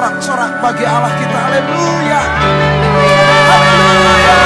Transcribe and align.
Beri 0.00 0.16
sorak-sorak 0.16 0.64
bagi 0.64 0.84
Allah 0.88 1.12
kita. 1.12 1.38
Haleluya. 1.44 2.20
Haleluya. 3.52 4.36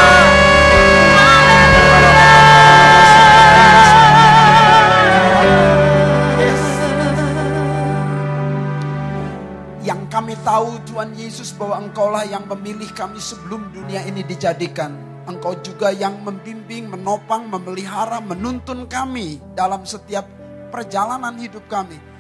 Yang 9.78 10.02
kami 10.10 10.34
tahu 10.42 10.74
Tuhan 10.90 11.14
Yesus 11.14 11.55
bahwa 11.55 11.86
Engkaulah 11.86 12.27
yang 12.27 12.50
memilih 12.50 12.91
kami 12.91 13.22
sebelum 13.22 13.70
dunia 13.70 14.02
ini 14.10 14.27
dijadikan. 14.27 14.91
Engkau 15.30 15.55
juga 15.62 15.94
yang 15.94 16.18
membimbing, 16.27 16.91
menopang, 16.91 17.47
memelihara, 17.47 18.19
menuntun 18.19 18.91
kami 18.91 19.38
dalam 19.55 19.86
setiap 19.86 20.27
perjalanan 20.75 21.38
hidup 21.38 21.62
kami. 21.70 22.13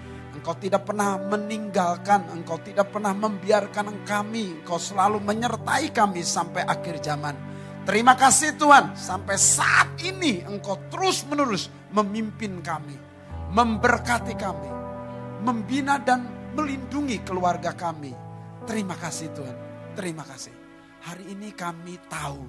Engkau 0.44 0.60
tidak 0.60 0.84
pernah 0.84 1.16
meninggalkan, 1.16 2.28
engkau 2.36 2.60
tidak 2.60 2.92
pernah 2.92 3.16
membiarkan 3.16 4.04
kami, 4.04 4.60
engkau 4.60 4.76
selalu 4.76 5.16
menyertai 5.24 5.88
kami 5.88 6.20
sampai 6.20 6.68
akhir 6.68 7.00
zaman. 7.00 7.32
Terima 7.88 8.12
kasih 8.12 8.52
Tuhan, 8.52 8.92
sampai 8.92 9.40
saat 9.40 9.96
ini 10.04 10.44
engkau 10.44 10.76
terus 10.92 11.24
menerus 11.24 11.72
memimpin 11.96 12.60
kami, 12.60 12.92
memberkati 13.56 14.36
kami, 14.36 14.68
membina 15.40 15.96
dan 15.96 16.28
melindungi 16.52 17.24
keluarga 17.24 17.72
kami. 17.72 18.12
Terima 18.68 19.00
kasih 19.00 19.32
Tuhan, 19.32 19.56
terima 19.96 20.28
kasih. 20.28 20.52
Hari 21.08 21.24
ini 21.32 21.56
kami 21.56 21.96
tahu 22.04 22.44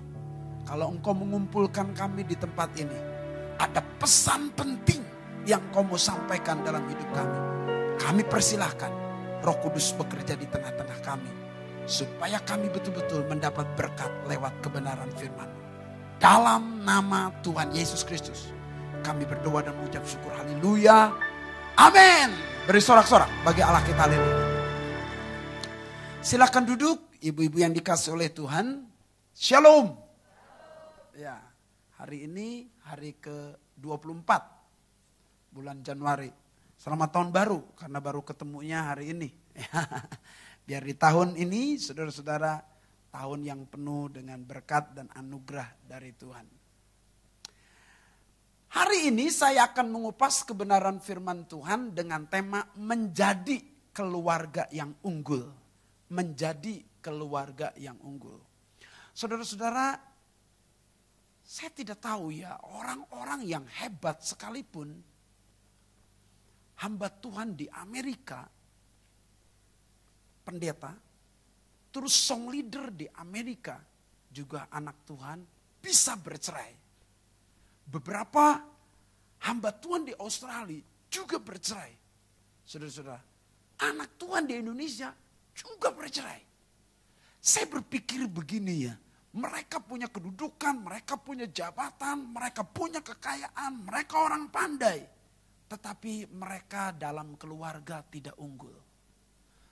kalau 0.67 0.91
engkau 0.91 1.15
mengumpulkan 1.15 1.95
kami 1.95 2.27
di 2.27 2.35
tempat 2.35 2.75
ini, 2.75 2.99
ada 3.55 3.79
pesan 3.79 4.51
penting 4.51 4.99
yang 5.47 5.63
kau 5.71 5.87
mau 5.87 5.95
sampaikan 5.95 6.59
dalam 6.59 6.83
hidup 6.91 7.07
kami. 7.15 7.39
Kami 7.95 8.21
persilahkan 8.27 8.91
roh 9.45 9.57
kudus 9.61 9.95
bekerja 9.95 10.35
di 10.35 10.47
tengah-tengah 10.49 10.99
kami. 11.05 11.31
Supaya 11.85 12.41
kami 12.41 12.67
betul-betul 12.73 13.29
mendapat 13.29 13.69
berkat 13.77 14.09
lewat 14.25 14.57
kebenaran 14.65 15.09
firman. 15.15 15.47
Dalam 16.17 16.81
nama 16.81 17.29
Tuhan 17.45 17.69
Yesus 17.71 18.01
Kristus. 18.01 18.49
Kami 19.05 19.21
berdoa 19.21 19.61
dan 19.61 19.77
mengucap 19.77 20.01
syukur. 20.01 20.33
Haleluya. 20.33 21.13
Amin. 21.77 22.33
Beri 22.65 22.81
sorak-sorak 22.81 23.29
bagi 23.45 23.61
Allah 23.61 23.85
kita. 23.85 24.01
Haleluya. 24.09 24.45
Silakan 26.25 26.65
duduk 26.65 27.13
ibu-ibu 27.21 27.61
yang 27.61 27.69
dikasih 27.69 28.17
oleh 28.17 28.33
Tuhan. 28.33 28.89
Shalom. 29.37 29.93
Ya, 31.13 31.37
hari 32.01 32.25
ini 32.25 32.65
hari 32.81 33.13
ke-24 33.21 34.29
bulan 35.53 35.85
Januari. 35.85 36.44
Selamat 36.75 37.09
tahun 37.15 37.31
baru 37.31 37.59
karena 37.79 37.99
baru 38.03 38.21
ketemunya 38.21 38.91
hari 38.91 39.15
ini. 39.15 39.29
Biar 40.67 40.83
di 40.83 40.95
tahun 40.97 41.39
ini 41.39 41.79
saudara-saudara 41.79 42.59
tahun 43.15 43.47
yang 43.47 43.61
penuh 43.71 44.11
dengan 44.11 44.43
berkat 44.43 44.91
dan 44.91 45.07
anugerah 45.15 45.71
dari 45.87 46.11
Tuhan. 46.11 46.47
Hari 48.75 49.07
ini 49.07 49.31
saya 49.31 49.71
akan 49.71 49.87
mengupas 49.87 50.43
kebenaran 50.43 50.99
firman 50.99 51.47
Tuhan 51.47 51.95
dengan 51.95 52.27
tema 52.27 52.59
menjadi 52.75 53.89
keluarga 53.95 54.67
yang 54.67 54.91
unggul. 55.07 55.47
Menjadi 56.11 56.83
keluarga 56.99 57.71
yang 57.79 57.95
unggul. 58.03 58.35
Saudara-saudara, 59.15 59.95
saya 61.39 61.71
tidak 61.71 62.03
tahu 62.03 62.35
ya 62.35 62.59
orang-orang 62.67 63.47
yang 63.47 63.63
hebat 63.79 64.19
sekalipun 64.19 65.14
hamba 66.83 67.07
Tuhan 67.07 67.55
di 67.55 67.69
Amerika, 67.71 68.43
pendeta, 70.43 70.91
terus 71.93 72.11
song 72.11 72.51
leader 72.51 72.91
di 72.91 73.07
Amerika, 73.19 73.79
juga 74.35 74.67
anak 74.67 75.07
Tuhan 75.07 75.39
bisa 75.79 76.19
bercerai. 76.19 76.73
Beberapa 77.87 78.59
hamba 79.47 79.69
Tuhan 79.71 80.03
di 80.03 80.13
Australia 80.19 80.83
juga 81.07 81.39
bercerai. 81.39 81.93
Saudara-saudara, 82.67 83.21
anak 83.79 84.19
Tuhan 84.19 84.43
di 84.43 84.59
Indonesia 84.59 85.15
juga 85.55 85.95
bercerai. 85.95 86.43
Saya 87.39 87.69
berpikir 87.69 88.25
begini 88.27 88.89
ya, 88.89 88.95
mereka 89.37 89.77
punya 89.79 90.09
kedudukan, 90.09 90.75
mereka 90.81 91.15
punya 91.15 91.45
jabatan, 91.45 92.33
mereka 92.33 92.65
punya 92.65 92.99
kekayaan, 92.99 93.85
mereka 93.85 94.15
orang 94.19 94.49
pandai. 94.49 95.14
Tetapi 95.65 96.29
mereka 96.29 96.93
dalam 96.93 97.33
keluarga 97.35 98.05
tidak 98.05 98.37
unggul. 98.37 98.75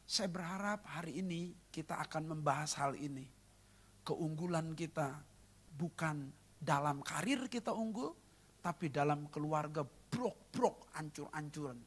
Saya 0.04 0.28
berharap 0.28 0.84
hari 0.90 1.22
ini 1.22 1.54
kita 1.70 2.02
akan 2.02 2.36
membahas 2.36 2.76
hal 2.82 2.98
ini. 2.98 3.24
Keunggulan 4.04 4.76
kita 4.76 5.16
bukan 5.74 6.28
dalam 6.60 7.00
karir 7.00 7.48
kita 7.48 7.72
unggul, 7.72 8.12
tapi 8.60 8.92
dalam 8.92 9.32
keluarga 9.32 9.84
brok-brok 9.84 10.92
ancur-ancuran. 10.96 11.80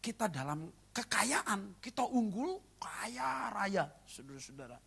Kita 0.00 0.28
dalam 0.32 0.68
kekayaan, 0.92 1.80
kita 1.80 2.04
unggul, 2.08 2.76
kaya 2.80 3.52
raya, 3.52 3.84
saudara-saudara. 4.04 4.78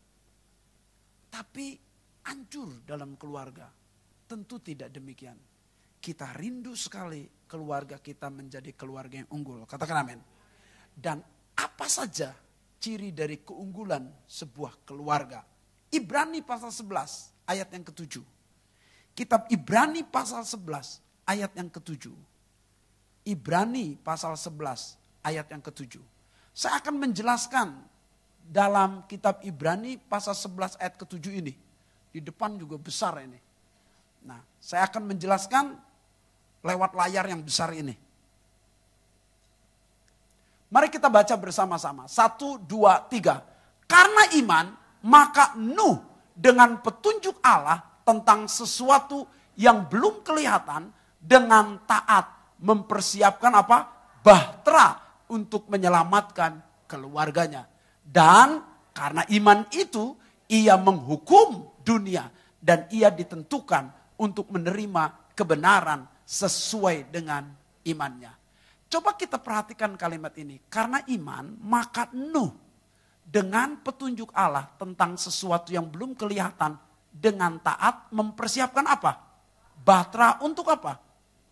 Tapi 1.30 1.78
hancur 2.26 2.82
dalam 2.86 3.18
keluarga. 3.18 3.70
Tentu 4.26 4.58
tidak 4.62 4.90
demikian. 4.90 5.38
Kita 6.02 6.34
rindu 6.34 6.74
sekali 6.74 7.24
keluarga 7.54 8.02
kita 8.02 8.34
menjadi 8.34 8.74
keluarga 8.74 9.22
yang 9.22 9.30
unggul. 9.30 9.62
Katakan 9.70 10.02
amin. 10.02 10.18
Dan 10.90 11.22
apa 11.54 11.86
saja 11.86 12.34
ciri 12.82 13.14
dari 13.14 13.46
keunggulan 13.46 14.10
sebuah 14.26 14.82
keluarga. 14.90 15.46
Ibrani 15.94 16.42
pasal 16.42 16.74
11 16.74 17.46
ayat 17.46 17.70
yang 17.70 17.86
ketujuh. 17.86 18.26
Kitab 19.14 19.46
Ibrani 19.54 20.02
pasal 20.02 20.42
11 20.42 21.30
ayat 21.30 21.54
yang 21.54 21.70
ketujuh. 21.70 22.18
Ibrani 23.30 24.02
pasal 24.02 24.34
11 24.34 24.98
ayat 25.22 25.46
yang 25.54 25.62
ketujuh. 25.62 26.02
Saya 26.58 26.82
akan 26.82 26.98
menjelaskan 26.98 27.78
dalam 28.42 29.06
kitab 29.06 29.46
Ibrani 29.46 30.02
pasal 30.02 30.34
11 30.34 30.82
ayat 30.82 30.98
ketujuh 30.98 31.34
ini. 31.38 31.54
Di 32.10 32.20
depan 32.22 32.58
juga 32.58 32.82
besar 32.82 33.22
ini. 33.22 33.38
Nah, 34.26 34.42
saya 34.58 34.90
akan 34.90 35.14
menjelaskan 35.14 35.78
lewat 36.64 36.92
layar 36.96 37.28
yang 37.28 37.44
besar 37.44 37.70
ini. 37.76 37.94
Mari 40.74 40.90
kita 40.90 41.06
baca 41.12 41.36
bersama-sama. 41.38 42.10
Satu, 42.10 42.58
dua, 42.58 43.06
tiga. 43.06 43.46
Karena 43.86 44.26
iman, 44.42 44.66
maka 45.06 45.54
Nuh 45.54 46.02
dengan 46.34 46.82
petunjuk 46.82 47.38
Allah 47.46 48.02
tentang 48.02 48.50
sesuatu 48.50 49.30
yang 49.54 49.86
belum 49.86 50.26
kelihatan 50.26 50.90
dengan 51.22 51.78
taat 51.86 52.58
mempersiapkan 52.58 53.54
apa? 53.54 53.78
Bahtera 54.26 54.98
untuk 55.30 55.70
menyelamatkan 55.70 56.58
keluarganya. 56.90 57.70
Dan 58.02 58.66
karena 58.98 59.22
iman 59.30 59.70
itu 59.78 60.18
ia 60.50 60.74
menghukum 60.74 61.70
dunia 61.86 62.34
dan 62.58 62.90
ia 62.90 63.14
ditentukan 63.14 64.16
untuk 64.18 64.50
menerima 64.50 65.36
kebenaran 65.38 66.13
sesuai 66.24 67.12
dengan 67.12 67.48
imannya. 67.84 68.32
Coba 68.88 69.18
kita 69.18 69.42
perhatikan 69.42 69.98
kalimat 69.98 70.34
ini. 70.38 70.62
Karena 70.70 71.02
iman 71.10 71.58
maka 71.66 72.10
Nuh 72.14 72.54
dengan 73.24 73.80
petunjuk 73.82 74.30
Allah 74.36 74.70
tentang 74.78 75.18
sesuatu 75.18 75.74
yang 75.74 75.90
belum 75.90 76.14
kelihatan 76.14 76.78
dengan 77.10 77.58
taat 77.62 78.10
mempersiapkan 78.14 78.86
apa? 78.86 79.18
Batra 79.82 80.38
untuk 80.46 80.70
apa? 80.70 81.02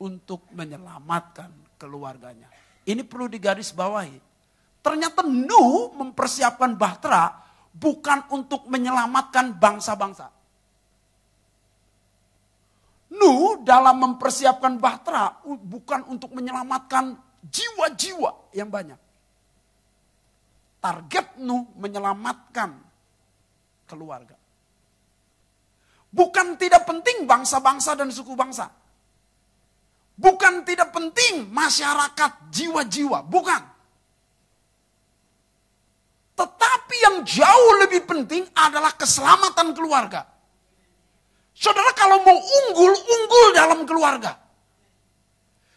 Untuk 0.01 0.45
menyelamatkan 0.53 1.50
keluarganya. 1.81 2.50
Ini 2.85 3.01
perlu 3.06 3.29
digarisbawahi. 3.29 4.18
Ternyata 4.81 5.21
Nuh 5.25 5.94
mempersiapkan 5.94 6.73
Bahtera 6.73 7.41
bukan 7.73 8.25
untuk 8.33 8.65
menyelamatkan 8.65 9.57
bangsa-bangsa. 9.57 10.41
Nuh 13.12 13.60
dalam 13.60 14.00
mempersiapkan 14.00 14.80
Bahtera 14.80 15.44
bukan 15.44 16.08
untuk 16.08 16.31
menyelamatkan 16.31 17.19
jiwa-jiwa 17.44 18.56
yang 18.56 18.72
banyak. 18.72 18.96
Target 20.80 21.36
Nuh 21.44 21.68
menyelamatkan 21.75 22.72
keluarga. 23.84 24.40
Bukan 26.12 26.56
tidak 26.56 26.88
penting 26.88 27.28
bangsa-bangsa 27.28 28.00
dan 28.00 28.12
suku 28.12 28.36
bangsa. 28.36 28.72
Bukan 30.16 30.68
tidak 30.68 30.92
penting 30.92 31.48
masyarakat 31.52 32.52
jiwa-jiwa, 32.52 33.28
bukan. 33.28 33.62
Tetapi 36.36 36.96
yang 37.00 37.18
jauh 37.24 37.74
lebih 37.84 38.04
penting 38.07 38.44
adalah 38.56 38.92
keselamatan 38.96 39.72
keluarga. 39.75 40.28
Saudara 41.62 41.94
kalau 41.94 42.25
mau 42.25 42.34
unggul, 42.42 42.90
unggul 42.90 43.46
dalam 43.54 43.86
keluarga. 43.86 44.34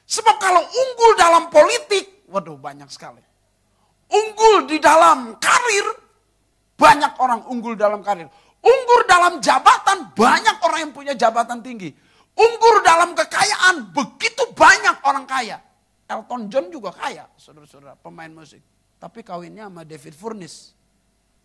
Sebab 0.09 0.37
kalau 0.41 0.65
unggul 0.65 1.13
dalam 1.21 1.53
politik, 1.53 2.25
waduh 2.33 2.57
banyak 2.57 2.89
sekali. 2.89 3.21
unggul 4.09 4.65
di 4.65 4.81
dalam 4.81 5.37
karir, 5.37 5.87
banyak 6.81 7.13
orang 7.21 7.45
unggul 7.53 7.77
dalam 7.77 8.01
karir. 8.01 8.31
Unggul 8.65 9.01
dalam 9.05 9.45
jabatan, 9.45 10.09
banyak 10.17 10.57
orang 10.65 10.89
yang 10.89 10.93
punya 10.97 11.13
jabatan 11.13 11.61
tinggi. 11.61 11.93
Unggul 12.33 12.81
dalam 12.81 13.13
kekayaan, 13.13 13.93
begitu 13.93 14.57
banyak 14.57 15.05
orang 15.05 15.29
kaya. 15.29 15.61
Elton 16.09 16.49
John 16.49 16.73
juga 16.73 16.97
kaya, 16.97 17.29
saudara-saudara, 17.37 18.01
pemain 18.01 18.33
musik. 18.33 18.65
Tapi 18.97 19.21
kawinnya 19.21 19.69
sama 19.69 19.85
David 19.85 20.15
Furnish. 20.17 20.73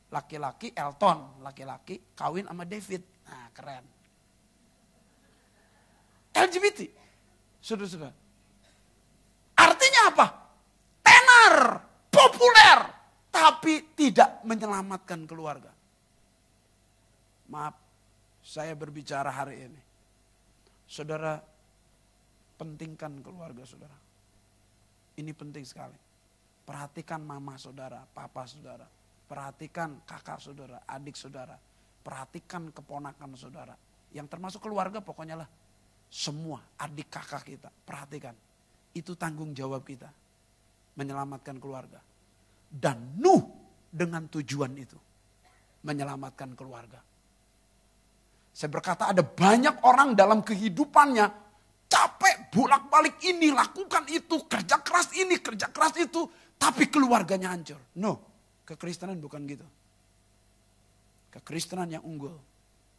Laki-laki 0.10 0.72
Elton, 0.72 1.44
laki-laki 1.44 2.16
kawin 2.16 2.48
sama 2.48 2.64
David. 2.64 3.04
Nah, 3.28 3.52
keren. 3.52 3.99
LGBT, 6.34 6.80
saudara-saudara. 7.60 8.16
Artinya 9.60 10.02
apa? 10.14 10.28
Tenar, 11.04 11.56
populer, 12.08 12.80
tapi 13.30 13.92
tidak 13.98 14.44
menyelamatkan 14.48 15.28
keluarga. 15.28 15.72
Maaf, 17.50 17.76
saya 18.46 18.78
berbicara 18.78 19.30
hari 19.34 19.68
ini. 19.68 19.82
Saudara, 20.90 21.38
pentingkan 22.58 23.22
keluarga 23.22 23.66
saudara. 23.66 23.96
Ini 25.20 25.32
penting 25.36 25.66
sekali. 25.68 25.98
Perhatikan 26.64 27.20
mama 27.26 27.58
saudara, 27.58 28.06
papa 28.14 28.46
saudara. 28.46 28.86
Perhatikan 29.30 30.02
kakak 30.06 30.42
saudara, 30.42 30.82
adik 30.86 31.14
saudara. 31.14 31.58
Perhatikan 32.02 32.74
keponakan 32.74 33.34
saudara. 33.38 33.76
Yang 34.14 34.28
termasuk 34.34 34.62
keluarga 34.66 35.02
pokoknya 35.02 35.46
lah. 35.46 35.50
Semua 36.10 36.58
adik 36.82 37.14
kakak 37.14 37.46
kita, 37.46 37.70
perhatikan. 37.70 38.34
Itu 38.98 39.14
tanggung 39.14 39.54
jawab 39.54 39.86
kita. 39.86 40.10
Menyelamatkan 40.98 41.62
keluarga. 41.62 42.02
Dan 42.66 43.22
Nuh 43.22 43.46
dengan 43.94 44.26
tujuan 44.26 44.74
itu. 44.74 44.98
Menyelamatkan 45.86 46.58
keluarga. 46.58 47.00
Saya 48.50 48.70
berkata 48.74 49.14
ada 49.14 49.22
banyak 49.22 49.86
orang 49.86 50.18
dalam 50.18 50.42
kehidupannya 50.44 51.30
capek 51.90 52.54
bolak-balik 52.54 53.18
ini, 53.26 53.50
lakukan 53.50 54.06
itu, 54.10 54.46
kerja 54.46 54.82
keras 54.84 55.10
ini, 55.18 55.42
kerja 55.42 55.74
keras 55.74 55.98
itu, 55.98 56.30
tapi 56.58 56.92
keluarganya 56.92 57.50
hancur. 57.50 57.82
No, 57.98 58.22
kekristenan 58.66 59.18
bukan 59.18 59.46
gitu. 59.50 59.66
Kekristenan 61.34 61.90
yang 61.90 62.04
unggul 62.06 62.38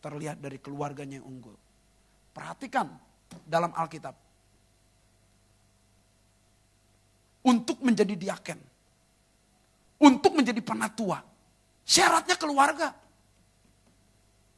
terlihat 0.03 0.43
dari 0.43 0.59
keluarganya 0.59 1.23
yang 1.23 1.27
unggul. 1.27 1.55
Perhatikan 2.31 2.87
dalam 3.47 3.75
Alkitab. 3.75 4.15
Untuk 7.41 7.81
menjadi 7.81 8.15
diaken. 8.15 8.59
Untuk 10.01 10.33
menjadi 10.37 10.61
penatua. 10.61 11.21
Syaratnya 11.85 12.37
keluarga. 12.37 12.89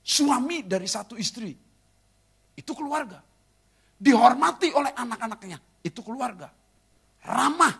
Suami 0.02 0.66
dari 0.66 0.86
satu 0.90 1.14
istri. 1.14 1.54
Itu 2.58 2.72
keluarga. 2.74 3.22
Dihormati 3.96 4.74
oleh 4.74 4.92
anak-anaknya. 4.92 5.58
Itu 5.82 6.02
keluarga. 6.02 6.50
Ramah. 7.22 7.74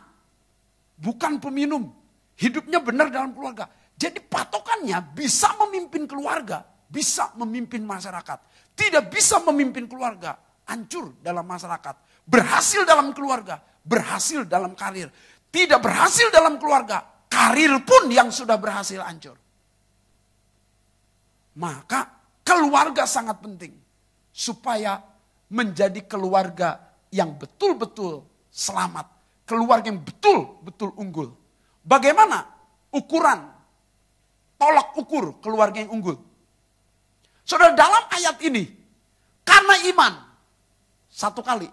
Bukan 0.97 1.43
peminum. 1.43 1.91
Hidupnya 2.39 2.79
benar 2.79 3.11
dalam 3.11 3.35
keluarga. 3.35 3.67
Jadi 3.99 4.23
patokannya 4.23 5.15
bisa 5.15 5.51
memimpin 5.67 6.07
keluarga. 6.07 6.63
Bisa 6.87 7.35
memimpin 7.39 7.83
masyarakat. 7.83 8.39
Tidak 8.73 9.13
bisa 9.13 9.41
memimpin 9.45 9.85
keluarga. 9.87 10.37
Hancur 10.69 11.21
dalam 11.21 11.45
masyarakat. 11.45 12.25
Berhasil 12.25 12.83
dalam 12.89 13.13
keluarga. 13.13 13.61
Berhasil 13.85 14.47
dalam 14.49 14.73
karir. 14.73 15.13
Tidak 15.53 15.79
berhasil 15.83 16.33
dalam 16.33 16.57
keluarga. 16.57 17.05
Karir 17.29 17.85
pun 17.85 18.09
yang 18.09 18.33
sudah 18.33 18.57
berhasil 18.57 19.01
hancur. 19.05 19.37
Maka 21.61 22.09
keluarga 22.41 23.05
sangat 23.05 23.41
penting. 23.45 23.77
Supaya 24.33 24.97
menjadi 25.53 26.01
keluarga 26.09 26.81
yang 27.13 27.37
betul-betul 27.37 28.25
selamat. 28.49 29.05
Keluarga 29.45 29.93
yang 29.93 30.01
betul-betul 30.01 30.97
unggul. 30.97 31.29
Bagaimana 31.85 32.49
ukuran, 32.95 33.53
tolak 34.57 34.97
ukur 34.97 35.37
keluarga 35.45 35.85
yang 35.85 35.93
unggul? 35.93 36.17
Saudara 37.43 37.75
dalam 37.75 38.05
ayat 38.11 38.39
ini, 38.47 38.65
karena 39.43 39.75
iman, 39.91 40.13
satu 41.11 41.43
kali, 41.43 41.67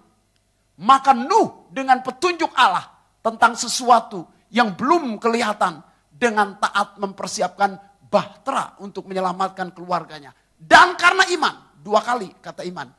maka 0.81 1.13
Nuh 1.13 1.69
dengan 1.69 2.01
petunjuk 2.01 2.49
Allah 2.57 2.89
tentang 3.21 3.53
sesuatu 3.53 4.25
yang 4.49 4.73
belum 4.73 5.21
kelihatan 5.21 5.83
dengan 6.09 6.57
taat 6.57 6.97
mempersiapkan 6.97 7.77
bahtera 8.09 8.75
untuk 8.81 9.05
menyelamatkan 9.05 9.71
keluarganya. 9.71 10.33
Dan 10.59 10.97
karena 10.97 11.23
iman, 11.37 11.55
dua 11.79 12.03
kali 12.03 12.27
kata 12.41 12.65
iman. 12.67 12.89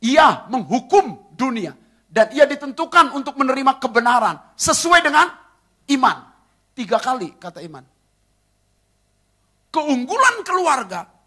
Ia 0.00 0.48
menghukum 0.48 1.34
dunia 1.34 1.74
dan 2.08 2.32
ia 2.32 2.48
ditentukan 2.48 3.12
untuk 3.12 3.36
menerima 3.36 3.80
kebenaran 3.82 4.36
sesuai 4.56 5.00
dengan 5.02 5.28
iman. 5.92 6.16
Tiga 6.72 6.96
kali 7.02 7.36
kata 7.36 7.60
iman. 7.66 7.84
Keunggulan 9.70 10.42
keluarga 10.42 11.19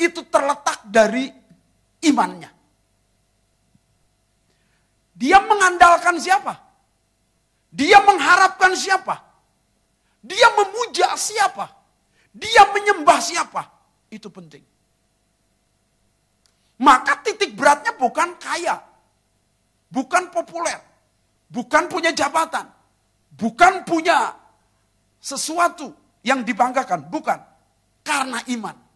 itu 0.00 0.24
terletak 0.32 0.80
dari 0.88 1.28
imannya. 2.00 2.50
Dia 5.12 5.36
mengandalkan 5.44 6.16
siapa? 6.16 6.56
Dia 7.68 8.00
mengharapkan 8.00 8.72
siapa? 8.72 9.20
Dia 10.24 10.48
memuja 10.56 11.12
siapa? 11.20 11.68
Dia 12.32 12.72
menyembah 12.72 13.20
siapa? 13.20 13.62
Itu 14.08 14.32
penting. 14.32 14.64
Maka 16.80 17.20
titik 17.20 17.52
beratnya 17.52 17.92
bukan 17.92 18.40
kaya. 18.40 18.80
Bukan 19.92 20.32
populer. 20.32 20.80
Bukan 21.52 21.92
punya 21.92 22.16
jabatan. 22.16 22.64
Bukan 23.36 23.84
punya 23.84 24.32
sesuatu 25.20 25.92
yang 26.24 26.40
dibanggakan. 26.40 27.12
Bukan. 27.12 27.36
Karena 28.00 28.40
iman. 28.56 28.89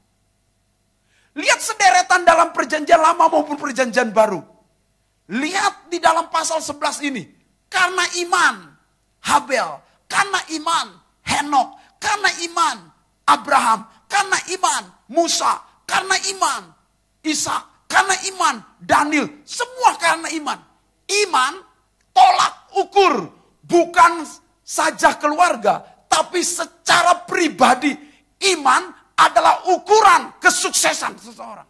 Lihat 1.34 1.60
sederetan 1.60 2.22
dalam 2.22 2.54
perjanjian 2.54 3.02
lama 3.02 3.26
maupun 3.26 3.58
perjanjian 3.58 4.14
baru. 4.14 4.42
Lihat 5.30 5.90
di 5.90 5.98
dalam 5.98 6.30
pasal 6.30 6.62
11 6.62 7.10
ini. 7.10 7.22
Karena 7.66 8.06
iman 8.22 8.54
Habel. 9.26 9.68
Karena 10.06 10.40
iman 10.54 10.86
Henok. 11.26 11.68
Karena 11.98 12.30
iman 12.50 12.94
Abraham, 13.24 13.88
karena 14.04 14.38
iman, 14.52 14.82
Musa, 15.08 15.60
karena 15.88 16.16
iman, 16.36 16.62
Isa, 17.24 17.56
karena 17.88 18.12
iman, 18.32 18.54
Daniel, 18.80 19.28
semua 19.48 19.96
karena 19.96 20.28
iman. 20.36 20.60
Iman 21.24 21.54
tolak 22.12 22.54
ukur, 22.76 23.32
bukan 23.64 24.28
saja 24.60 25.16
keluarga, 25.16 25.80
tapi 26.08 26.44
secara 26.44 27.24
pribadi 27.24 27.96
iman 28.56 28.92
adalah 29.14 29.66
ukuran 29.70 30.36
kesuksesan 30.42 31.18
seseorang. 31.18 31.68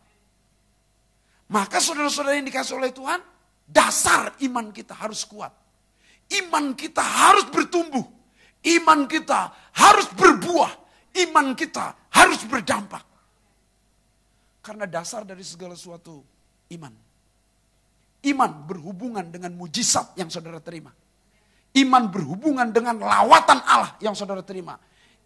Maka 1.52 1.78
saudara-saudara 1.78 2.40
yang 2.40 2.48
dikasih 2.48 2.80
oleh 2.80 2.90
Tuhan, 2.90 3.20
dasar 3.68 4.32
iman 4.40 4.72
kita 4.72 4.96
harus 4.96 5.28
kuat. 5.28 5.52
Iman 6.32 6.72
kita 6.72 7.04
harus 7.04 7.44
bertumbuh. 7.52 8.04
Iman 8.64 9.04
kita 9.04 9.52
harus 9.76 10.08
berbuah 10.16 10.84
iman 11.14 11.54
kita 11.54 12.10
harus 12.10 12.42
berdampak. 12.46 13.04
Karena 14.64 14.88
dasar 14.88 15.22
dari 15.22 15.44
segala 15.44 15.76
sesuatu 15.78 16.24
iman. 16.72 16.92
Iman 18.24 18.50
berhubungan 18.64 19.28
dengan 19.28 19.52
mujizat 19.52 20.16
yang 20.16 20.32
saudara 20.32 20.58
terima. 20.58 20.90
Iman 21.76 22.08
berhubungan 22.08 22.72
dengan 22.72 23.04
lawatan 23.04 23.60
Allah 23.68 23.92
yang 24.00 24.16
saudara 24.16 24.40
terima. 24.40 24.80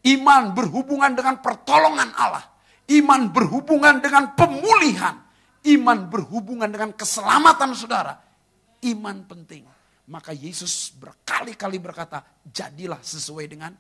Iman 0.07 0.55
berhubungan 0.55 1.15
dengan 1.17 1.43
pertolongan 1.43 2.15
Allah. 2.15 2.47
Iman 2.89 3.35
berhubungan 3.35 3.99
dengan 3.99 4.33
pemulihan. 4.39 5.19
Iman 5.67 6.07
berhubungan 6.07 6.71
dengan 6.71 6.95
keselamatan 6.95 7.75
saudara. 7.75 8.15
Iman 8.87 9.27
penting. 9.27 9.67
Maka 10.09 10.33
Yesus 10.33 10.95
berkali-kali 10.97 11.77
berkata, 11.83 12.25
jadilah 12.49 13.03
sesuai 13.03 13.47
dengan 13.51 13.75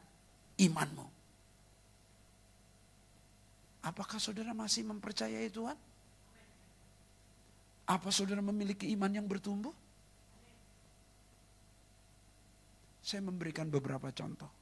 imanmu. 0.60 1.06
Apakah 3.88 4.20
saudara 4.20 4.52
masih 4.52 4.84
mempercayai 4.84 5.48
Tuhan? 5.48 5.78
Apa 7.88 8.12
saudara 8.12 8.44
memiliki 8.44 8.84
iman 8.92 9.08
yang 9.08 9.24
bertumbuh? 9.24 9.72
Saya 13.00 13.24
memberikan 13.24 13.72
beberapa 13.72 14.12
contoh. 14.12 14.57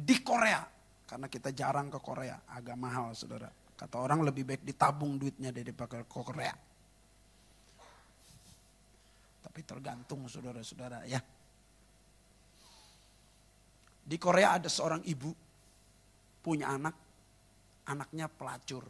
Di 0.00 0.24
Korea, 0.24 0.64
karena 1.04 1.28
kita 1.28 1.52
jarang 1.52 1.92
ke 1.92 2.00
Korea, 2.00 2.40
agak 2.56 2.76
mahal 2.80 3.12
saudara. 3.12 3.52
Kata 3.76 3.96
orang 4.00 4.24
lebih 4.24 4.48
baik 4.48 4.64
ditabung 4.64 5.20
duitnya 5.20 5.52
daripada 5.52 6.00
ke 6.00 6.08
Korea. 6.08 6.52
Tapi 9.40 9.60
tergantung 9.64 10.24
saudara-saudara 10.28 11.04
ya. 11.04 11.20
Di 14.04 14.16
Korea 14.16 14.56
ada 14.56 14.68
seorang 14.68 15.04
ibu 15.04 15.32
punya 16.40 16.72
anak, 16.72 16.96
anaknya 17.88 18.28
pelacur. 18.28 18.84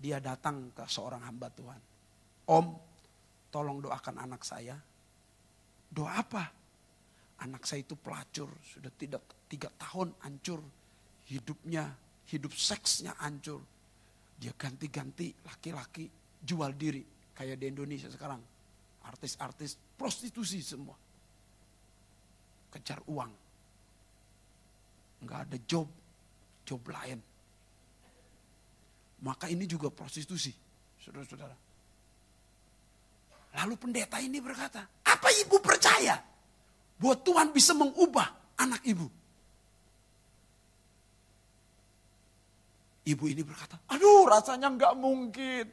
Dia 0.00 0.20
datang 0.20 0.72
ke 0.72 0.84
seorang 0.84 1.24
hamba 1.24 1.48
Tuhan. 1.48 1.80
Om, 2.44 2.66
tolong 3.48 3.80
doakan 3.80 4.16
anak 4.20 4.44
saya. 4.44 4.76
Doa 5.88 6.12
apa? 6.20 6.44
Anak 7.40 7.68
saya 7.68 7.84
itu 7.84 7.96
pelacur, 7.96 8.50
sudah 8.64 8.92
tidak 8.96 9.43
tiga 9.54 9.70
tahun 9.78 10.10
hancur. 10.26 10.58
Hidupnya, 11.30 11.86
hidup 12.34 12.50
seksnya 12.50 13.14
hancur. 13.22 13.62
Dia 14.34 14.50
ganti-ganti 14.58 15.30
laki-laki 15.46 16.10
jual 16.42 16.74
diri. 16.74 17.06
Kayak 17.30 17.62
di 17.62 17.66
Indonesia 17.70 18.10
sekarang. 18.10 18.42
Artis-artis 19.06 19.78
prostitusi 19.94 20.58
semua. 20.58 20.98
Kejar 22.74 22.98
uang. 23.06 23.32
Enggak 25.22 25.40
ada 25.46 25.58
job, 25.62 25.86
job 26.66 26.82
lain. 26.90 27.22
Maka 29.24 29.48
ini 29.48 29.64
juga 29.64 29.88
prostitusi, 29.88 30.52
saudara-saudara. 31.00 31.56
Lalu 33.54 33.74
pendeta 33.78 34.18
ini 34.20 34.42
berkata, 34.42 34.82
apa 35.06 35.28
ibu 35.40 35.62
percaya 35.62 36.18
bahwa 36.98 37.16
Tuhan 37.22 37.48
bisa 37.54 37.72
mengubah 37.72 38.58
anak 38.60 38.84
ibu? 38.84 39.23
Ibu 43.04 43.24
ini 43.28 43.44
berkata, 43.44 43.76
aduh 43.92 44.24
rasanya 44.24 44.72
nggak 44.72 44.94
mungkin. 44.96 45.66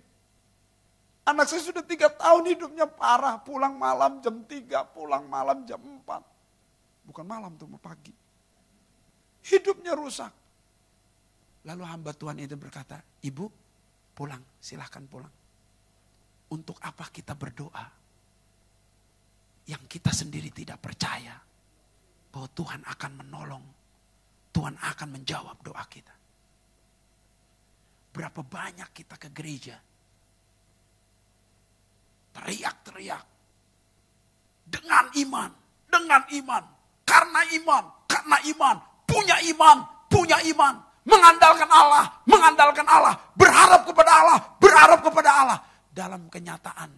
Anak 1.24 1.48
saya 1.48 1.64
sudah 1.64 1.86
tiga 1.86 2.12
tahun 2.12 2.52
hidupnya 2.52 2.90
parah, 2.92 3.40
pulang 3.40 3.80
malam 3.80 4.20
jam 4.20 4.44
tiga, 4.44 4.84
pulang 4.84 5.32
malam 5.32 5.64
jam 5.64 5.80
empat. 5.80 6.20
Bukan 7.08 7.24
malam 7.24 7.56
tuh, 7.56 7.72
pagi. 7.80 8.12
Hidupnya 9.48 9.96
rusak. 9.96 10.34
Lalu 11.66 11.84
hamba 11.88 12.12
Tuhan 12.12 12.42
itu 12.42 12.58
berkata, 12.58 13.00
ibu 13.24 13.48
pulang, 14.12 14.42
silahkan 14.60 15.06
pulang. 15.08 15.32
Untuk 16.52 16.82
apa 16.84 17.08
kita 17.14 17.38
berdoa? 17.38 17.86
Yang 19.70 19.84
kita 19.88 20.12
sendiri 20.12 20.52
tidak 20.52 20.84
percaya 20.84 21.38
bahwa 22.34 22.50
Tuhan 22.52 22.82
akan 22.84 23.12
menolong. 23.24 23.66
Tuhan 24.52 24.76
akan 24.76 25.10
menjawab 25.16 25.58
doa 25.64 25.86
kita. 25.88 26.21
Berapa 28.12 28.44
banyak 28.44 28.91
kita 28.91 29.15
ke 29.15 29.32
gereja. 29.32 29.80
Teriak-teriak. 32.36 33.24
Dengan 34.68 35.06
iman. 35.15 35.51
Dengan 35.88 36.22
iman. 36.27 36.63
Karena 37.08 37.41
iman. 37.56 37.84
Karena 38.08 38.38
iman. 38.51 38.75
Punya 39.08 39.38
iman. 39.51 39.77
Punya 40.12 40.38
iman. 40.44 40.75
Mengandalkan 41.08 41.72
Allah. 41.72 42.06
Mengandalkan 42.27 42.88
Allah. 42.88 43.15
Berharap 43.36 43.88
kepada 43.88 44.12
Allah. 44.12 44.39
Berharap 44.60 45.00
kepada 45.03 45.30
Allah. 45.32 45.60
Dalam 45.91 46.27
kenyataan. 46.27 46.91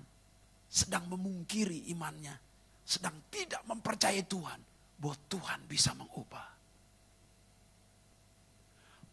Sedang 0.70 1.06
memungkiri 1.10 1.90
imannya. 1.94 2.34
Sedang 2.82 3.30
tidak 3.30 3.62
mempercayai 3.70 4.26
Tuhan. 4.26 4.60
Bahwa 4.98 5.18
Tuhan 5.30 5.66
bisa 5.70 5.94
mengubah. 5.94 6.53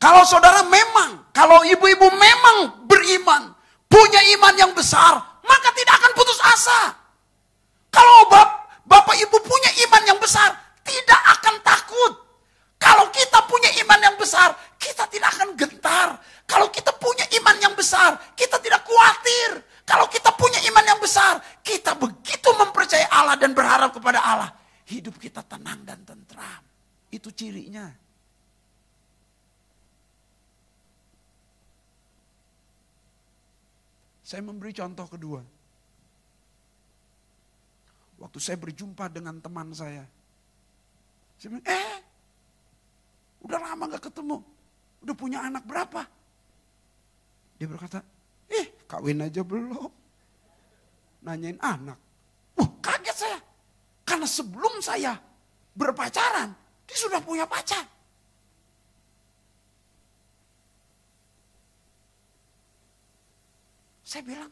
Kalau 0.00 0.24
saudara 0.24 0.64
memang, 0.64 1.28
kalau 1.28 1.60
ibu-ibu 1.60 2.08
memang 2.08 2.88
beriman, 2.88 3.52
punya 3.84 4.20
iman 4.32 4.54
yang 4.56 4.72
besar, 4.72 5.20
maka 5.44 5.68
tidak 5.76 6.00
akan 6.00 6.12
putus 6.16 6.40
asa. 6.40 6.96
Kalau 7.92 8.24
bap, 8.32 8.80
bapak 8.88 9.12
ibu 9.20 9.36
punya 9.44 9.70
iman 9.84 10.02
yang 10.08 10.16
besar, 10.16 10.56
tidak 10.88 11.20
akan 11.36 11.60
takut. 11.60 12.12
Kalau 12.80 13.12
kita 13.12 13.44
punya 13.44 13.68
iman 13.84 14.00
yang 14.00 14.16
besar, 14.16 14.56
kita 14.80 15.04
tidak 15.12 15.36
akan 15.36 15.52
gentar. 15.60 16.16
Kalau 16.48 16.72
kita 16.72 16.96
punya 16.96 17.28
iman 17.36 17.56
yang 17.60 17.74
besar, 17.76 18.16
kita 18.32 18.56
tidak 18.56 18.80
khawatir. 18.88 19.60
Kalau 19.84 20.08
kita 20.08 20.32
punya 20.32 20.64
iman 20.72 20.96
yang 20.96 21.00
besar, 21.04 21.44
kita 21.60 21.92
begitu 22.00 22.48
mempercayai 22.56 23.04
Allah 23.12 23.36
dan 23.36 23.52
berharap 23.52 23.92
kepada 23.92 24.24
Allah. 24.24 24.48
Hidup 24.88 25.20
kita 25.20 25.44
tenang 25.44 25.84
dan 25.84 26.00
tentram. 26.08 26.64
Itu 27.12 27.28
cirinya. 27.36 27.99
Saya 34.30 34.46
memberi 34.46 34.70
contoh 34.70 35.10
kedua. 35.10 35.42
Waktu 38.22 38.38
saya 38.38 38.62
berjumpa 38.62 39.10
dengan 39.10 39.42
teman 39.42 39.74
saya. 39.74 40.06
Saya 41.34 41.58
bilang, 41.58 41.66
eh, 41.66 41.98
udah 43.42 43.58
lama 43.58 43.90
gak 43.90 44.06
ketemu. 44.06 44.38
Udah 45.02 45.14
punya 45.18 45.42
anak 45.42 45.66
berapa? 45.66 46.06
Dia 47.58 47.66
berkata, 47.66 48.06
eh 48.46 48.86
kawin 48.86 49.26
aja 49.26 49.42
belum. 49.42 49.90
Nanyain 51.26 51.58
anak. 51.58 51.98
Wah 52.54 52.70
kaget 52.78 53.16
saya. 53.26 53.38
Karena 54.06 54.30
sebelum 54.30 54.78
saya 54.78 55.18
berpacaran, 55.74 56.54
dia 56.86 56.94
sudah 57.02 57.18
punya 57.18 57.50
pacar. 57.50 57.82
Saya 64.10 64.26
bilang, 64.26 64.50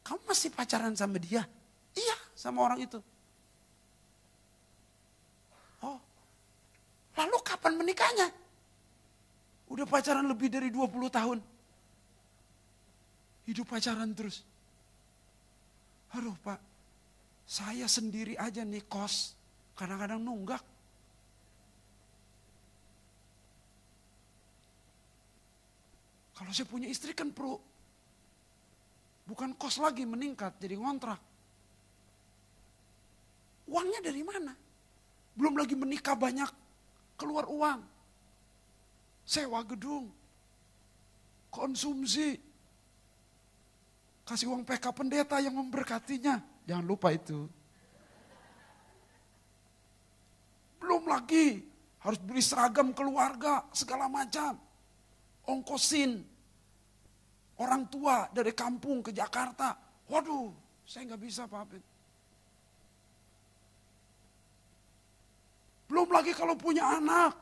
kamu 0.00 0.24
masih 0.24 0.48
pacaran 0.56 0.96
sama 0.96 1.20
dia? 1.20 1.44
Iya, 1.92 2.16
sama 2.32 2.64
orang 2.64 2.80
itu. 2.80 2.96
Oh, 5.84 6.00
lalu 7.12 7.36
kapan 7.44 7.76
menikahnya? 7.76 8.32
Udah 9.68 9.84
pacaran 9.84 10.24
lebih 10.24 10.48
dari 10.48 10.72
20 10.72 11.12
tahun. 11.12 11.44
Hidup 13.44 13.68
pacaran 13.68 14.16
terus. 14.16 14.48
Aduh 16.16 16.32
pak, 16.40 16.56
saya 17.44 17.84
sendiri 17.84 18.32
aja 18.40 18.64
nih 18.64 18.88
kos. 18.88 19.36
Kadang-kadang 19.76 20.24
nunggak. 20.24 20.64
Kalau 26.32 26.48
saya 26.48 26.64
punya 26.64 26.88
istri 26.88 27.12
kan 27.12 27.28
perlu 27.28 27.71
Bukan 29.32 29.56
kos 29.56 29.80
lagi 29.80 30.04
meningkat 30.04 30.60
jadi 30.60 30.76
ngontrak. 30.76 31.16
Uangnya 33.64 34.04
dari 34.04 34.20
mana? 34.20 34.52
Belum 35.32 35.56
lagi 35.56 35.72
menikah 35.72 36.12
banyak 36.12 36.52
keluar 37.16 37.48
uang. 37.48 37.80
Sewa 39.24 39.64
gedung. 39.64 40.12
Konsumsi. 41.48 42.36
Kasih 44.28 44.52
uang 44.52 44.68
PK 44.68 44.92
pendeta 44.92 45.40
yang 45.40 45.56
memberkatinya. 45.56 46.36
Jangan 46.68 46.84
lupa 46.84 47.16
itu. 47.16 47.48
Belum 50.76 51.08
lagi 51.08 51.64
harus 52.04 52.20
beli 52.20 52.44
seragam 52.44 52.92
keluarga 52.92 53.64
segala 53.72 54.12
macam. 54.12 54.60
Ongkosin 55.48 56.20
Orang 57.60 57.92
tua 57.92 58.32
dari 58.32 58.56
kampung 58.56 59.04
ke 59.04 59.12
Jakarta. 59.12 59.76
Waduh, 60.08 60.48
saya 60.88 61.12
nggak 61.12 61.22
bisa 61.22 61.44
Pak 61.44 61.60
Abid. 61.68 61.84
Belum 65.92 66.08
lagi 66.08 66.32
kalau 66.32 66.56
punya 66.56 66.96
anak. 66.96 67.36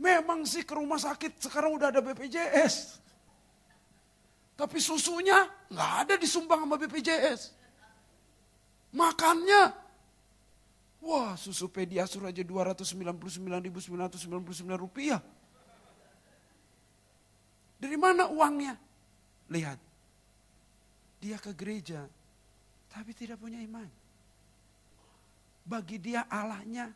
Memang 0.00 0.48
sih 0.48 0.64
ke 0.64 0.72
rumah 0.72 0.96
sakit 0.96 1.44
sekarang 1.44 1.76
udah 1.76 1.92
ada 1.92 2.00
BPJS. 2.00 3.04
Tapi 4.56 4.80
susunya 4.80 5.44
nggak 5.68 5.92
ada 6.08 6.14
disumbang 6.16 6.64
sama 6.64 6.80
BPJS. 6.80 7.60
Makannya, 8.92 9.72
wah 11.00 11.32
susu 11.36 11.68
pediasur 11.68 12.26
aja 12.28 12.42
299.999 12.44 14.76
rupiah. 14.76 15.22
Dari 17.82 17.98
mana 17.98 18.30
uangnya? 18.30 18.78
Lihat. 19.50 19.78
Dia 21.18 21.38
ke 21.38 21.50
gereja, 21.54 22.06
tapi 22.90 23.10
tidak 23.10 23.42
punya 23.42 23.58
iman. 23.62 23.86
Bagi 25.66 25.98
dia 25.98 26.26
Allahnya 26.30 26.90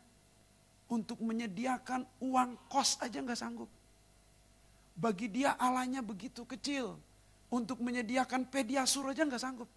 untuk 0.90 1.22
menyediakan 1.22 2.06
uang 2.22 2.70
kos 2.70 2.98
aja 3.02 3.18
nggak 3.18 3.38
sanggup. 3.38 3.70
Bagi 4.98 5.26
dia 5.30 5.54
Allahnya 5.58 6.02
begitu 6.02 6.46
kecil. 6.46 6.98
Untuk 7.46 7.78
menyediakan 7.78 8.46
pediasur 8.50 9.10
aja 9.10 9.22
nggak 9.22 9.42
sanggup. 9.42 9.70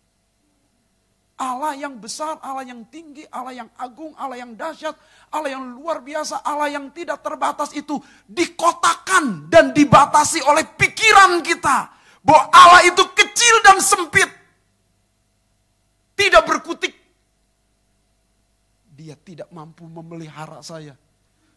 Allah 1.40 1.72
yang 1.72 1.96
besar, 1.96 2.36
Allah 2.44 2.68
yang 2.68 2.84
tinggi, 2.92 3.24
Allah 3.32 3.64
yang 3.64 3.70
agung, 3.80 4.12
Allah 4.20 4.44
yang 4.44 4.60
dahsyat, 4.60 4.92
Allah 5.32 5.56
yang 5.56 5.72
luar 5.72 6.04
biasa, 6.04 6.44
Allah 6.44 6.68
yang 6.68 6.92
tidak 6.92 7.24
terbatas 7.24 7.72
itu 7.72 7.96
dikotakan 8.28 9.48
dan 9.48 9.72
dibatasi 9.72 10.44
oleh 10.44 10.68
pikiran 10.76 11.40
kita. 11.40 11.96
Bahwa 12.20 12.52
Allah 12.52 12.84
itu 12.84 13.00
kecil 13.16 13.56
dan 13.64 13.80
sempit. 13.80 14.28
Tidak 16.20 16.44
berkutik. 16.44 16.92
Dia 18.92 19.16
tidak 19.16 19.48
mampu 19.56 19.88
memelihara 19.88 20.60
saya. 20.60 21.00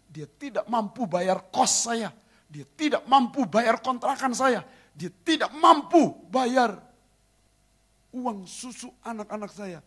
Dia 0.06 0.30
tidak 0.30 0.70
mampu 0.70 1.10
bayar 1.10 1.42
kos 1.50 1.90
saya. 1.90 2.14
Dia 2.46 2.62
tidak 2.78 3.02
mampu 3.10 3.50
bayar 3.50 3.82
kontrakan 3.82 4.30
saya. 4.30 4.62
Dia 4.94 5.10
tidak 5.26 5.50
mampu 5.58 6.22
bayar 6.30 6.91
uang 8.12 8.44
susu 8.44 8.92
anak-anak 9.02 9.50
saya. 9.52 9.80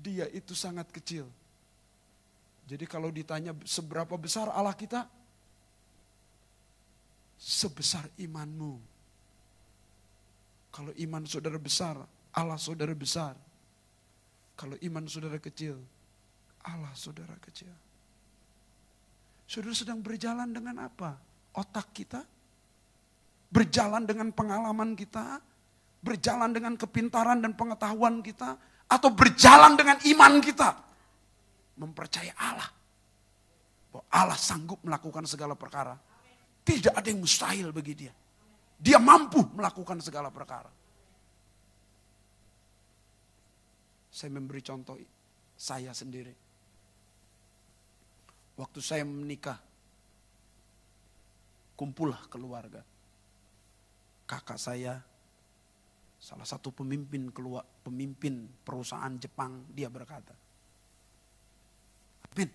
Dia 0.00 0.28
itu 0.30 0.56
sangat 0.56 0.88
kecil. 0.92 1.28
Jadi 2.70 2.86
kalau 2.86 3.10
ditanya 3.10 3.50
seberapa 3.66 4.14
besar 4.14 4.46
Allah 4.54 4.76
kita, 4.76 5.08
sebesar 7.40 8.06
imanmu. 8.20 8.78
Kalau 10.70 10.94
iman 10.94 11.24
saudara 11.26 11.58
besar, 11.58 11.98
Allah 12.30 12.60
saudara 12.60 12.94
besar. 12.94 13.34
Kalau 14.54 14.78
iman 14.78 15.04
saudara 15.10 15.40
kecil, 15.42 15.80
Allah 16.62 16.92
saudara 16.94 17.34
kecil. 17.42 17.72
Saudara 19.50 19.74
sedang 19.74 19.98
berjalan 19.98 20.54
dengan 20.54 20.86
apa? 20.86 21.18
Otak 21.58 21.90
kita? 21.90 22.22
Berjalan 23.50 24.06
dengan 24.06 24.30
pengalaman 24.30 24.94
kita? 24.94 25.42
Berjalan 26.00 26.50
dengan 26.56 26.74
kepintaran 26.80 27.44
dan 27.44 27.52
pengetahuan 27.52 28.24
kita? 28.24 28.56
Atau 28.90 29.12
berjalan 29.12 29.76
dengan 29.76 30.00
iman 30.00 30.34
kita? 30.40 30.68
Mempercayai 31.76 32.34
Allah. 32.40 32.70
Bahwa 33.92 34.04
Allah 34.08 34.38
sanggup 34.40 34.80
melakukan 34.82 35.28
segala 35.28 35.54
perkara. 35.54 35.94
Tidak 36.64 36.92
ada 36.92 37.06
yang 37.08 37.20
mustahil 37.20 37.70
bagi 37.70 37.94
dia. 37.96 38.12
Dia 38.80 38.96
mampu 38.96 39.44
melakukan 39.52 40.00
segala 40.00 40.32
perkara. 40.32 40.72
Saya 44.10 44.30
memberi 44.32 44.64
contoh 44.64 44.96
saya 45.60 45.92
sendiri. 45.92 46.32
Waktu 48.56 48.80
saya 48.80 49.04
menikah, 49.04 49.56
kumpullah 51.76 52.20
keluarga. 52.28 52.84
Kakak 54.28 54.60
saya, 54.60 55.00
salah 56.20 56.44
satu 56.44 56.68
pemimpin 56.68 57.32
keluar, 57.32 57.64
pemimpin 57.64 58.44
perusahaan 58.60 59.16
Jepang, 59.16 59.64
dia 59.72 59.88
berkata, 59.88 60.36
Bin, 62.36 62.46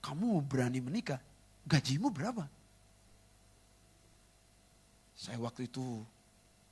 kamu 0.00 0.40
berani 0.46 0.78
menikah, 0.78 1.18
gajimu 1.66 2.14
berapa? 2.14 2.46
Saya 5.18 5.42
waktu 5.42 5.66
itu 5.66 6.00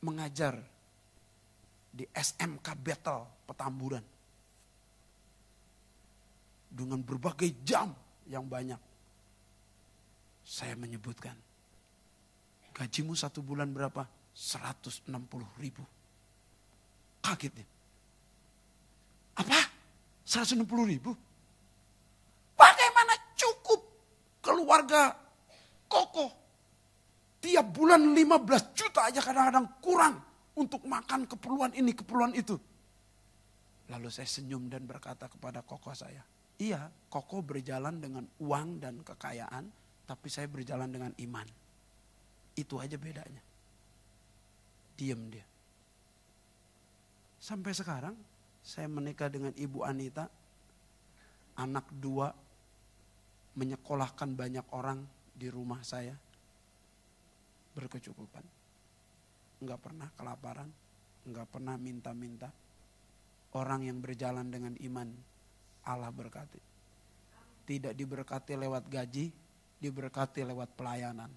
mengajar 0.07 0.63
di 1.95 2.07
SMK 2.11 2.67
Battle 2.79 3.23
Petamburan. 3.47 4.05
Dengan 6.75 6.99
berbagai 7.07 7.55
jam 7.63 7.95
yang 8.27 8.51
banyak. 8.51 8.79
Saya 10.43 10.75
menyebutkan, 10.75 11.39
gajimu 12.75 13.15
satu 13.15 13.41
bulan 13.41 13.71
berapa? 13.71 14.05
160 14.35 15.07
ribu. 15.63 15.87
Kaget 17.25 17.53
dia. 17.57 17.67
Apa? 19.41 19.61
160 20.29 20.61
ribu? 20.93 21.17
Bagaimana 22.53 23.17
cukup 23.33 23.81
keluarga 24.45 25.17
kokoh? 25.89 26.29
Tiap 27.41 27.67
bulan 27.73 28.13
15 28.13 28.77
juta 28.77 29.09
aja 29.09 29.21
kadang-kadang 29.25 29.69
kurang 29.81 30.21
untuk 30.57 30.85
makan 30.85 31.25
keperluan 31.25 31.73
ini, 31.77 31.97
keperluan 31.97 32.37
itu. 32.37 32.57
Lalu 33.89 34.09
saya 34.09 34.29
senyum 34.29 34.69
dan 34.69 34.85
berkata 34.89 35.29
kepada 35.29 35.61
kokoh 35.61 35.93
saya, 35.93 36.25
Iya, 36.55 36.89
Koko 37.11 37.43
berjalan 37.43 37.99
dengan 37.99 38.27
uang 38.43 38.83
dan 38.83 38.99
kekayaan, 39.03 39.71
tapi 40.03 40.27
saya 40.31 40.51
berjalan 40.51 40.91
dengan 40.91 41.13
iman. 41.15 41.47
Itu 42.59 42.79
aja 42.83 42.99
bedanya. 42.99 43.43
Diam 44.95 45.31
dia. 45.31 45.47
Sampai 47.45 47.77
sekarang 47.77 48.17
saya 48.65 48.89
menikah 48.89 49.29
dengan 49.29 49.53
Ibu 49.53 49.85
Anita, 49.85 50.25
anak 51.61 51.93
dua, 51.93 52.33
menyekolahkan 53.61 54.33
banyak 54.33 54.65
orang 54.73 55.05
di 55.37 55.53
rumah 55.53 55.85
saya, 55.85 56.17
berkecukupan. 57.77 58.41
Enggak 59.61 59.77
pernah 59.77 60.09
kelaparan, 60.17 60.73
enggak 61.29 61.45
pernah 61.53 61.77
minta-minta. 61.77 62.49
Orang 63.53 63.85
yang 63.85 64.01
berjalan 64.01 64.49
dengan 64.49 64.73
iman 64.81 65.13
Allah 65.85 66.09
berkati. 66.09 66.59
Tidak 67.69 67.93
diberkati 67.93 68.57
lewat 68.57 68.89
gaji, 68.89 69.29
diberkati 69.85 70.49
lewat 70.49 70.73
pelayanan. 70.73 71.29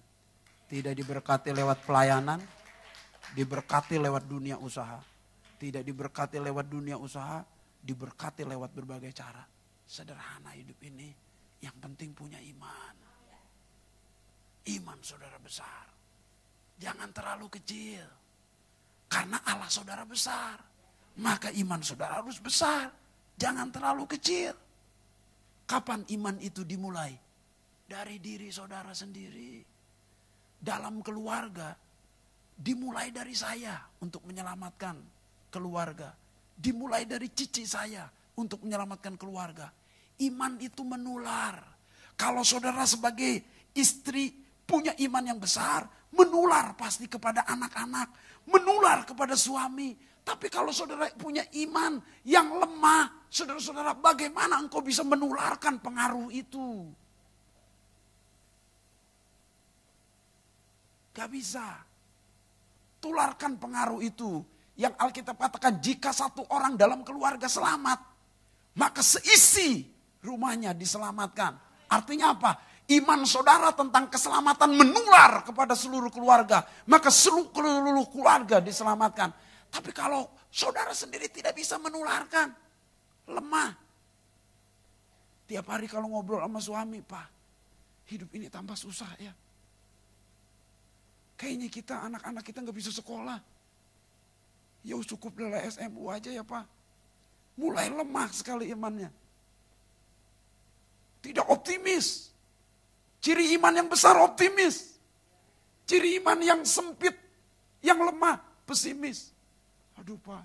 Tidak 0.72 0.96
diberkati 0.96 1.52
lewat 1.52 1.84
pelayanan, 1.84 2.40
diberkati 3.36 4.00
lewat 4.00 4.24
dunia 4.24 4.56
usaha. 4.56 5.17
Tidak 5.58 5.82
diberkati 5.82 6.38
lewat 6.38 6.70
dunia 6.70 6.94
usaha, 6.94 7.42
diberkati 7.82 8.46
lewat 8.46 8.70
berbagai 8.70 9.10
cara. 9.10 9.42
Sederhana 9.82 10.54
hidup 10.54 10.78
ini, 10.86 11.10
yang 11.58 11.74
penting 11.82 12.14
punya 12.14 12.38
iman. 12.38 12.94
Iman 14.68 15.00
saudara 15.00 15.40
besar. 15.42 15.88
Jangan 16.78 17.10
terlalu 17.10 17.48
kecil. 17.58 18.04
Karena 19.08 19.40
Allah 19.42 19.66
saudara 19.72 20.04
besar. 20.04 20.60
Maka 21.18 21.50
iman 21.56 21.80
saudara 21.82 22.20
harus 22.22 22.38
besar. 22.38 22.92
Jangan 23.34 23.72
terlalu 23.72 24.04
kecil. 24.06 24.52
Kapan 25.64 26.04
iman 26.14 26.36
itu 26.38 26.62
dimulai? 26.62 27.16
Dari 27.88 28.20
diri 28.20 28.52
saudara 28.52 28.92
sendiri. 28.92 29.64
Dalam 30.60 31.00
keluarga. 31.00 31.72
Dimulai 32.58 33.08
dari 33.08 33.32
saya 33.32 33.78
untuk 34.04 34.22
menyelamatkan 34.28 35.17
keluarga. 35.48 36.14
Dimulai 36.58 37.04
dari 37.04 37.30
cici 37.32 37.64
saya 37.68 38.06
untuk 38.38 38.64
menyelamatkan 38.64 39.18
keluarga. 39.18 39.70
Iman 40.22 40.58
itu 40.58 40.82
menular. 40.82 41.58
Kalau 42.18 42.42
saudara 42.42 42.82
sebagai 42.82 43.42
istri 43.74 44.34
punya 44.66 44.90
iman 44.98 45.22
yang 45.22 45.38
besar, 45.38 45.86
menular 46.12 46.74
pasti 46.74 47.06
kepada 47.06 47.46
anak-anak, 47.46 48.08
menular 48.50 49.06
kepada 49.06 49.38
suami, 49.38 49.94
tapi 50.28 50.52
kalau 50.52 50.68
saudara 50.68 51.08
punya 51.16 51.40
iman 51.64 51.96
yang 52.28 52.52
lemah, 52.52 53.32
saudara-saudara 53.32 53.96
bagaimana 53.96 54.60
engkau 54.60 54.84
bisa 54.84 55.00
menularkan 55.00 55.80
pengaruh 55.80 56.28
itu? 56.28 56.84
Gak 61.16 61.32
bisa. 61.32 61.80
Tularkan 63.00 63.56
pengaruh 63.56 64.04
itu. 64.04 64.44
Yang 64.78 64.94
Alkitab 64.94 65.34
katakan 65.34 65.82
jika 65.82 66.14
satu 66.14 66.46
orang 66.54 66.78
dalam 66.78 67.02
keluarga 67.02 67.50
selamat, 67.50 67.98
maka 68.78 69.02
seisi 69.02 69.82
rumahnya 70.22 70.70
diselamatkan. 70.70 71.58
Artinya 71.90 72.38
apa? 72.38 72.54
Iman 72.88 73.26
saudara 73.26 73.74
tentang 73.74 74.06
keselamatan 74.06 74.78
menular 74.78 75.42
kepada 75.42 75.74
seluruh 75.74 76.14
keluarga. 76.14 76.62
Maka 76.86 77.10
seluruh 77.10 78.06
keluarga 78.06 78.62
diselamatkan. 78.62 79.34
Tapi 79.68 79.90
kalau 79.90 80.30
saudara 80.48 80.94
sendiri 80.94 81.26
tidak 81.26 81.58
bisa 81.58 81.76
menularkan, 81.82 82.54
lemah. 83.28 83.74
Tiap 85.50 85.66
hari 85.68 85.90
kalau 85.90 86.06
ngobrol 86.06 86.40
sama 86.40 86.60
suami, 86.62 87.02
Pak, 87.02 87.28
hidup 88.14 88.30
ini 88.30 88.46
tambah 88.46 88.78
susah 88.78 89.10
ya. 89.18 89.34
Kayaknya 91.34 91.68
kita, 91.68 91.94
anak-anak 92.08 92.46
kita 92.46 92.62
nggak 92.62 92.78
bisa 92.78 92.94
sekolah. 92.94 93.57
Ya 94.88 94.96
cukup 94.96 95.36
dari 95.36 95.68
SMU 95.68 96.08
aja 96.08 96.32
ya 96.32 96.40
Pak. 96.40 96.64
Mulai 97.60 97.92
lemah 97.92 98.32
sekali 98.32 98.72
imannya. 98.72 99.12
Tidak 101.20 101.44
optimis. 101.44 102.32
Ciri 103.20 103.52
iman 103.60 103.74
yang 103.76 103.88
besar 103.92 104.16
optimis. 104.16 104.96
Ciri 105.84 106.16
iman 106.20 106.38
yang 106.40 106.60
sempit, 106.64 107.16
yang 107.84 108.00
lemah, 108.00 108.40
pesimis. 108.64 109.32
Aduh 109.96 110.20
Pak, 110.20 110.44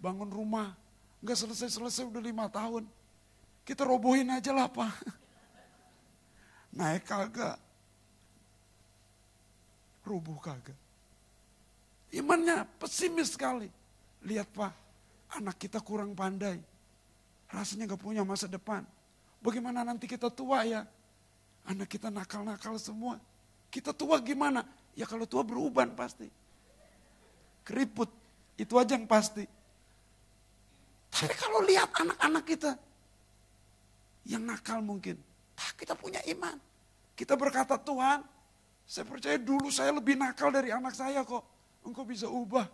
bangun 0.00 0.28
rumah, 0.28 0.72
nggak 1.20 1.38
selesai-selesai 1.38 2.08
udah 2.08 2.20
lima 2.24 2.48
tahun. 2.48 2.84
Kita 3.62 3.86
robohin 3.86 4.32
aja 4.32 4.50
lah 4.50 4.66
Pak. 4.66 4.92
Naik 6.76 7.04
kagak. 7.06 7.60
Rubuh 10.02 10.40
kagak. 10.42 10.81
Imannya 12.12 12.68
pesimis 12.76 13.32
sekali. 13.34 13.72
Lihat 14.22 14.48
Pak, 14.52 14.72
anak 15.40 15.56
kita 15.56 15.80
kurang 15.80 16.12
pandai. 16.12 16.60
Rasanya 17.48 17.88
gak 17.96 18.02
punya 18.04 18.22
masa 18.22 18.46
depan. 18.46 18.84
Bagaimana 19.40 19.82
nanti 19.82 20.04
kita 20.04 20.28
tua 20.28 20.62
ya? 20.62 20.84
Anak 21.66 21.88
kita 21.88 22.12
nakal-nakal 22.12 22.76
semua. 22.76 23.16
Kita 23.72 23.96
tua 23.96 24.20
gimana? 24.20 24.62
Ya 24.92 25.08
kalau 25.08 25.24
tua 25.24 25.40
beruban 25.40 25.92
pasti. 25.96 26.28
Keriput 27.64 28.12
itu 28.60 28.74
aja 28.76 28.94
yang 28.94 29.08
pasti. 29.08 29.44
Tapi 31.12 31.34
kalau 31.36 31.60
lihat 31.64 31.92
anak-anak 31.92 32.44
kita, 32.44 32.70
yang 34.26 34.42
nakal 34.46 34.80
mungkin. 34.80 35.18
Nah, 35.58 35.70
kita 35.76 35.98
punya 35.98 36.22
iman. 36.30 36.56
Kita 37.12 37.36
berkata 37.36 37.76
Tuhan, 37.76 38.24
saya 38.86 39.04
percaya 39.06 39.36
dulu 39.38 39.68
saya 39.68 39.92
lebih 39.92 40.16
nakal 40.16 40.48
dari 40.48 40.72
anak 40.72 40.94
saya 40.96 41.22
kok. 41.26 41.44
Engkau 41.82 42.06
bisa 42.06 42.30
ubah. 42.30 42.66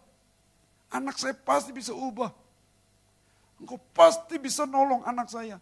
Anak 0.93 1.21
saya 1.21 1.37
pasti 1.37 1.73
bisa 1.73 1.93
ubah. 1.93 2.33
Engkau 3.61 3.81
pasti 3.93 4.37
bisa 4.37 4.65
nolong 4.69 5.05
anak 5.05 5.29
saya. 5.29 5.57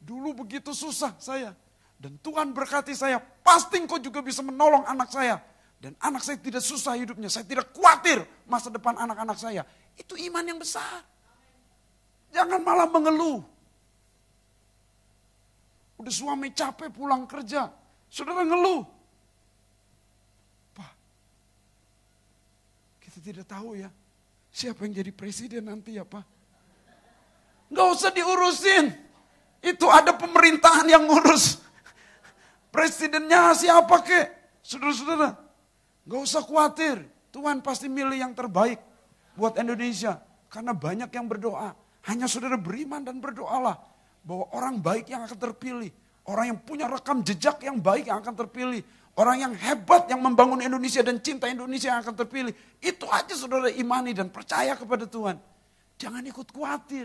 Dulu 0.00 0.44
begitu 0.44 0.72
susah 0.72 1.16
saya. 1.20 1.52
Dan 2.00 2.16
Tuhan 2.24 2.56
berkati 2.56 2.96
saya, 2.96 3.20
pasti 3.20 3.76
engkau 3.76 4.00
juga 4.00 4.24
bisa 4.24 4.40
menolong 4.40 4.88
anak 4.88 5.12
saya. 5.12 5.36
Dan 5.76 5.92
anak 6.00 6.24
saya 6.24 6.40
tidak 6.40 6.64
susah 6.64 6.96
hidupnya, 6.96 7.28
saya 7.28 7.44
tidak 7.44 7.72
khawatir 7.76 8.24
masa 8.48 8.72
depan 8.72 8.96
anak-anak 8.96 9.36
saya. 9.36 9.68
Itu 9.96 10.16
iman 10.16 10.44
yang 10.44 10.56
besar. 10.56 11.04
Jangan 12.32 12.60
malah 12.64 12.88
mengeluh. 12.88 13.44
Udah 16.00 16.12
suami 16.12 16.52
capek 16.56 16.88
pulang 16.88 17.28
kerja, 17.28 17.68
saudara 18.08 18.48
ngeluh. 18.48 18.99
Tidak 23.20 23.46
tahu 23.46 23.76
ya, 23.76 23.92
siapa 24.50 24.82
yang 24.88 24.96
jadi 25.04 25.12
presiden 25.12 25.68
nanti 25.68 26.00
ya 26.00 26.04
Pak. 26.08 26.24
Gak 27.70 27.86
usah 27.94 28.10
diurusin. 28.10 28.90
Itu 29.60 29.86
ada 29.86 30.16
pemerintahan 30.16 30.88
yang 30.90 31.06
ngurus. 31.06 31.60
Presidennya 32.74 33.54
siapa 33.54 34.02
ke? 34.02 34.20
Saudara-saudara, 34.64 35.38
gak 36.08 36.20
usah 36.20 36.42
khawatir. 36.42 37.06
Tuhan 37.30 37.62
pasti 37.62 37.86
milih 37.86 38.18
yang 38.18 38.34
terbaik 38.34 38.82
buat 39.38 39.54
Indonesia. 39.54 40.18
Karena 40.50 40.74
banyak 40.74 41.14
yang 41.14 41.30
berdoa. 41.30 41.78
Hanya 42.10 42.26
saudara 42.26 42.58
beriman 42.58 43.06
dan 43.06 43.22
berdoalah. 43.22 43.78
Bahwa 44.26 44.50
orang 44.50 44.82
baik 44.82 45.06
yang 45.06 45.22
akan 45.22 45.38
terpilih. 45.38 45.94
Orang 46.26 46.50
yang 46.50 46.58
punya 46.58 46.90
rekam 46.90 47.22
jejak 47.22 47.62
yang 47.62 47.78
baik 47.78 48.10
yang 48.10 48.18
akan 48.18 48.34
terpilih. 48.34 48.82
Orang 49.20 49.36
yang 49.36 49.52
hebat 49.52 50.08
yang 50.08 50.24
membangun 50.24 50.64
Indonesia 50.64 51.04
dan 51.04 51.20
cinta 51.20 51.44
Indonesia 51.44 51.92
yang 51.92 52.00
akan 52.00 52.24
terpilih. 52.24 52.56
Itu 52.80 53.04
aja 53.12 53.36
saudara 53.36 53.68
imani 53.68 54.16
dan 54.16 54.32
percaya 54.32 54.72
kepada 54.72 55.04
Tuhan. 55.04 55.36
Jangan 56.00 56.24
ikut 56.24 56.48
khawatir. 56.48 57.04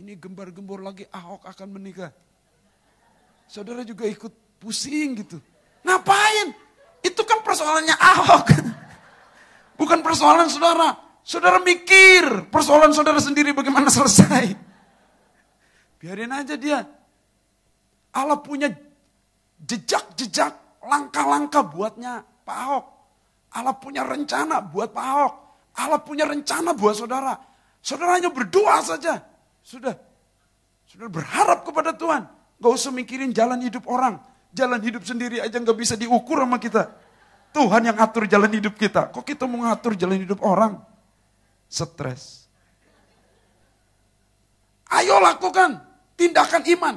Ini 0.00 0.16
gembar-gembor 0.16 0.80
lagi 0.80 1.04
Ahok 1.12 1.44
akan 1.44 1.68
menikah. 1.68 2.16
Saudara 3.44 3.84
juga 3.84 4.08
ikut 4.08 4.32
pusing 4.56 5.20
gitu. 5.20 5.36
Ngapain? 5.84 6.56
Itu 7.04 7.28
kan 7.28 7.44
persoalannya 7.44 7.92
Ahok. 7.92 8.46
Bukan 9.84 10.00
persoalan 10.00 10.48
saudara. 10.48 10.96
Saudara 11.20 11.60
mikir 11.60 12.48
persoalan 12.48 12.96
saudara 12.96 13.20
sendiri 13.20 13.52
bagaimana 13.52 13.92
selesai. 13.92 14.56
Biarin 16.00 16.32
aja 16.32 16.56
dia. 16.56 17.01
Allah 18.12 18.38
punya 18.40 18.68
jejak-jejak 19.64 20.52
langkah-langkah 20.84 21.64
buatnya 21.64 22.24
Pak 22.44 22.56
Ahok. 22.56 22.84
Allah 23.52 23.74
punya 23.76 24.02
rencana 24.04 24.60
buat 24.60 24.92
Pak 24.92 25.04
Ahok. 25.04 25.34
Allah 25.72 26.00
punya 26.04 26.28
rencana 26.28 26.76
buat 26.76 26.92
saudara. 26.92 27.40
Saudara 27.80 28.20
hanya 28.20 28.28
berdoa 28.28 28.84
saja. 28.84 29.24
Sudah. 29.64 29.96
Sudah 30.84 31.08
berharap 31.08 31.64
kepada 31.64 31.96
Tuhan. 31.96 32.28
Gak 32.60 32.72
usah 32.72 32.92
mikirin 32.92 33.32
jalan 33.32 33.64
hidup 33.64 33.88
orang. 33.88 34.20
Jalan 34.52 34.80
hidup 34.84 35.02
sendiri 35.08 35.40
aja 35.40 35.56
gak 35.56 35.78
bisa 35.78 35.96
diukur 35.96 36.36
sama 36.44 36.60
kita. 36.60 36.92
Tuhan 37.52 37.88
yang 37.88 37.96
atur 37.96 38.28
jalan 38.28 38.52
hidup 38.52 38.76
kita. 38.76 39.08
Kok 39.12 39.24
kita 39.24 39.44
mau 39.48 39.64
ngatur 39.64 39.96
jalan 39.96 40.20
hidup 40.20 40.40
orang? 40.44 40.80
Stres. 41.68 42.48
Ayo 44.92 45.16
lakukan 45.20 45.80
tindakan 46.20 46.62
iman. 46.76 46.94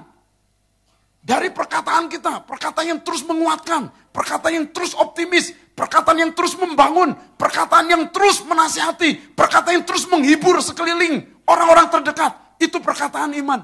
Dari 1.26 1.50
perkataan 1.50 2.06
kita, 2.06 2.46
perkataan 2.46 2.86
yang 2.86 3.02
terus 3.02 3.26
menguatkan, 3.26 3.90
perkataan 4.14 4.62
yang 4.62 4.68
terus 4.70 4.94
optimis, 4.94 5.58
perkataan 5.74 6.22
yang 6.22 6.32
terus 6.38 6.54
membangun, 6.54 7.18
perkataan 7.34 7.90
yang 7.90 8.14
terus 8.14 8.46
menasihati, 8.46 9.34
perkataan 9.34 9.82
yang 9.82 9.86
terus 9.90 10.06
menghibur 10.06 10.62
sekeliling 10.62 11.26
orang-orang 11.50 11.90
terdekat. 11.90 12.30
Itu 12.62 12.78
perkataan 12.78 13.34
iman. 13.42 13.58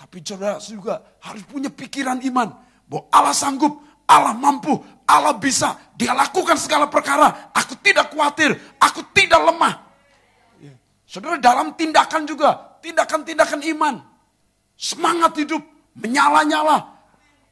Tapi 0.00 0.24
saudara 0.24 0.56
juga 0.64 1.04
harus 1.20 1.44
punya 1.44 1.68
pikiran 1.68 2.24
iman. 2.24 2.56
Bahwa 2.88 3.04
Allah 3.12 3.36
sanggup, 3.36 3.84
Allah 4.08 4.32
mampu, 4.32 4.80
Allah 5.04 5.36
bisa. 5.36 5.76
Dia 5.92 6.16
lakukan 6.16 6.56
segala 6.56 6.88
perkara. 6.88 7.52
Aku 7.52 7.76
tidak 7.84 8.16
khawatir, 8.16 8.56
aku 8.80 9.04
tidak 9.12 9.44
lemah. 9.44 9.76
Ya. 10.56 10.72
Saudara 11.04 11.36
dalam 11.36 11.76
tindakan 11.76 12.24
juga, 12.24 12.80
tindakan-tindakan 12.80 13.60
iman. 13.76 14.00
Semangat 14.72 15.36
hidup, 15.36 15.60
menyala-nyala, 15.98 16.94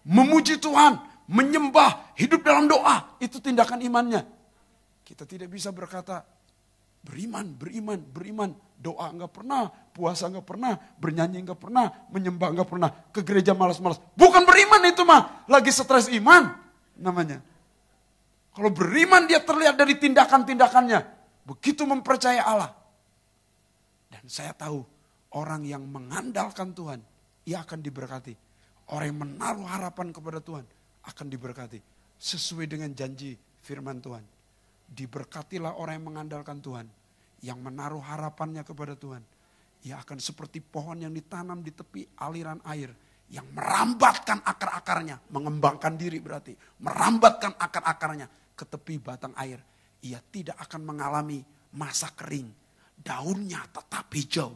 memuji 0.06 0.56
Tuhan, 0.62 1.02
menyembah, 1.26 2.14
hidup 2.14 2.46
dalam 2.46 2.70
doa. 2.70 3.18
Itu 3.18 3.42
tindakan 3.42 3.82
imannya. 3.82 4.22
Kita 5.02 5.26
tidak 5.26 5.50
bisa 5.50 5.74
berkata, 5.74 6.22
beriman, 7.02 7.54
beriman, 7.54 7.98
beriman. 8.02 8.50
Doa 8.76 9.08
enggak 9.08 9.32
pernah, 9.40 9.70
puasa 9.70 10.28
enggak 10.28 10.46
pernah, 10.46 10.76
bernyanyi 10.76 11.40
enggak 11.40 11.58
pernah, 11.58 11.88
menyembah 12.12 12.48
enggak 12.52 12.68
pernah, 12.68 12.90
ke 13.10 13.24
gereja 13.24 13.56
malas-malas. 13.56 13.98
Bukan 14.14 14.44
beriman 14.44 14.82
itu 14.84 15.02
mah, 15.02 15.48
lagi 15.48 15.72
stres 15.72 16.12
iman 16.12 16.52
namanya. 17.00 17.40
Kalau 18.52 18.68
beriman 18.72 19.24
dia 19.28 19.40
terlihat 19.40 19.80
dari 19.80 19.96
tindakan-tindakannya, 19.96 21.00
begitu 21.48 21.88
mempercaya 21.88 22.44
Allah. 22.44 22.72
Dan 24.12 24.28
saya 24.28 24.52
tahu 24.52 24.80
orang 25.36 25.64
yang 25.64 25.84
mengandalkan 25.88 26.72
Tuhan, 26.72 27.00
ia 27.46 27.62
akan 27.62 27.78
diberkati. 27.80 28.34
Orang 28.92 29.06
yang 29.10 29.20
menaruh 29.22 29.66
harapan 29.66 30.10
kepada 30.10 30.38
Tuhan 30.42 30.66
akan 31.06 31.26
diberkati. 31.30 31.78
Sesuai 32.18 32.66
dengan 32.66 32.90
janji 32.92 33.38
firman 33.62 34.02
Tuhan. 34.02 34.22
Diberkatilah 34.86 35.78
orang 35.78 35.98
yang 35.98 36.06
mengandalkan 36.14 36.62
Tuhan 36.62 36.86
yang 37.44 37.60
menaruh 37.60 38.00
harapannya 38.00 38.64
kepada 38.64 38.96
Tuhan, 38.96 39.20
ia 39.84 40.00
akan 40.00 40.18
seperti 40.18 40.58
pohon 40.64 40.98
yang 41.04 41.12
ditanam 41.12 41.60
di 41.60 41.74
tepi 41.74 42.06
aliran 42.18 42.62
air 42.64 42.90
yang 43.26 43.46
merambatkan 43.50 44.42
akar-akarnya, 44.46 45.18
mengembangkan 45.34 45.98
diri 45.98 46.22
berarti, 46.22 46.54
merambatkan 46.82 47.58
akar-akarnya 47.58 48.54
ke 48.54 48.64
tepi 48.66 49.02
batang 49.02 49.34
air. 49.34 49.58
Ia 50.06 50.22
tidak 50.30 50.58
akan 50.62 50.86
mengalami 50.86 51.42
masa 51.74 52.14
kering, 52.14 52.46
daunnya 52.94 53.66
tetap 53.70 54.06
hijau. 54.14 54.54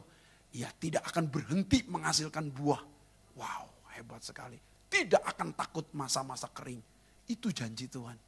Ia 0.59 0.71
tidak 0.75 1.07
akan 1.15 1.31
berhenti 1.31 1.87
menghasilkan 1.87 2.51
buah. 2.51 2.83
Wow, 3.39 3.65
hebat 3.95 4.27
sekali. 4.27 4.59
Tidak 4.91 5.23
akan 5.23 5.55
takut 5.55 5.87
masa-masa 5.95 6.51
kering. 6.51 6.83
Itu 7.31 7.55
janji 7.55 7.87
Tuhan. 7.87 8.19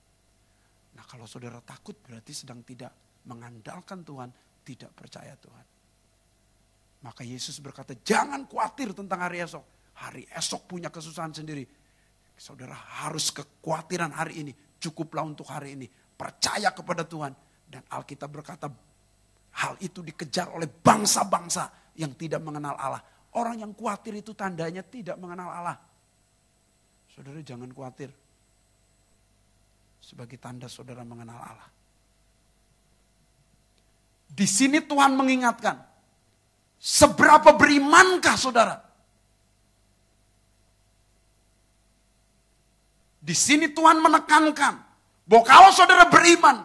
Nah 0.92 1.04
kalau 1.08 1.26
saudara 1.26 1.58
takut 1.58 1.98
berarti 1.98 2.30
sedang 2.30 2.62
tidak 2.62 2.94
mengandalkan 3.26 4.06
Tuhan, 4.06 4.30
tidak 4.62 4.94
percaya 4.94 5.34
Tuhan. 5.34 5.66
Maka 7.02 7.26
Yesus 7.26 7.58
berkata, 7.58 7.98
jangan 8.06 8.46
khawatir 8.46 8.94
tentang 8.94 9.26
hari 9.26 9.42
esok. 9.42 9.66
Hari 9.98 10.22
esok 10.38 10.70
punya 10.70 10.86
kesusahan 10.86 11.34
sendiri. 11.34 11.66
Saudara 12.38 12.78
harus 13.02 13.34
kekhawatiran 13.34 14.14
hari 14.14 14.46
ini. 14.46 14.52
Cukuplah 14.78 15.26
untuk 15.26 15.50
hari 15.50 15.74
ini. 15.74 15.90
Percaya 15.90 16.70
kepada 16.70 17.02
Tuhan. 17.02 17.34
Dan 17.66 17.82
Alkitab 17.90 18.30
berkata, 18.30 18.70
hal 19.58 19.74
itu 19.82 19.98
dikejar 19.98 20.54
oleh 20.54 20.70
bangsa-bangsa 20.70 21.81
yang 21.96 22.12
tidak 22.16 22.40
mengenal 22.40 22.76
Allah. 22.76 23.02
Orang 23.32 23.60
yang 23.60 23.72
khawatir 23.72 24.20
itu 24.20 24.36
tandanya 24.36 24.84
tidak 24.84 25.16
mengenal 25.16 25.48
Allah. 25.48 25.76
Saudara 27.08 27.40
jangan 27.40 27.68
khawatir. 27.72 28.12
Sebagai 30.02 30.36
tanda 30.36 30.68
saudara 30.68 31.04
mengenal 31.04 31.40
Allah. 31.40 31.68
Di 34.32 34.48
sini 34.48 34.80
Tuhan 34.80 35.12
mengingatkan, 35.12 35.76
seberapa 36.80 37.52
berimankah 37.52 38.36
saudara? 38.36 38.76
Di 43.22 43.36
sini 43.36 43.70
Tuhan 43.70 44.02
menekankan 44.02 44.74
bahwa 45.28 45.44
kalau 45.46 45.70
saudara 45.70 46.08
beriman, 46.08 46.64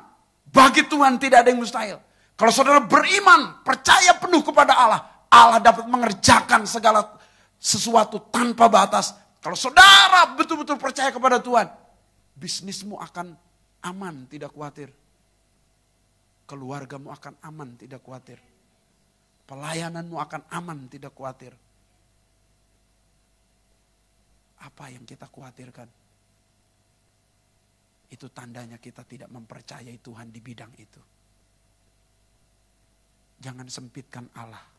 bagi 0.50 0.88
Tuhan 0.88 1.20
tidak 1.22 1.46
ada 1.46 1.50
yang 1.54 1.62
mustahil. 1.62 2.00
Kalau 2.34 2.50
saudara 2.50 2.82
beriman, 2.82 3.62
percaya 3.62 4.16
penuh 4.18 4.42
kepada 4.42 4.74
Allah, 4.74 5.17
Allah 5.28 5.60
dapat 5.60 5.86
mengerjakan 5.86 6.64
segala 6.64 7.04
sesuatu 7.60 8.22
tanpa 8.32 8.72
batas. 8.72 9.14
Kalau 9.44 9.58
saudara 9.58 10.34
betul-betul 10.36 10.80
percaya 10.80 11.12
kepada 11.12 11.42
Tuhan, 11.42 11.68
bisnismu 12.38 13.00
akan 13.02 13.34
aman, 13.84 14.28
tidak 14.30 14.54
khawatir. 14.54 14.90
Keluargamu 16.48 17.12
akan 17.12 17.36
aman, 17.44 17.76
tidak 17.76 18.00
khawatir. 18.04 18.40
Pelayananmu 19.48 20.16
akan 20.16 20.42
aman, 20.52 20.88
tidak 20.88 21.12
khawatir. 21.12 21.52
Apa 24.64 24.90
yang 24.90 25.04
kita 25.04 25.28
khawatirkan? 25.28 25.88
Itu 28.08 28.32
tandanya 28.32 28.80
kita 28.80 29.04
tidak 29.04 29.28
mempercayai 29.28 30.00
Tuhan 30.00 30.32
di 30.32 30.40
bidang 30.40 30.72
itu. 30.80 31.02
Jangan 33.44 33.68
sempitkan 33.68 34.26
Allah. 34.34 34.77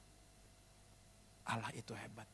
Allah 1.48 1.72
itu 1.72 1.96
hebat. 1.96 2.28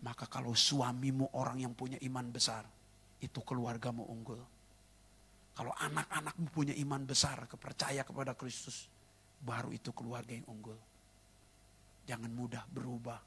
Maka 0.00 0.24
kalau 0.30 0.56
suamimu 0.56 1.36
orang 1.36 1.60
yang 1.60 1.74
punya 1.76 2.00
iman 2.00 2.30
besar, 2.32 2.64
itu 3.20 3.40
keluargamu 3.44 4.08
unggul. 4.08 4.40
Kalau 5.52 5.76
anak-anakmu 5.76 6.48
punya 6.48 6.72
iman 6.80 7.04
besar, 7.04 7.44
kepercaya 7.44 8.00
kepada 8.00 8.32
Kristus, 8.32 8.88
baru 9.44 9.68
itu 9.76 9.92
keluarga 9.92 10.32
yang 10.32 10.48
unggul. 10.48 10.78
Jangan 12.08 12.32
mudah 12.32 12.64
berubah, 12.72 13.20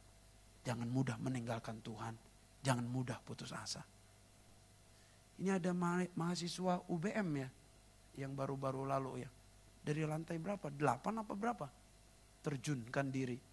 jangan 0.65 0.89
mudah 0.89 1.13
meninggalkan 1.22 1.78
Tuhan, 1.86 2.17
jangan 2.65 2.89
mudah 2.89 3.22
putus 3.22 3.54
asa. 3.54 3.86
Ini 5.38 5.62
ada 5.62 5.78
mahasiswa 6.17 6.82
UBM 6.89 7.30
ya, 7.38 7.50
yang 8.17 8.34
baru-baru 8.34 8.89
lalu 8.89 9.28
ya. 9.28 9.30
Dari 9.84 10.02
lantai 10.08 10.39
berapa? 10.39 10.74
Delapan 10.74 11.22
apa 11.22 11.34
berapa? 11.38 11.67
Terjunkan 12.41 13.13
diri. 13.13 13.53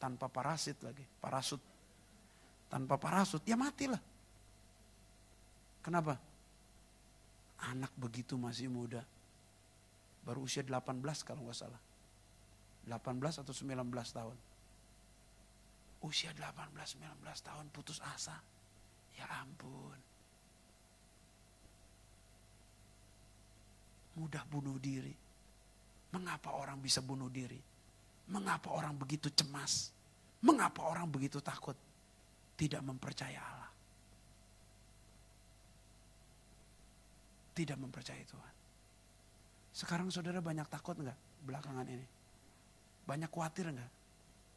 Tanpa 0.00 0.32
parasit 0.32 0.80
lagi, 0.80 1.04
parasut. 1.20 1.60
Tanpa 2.72 2.96
parasut, 2.96 3.44
ya 3.44 3.54
matilah. 3.54 4.00
Kenapa? 5.84 6.16
Anak 7.68 7.92
begitu 8.00 8.40
masih 8.40 8.72
muda. 8.72 9.04
Baru 10.24 10.48
usia 10.48 10.64
18 10.64 10.80
kalau 11.20 11.44
nggak 11.44 11.58
salah. 11.60 11.82
18 12.88 13.44
atau 13.44 13.52
19 13.52 13.76
tahun. 13.92 14.36
Usia 16.00 16.32
18-19 16.32 17.20
tahun 17.44 17.66
putus 17.68 18.00
asa. 18.00 18.40
Ya 19.20 19.28
ampun. 19.44 20.00
Mudah 24.16 24.44
bunuh 24.48 24.80
diri. 24.80 25.12
Mengapa 26.16 26.56
orang 26.56 26.80
bisa 26.80 27.04
bunuh 27.04 27.28
diri? 27.28 27.69
Mengapa 28.30 28.70
orang 28.70 28.94
begitu 28.94 29.26
cemas? 29.34 29.90
Mengapa 30.40 30.86
orang 30.86 31.10
begitu 31.10 31.42
takut? 31.42 31.74
Tidak 32.54 32.80
mempercaya 32.80 33.42
Allah. 33.42 33.60
tidak 37.60 37.76
mempercayai 37.76 38.24
Tuhan. 38.24 38.54
Sekarang 39.76 40.08
saudara 40.08 40.40
banyak 40.40 40.64
takut 40.72 40.96
enggak 40.96 41.18
belakangan 41.44 41.84
ini? 41.84 42.06
Banyak 43.04 43.28
khawatir 43.28 43.68
enggak? 43.68 43.92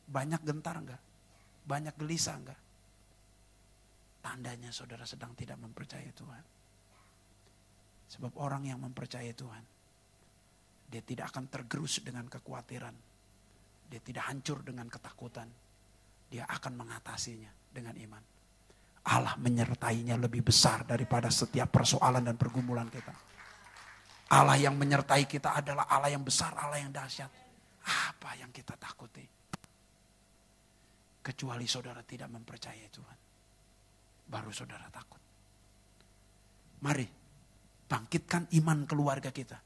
Banyak 0.08 0.42
gentar 0.48 0.76
enggak? 0.80 1.02
Banyak 1.68 1.96
gelisah 2.00 2.40
enggak? 2.40 2.60
Tandanya 4.24 4.72
saudara 4.72 5.04
sedang 5.04 5.36
tidak 5.36 5.60
mempercayai 5.60 6.16
Tuhan. 6.16 6.44
Sebab 8.08 8.40
orang 8.40 8.72
yang 8.72 8.80
mempercayai 8.80 9.36
Tuhan, 9.36 9.64
dia 10.88 11.04
tidak 11.04 11.36
akan 11.36 11.52
tergerus 11.52 12.00
dengan 12.00 12.30
kekhawatiran. 12.32 12.96
Dia 13.94 14.02
tidak 14.02 14.26
hancur 14.26 14.66
dengan 14.66 14.90
ketakutan. 14.90 15.46
Dia 16.34 16.50
akan 16.50 16.82
mengatasinya 16.82 17.54
dengan 17.70 17.94
iman. 17.94 18.24
Allah 19.06 19.38
menyertainya 19.38 20.18
lebih 20.18 20.42
besar 20.42 20.82
daripada 20.82 21.30
setiap 21.30 21.70
persoalan 21.70 22.26
dan 22.26 22.34
pergumulan 22.34 22.90
kita. 22.90 23.14
Allah 24.34 24.58
yang 24.58 24.74
menyertai 24.74 25.30
kita 25.30 25.54
adalah 25.54 25.86
Allah 25.86 26.10
yang 26.10 26.26
besar, 26.26 26.58
Allah 26.58 26.82
yang 26.82 26.90
dahsyat. 26.90 27.30
Apa 27.86 28.34
yang 28.42 28.50
kita 28.50 28.74
takuti? 28.82 29.22
Kecuali 31.22 31.70
saudara 31.70 32.02
tidak 32.02 32.34
mempercayai 32.34 32.90
Tuhan. 32.90 33.18
Baru 34.26 34.50
saudara 34.50 34.90
takut. 34.90 35.22
Mari 36.82 37.06
bangkitkan 37.86 38.50
iman 38.58 38.90
keluarga 38.90 39.30
kita. 39.30 39.62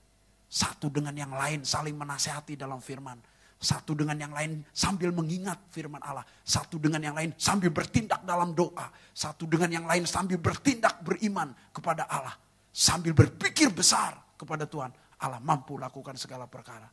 Satu 0.52 0.92
dengan 0.92 1.16
yang 1.16 1.32
lain 1.32 1.64
saling 1.64 1.96
menasehati 1.96 2.60
dalam 2.60 2.84
firman 2.84 3.37
satu 3.58 3.98
dengan 3.98 4.22
yang 4.22 4.30
lain 4.38 4.62
sambil 4.70 5.10
mengingat 5.10 5.58
firman 5.74 5.98
Allah. 6.06 6.22
Satu 6.46 6.78
dengan 6.78 7.02
yang 7.02 7.18
lain 7.18 7.34
sambil 7.42 7.74
bertindak 7.74 8.22
dalam 8.22 8.54
doa. 8.54 8.86
Satu 9.18 9.50
dengan 9.50 9.74
yang 9.74 9.86
lain 9.90 10.06
sambil 10.06 10.38
bertindak 10.38 11.02
beriman 11.02 11.50
kepada 11.74 12.06
Allah. 12.06 12.38
Sambil 12.70 13.18
berpikir 13.18 13.74
besar 13.74 14.14
kepada 14.38 14.70
Tuhan. 14.70 14.94
Allah 15.26 15.42
mampu 15.42 15.82
lakukan 15.82 16.14
segala 16.22 16.46
perkara. 16.46 16.86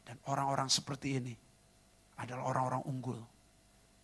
Dan 0.00 0.16
orang-orang 0.32 0.72
seperti 0.72 1.20
ini 1.20 1.34
adalah 2.16 2.48
orang-orang 2.48 2.82
unggul. 2.88 3.20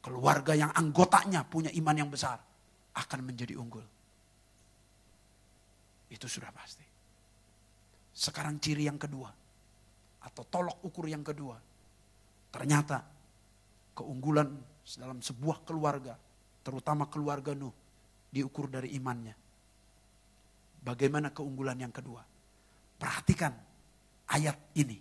Keluarga 0.04 0.52
yang 0.52 0.70
anggotanya 0.76 1.48
punya 1.48 1.72
iman 1.80 1.96
yang 1.96 2.12
besar 2.12 2.36
akan 2.92 3.20
menjadi 3.24 3.56
unggul. 3.56 3.82
Itu 6.12 6.28
sudah 6.28 6.52
pasti. 6.52 6.84
Sekarang 8.12 8.60
ciri 8.60 8.84
yang 8.84 9.00
kedua 9.00 9.32
atau 10.28 10.42
tolok 10.44 10.84
ukur 10.84 11.08
yang 11.08 11.24
kedua 11.24 11.56
Ternyata 12.56 13.04
keunggulan 13.92 14.48
dalam 14.96 15.20
sebuah 15.20 15.60
keluarga, 15.68 16.16
terutama 16.64 17.04
keluarga 17.04 17.52
Nuh, 17.52 17.76
diukur 18.32 18.72
dari 18.72 18.96
imannya. 18.96 19.36
Bagaimana 20.80 21.36
keunggulan 21.36 21.76
yang 21.76 21.92
kedua? 21.92 22.24
Perhatikan 22.96 23.52
ayat 24.32 24.56
ini. 24.72 24.96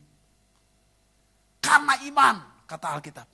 Karena 1.64 1.96
iman, 2.12 2.36
kata 2.68 2.88
Alkitab. 2.92 3.28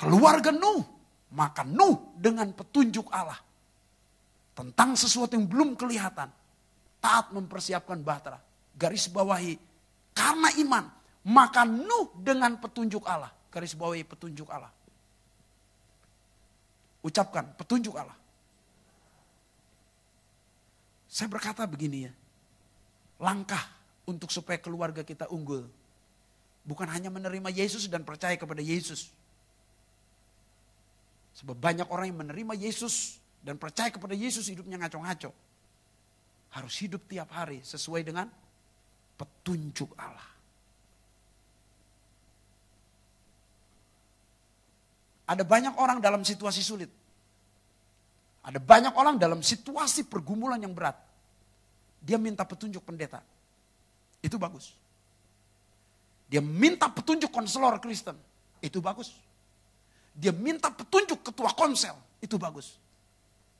Keluarga 0.00 0.48
Nuh, 0.48 0.80
maka 1.36 1.60
Nuh 1.60 2.16
dengan 2.16 2.56
petunjuk 2.56 3.12
Allah. 3.12 3.36
Tentang 4.56 4.96
sesuatu 4.96 5.36
yang 5.36 5.44
belum 5.44 5.76
kelihatan. 5.76 6.32
Taat 7.04 7.36
mempersiapkan 7.36 8.00
bahtera. 8.00 8.40
Garis 8.72 9.12
bawahi, 9.12 9.60
karena 10.16 10.48
iman 10.64 11.01
maka 11.28 11.62
Nuh 11.62 12.10
dengan 12.18 12.58
petunjuk 12.58 13.06
Allah. 13.06 13.30
Garis 13.52 13.76
bawahi 13.78 14.02
petunjuk 14.02 14.48
Allah. 14.50 14.72
Ucapkan 17.02 17.54
petunjuk 17.58 17.94
Allah. 17.94 18.16
Saya 21.06 21.28
berkata 21.28 21.68
begini 21.68 22.08
ya. 22.08 22.12
Langkah 23.20 23.60
untuk 24.08 24.32
supaya 24.32 24.58
keluarga 24.58 25.04
kita 25.06 25.28
unggul. 25.30 25.68
Bukan 26.62 26.88
hanya 26.88 27.10
menerima 27.12 27.50
Yesus 27.52 27.86
dan 27.86 28.02
percaya 28.02 28.34
kepada 28.34 28.62
Yesus. 28.64 29.12
Sebab 31.36 31.58
banyak 31.58 31.86
orang 31.90 32.10
yang 32.10 32.18
menerima 32.26 32.54
Yesus 32.56 33.18
dan 33.42 33.58
percaya 33.58 33.90
kepada 33.90 34.14
Yesus 34.14 34.48
hidupnya 34.48 34.78
ngaco-ngaco. 34.78 35.30
Harus 36.54 36.74
hidup 36.80 37.02
tiap 37.10 37.28
hari 37.34 37.60
sesuai 37.66 38.06
dengan 38.06 38.30
petunjuk 39.18 39.90
Allah. 39.98 40.32
Ada 45.32 45.48
banyak 45.48 45.80
orang 45.80 46.04
dalam 46.04 46.20
situasi 46.20 46.60
sulit. 46.60 46.92
Ada 48.44 48.60
banyak 48.60 48.92
orang 48.92 49.16
dalam 49.16 49.40
situasi 49.40 50.04
pergumulan 50.04 50.60
yang 50.60 50.76
berat. 50.76 50.92
Dia 52.04 52.20
minta 52.20 52.44
petunjuk 52.44 52.84
pendeta. 52.84 53.24
Itu 54.20 54.36
bagus. 54.36 54.76
Dia 56.28 56.44
minta 56.44 56.92
petunjuk 56.92 57.32
konselor 57.32 57.80
Kristen. 57.80 58.12
Itu 58.60 58.84
bagus. 58.84 59.16
Dia 60.12 60.36
minta 60.36 60.68
petunjuk 60.68 61.24
ketua 61.24 61.56
konsel. 61.56 61.96
Itu 62.20 62.36
bagus. 62.36 62.76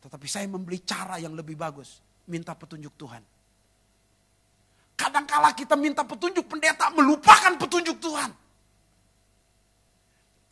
Tetapi 0.04 0.26
saya 0.28 0.44
membeli 0.44 0.84
cara 0.84 1.16
yang 1.16 1.32
lebih 1.32 1.56
bagus. 1.56 2.04
Minta 2.28 2.52
petunjuk 2.52 2.92
Tuhan. 3.00 3.24
Kadangkala 4.92 5.56
kita 5.56 5.72
minta 5.72 6.04
petunjuk 6.04 6.44
pendeta 6.52 6.92
melupakan 6.92 7.56
petunjuk 7.56 7.96
Tuhan. 7.96 8.41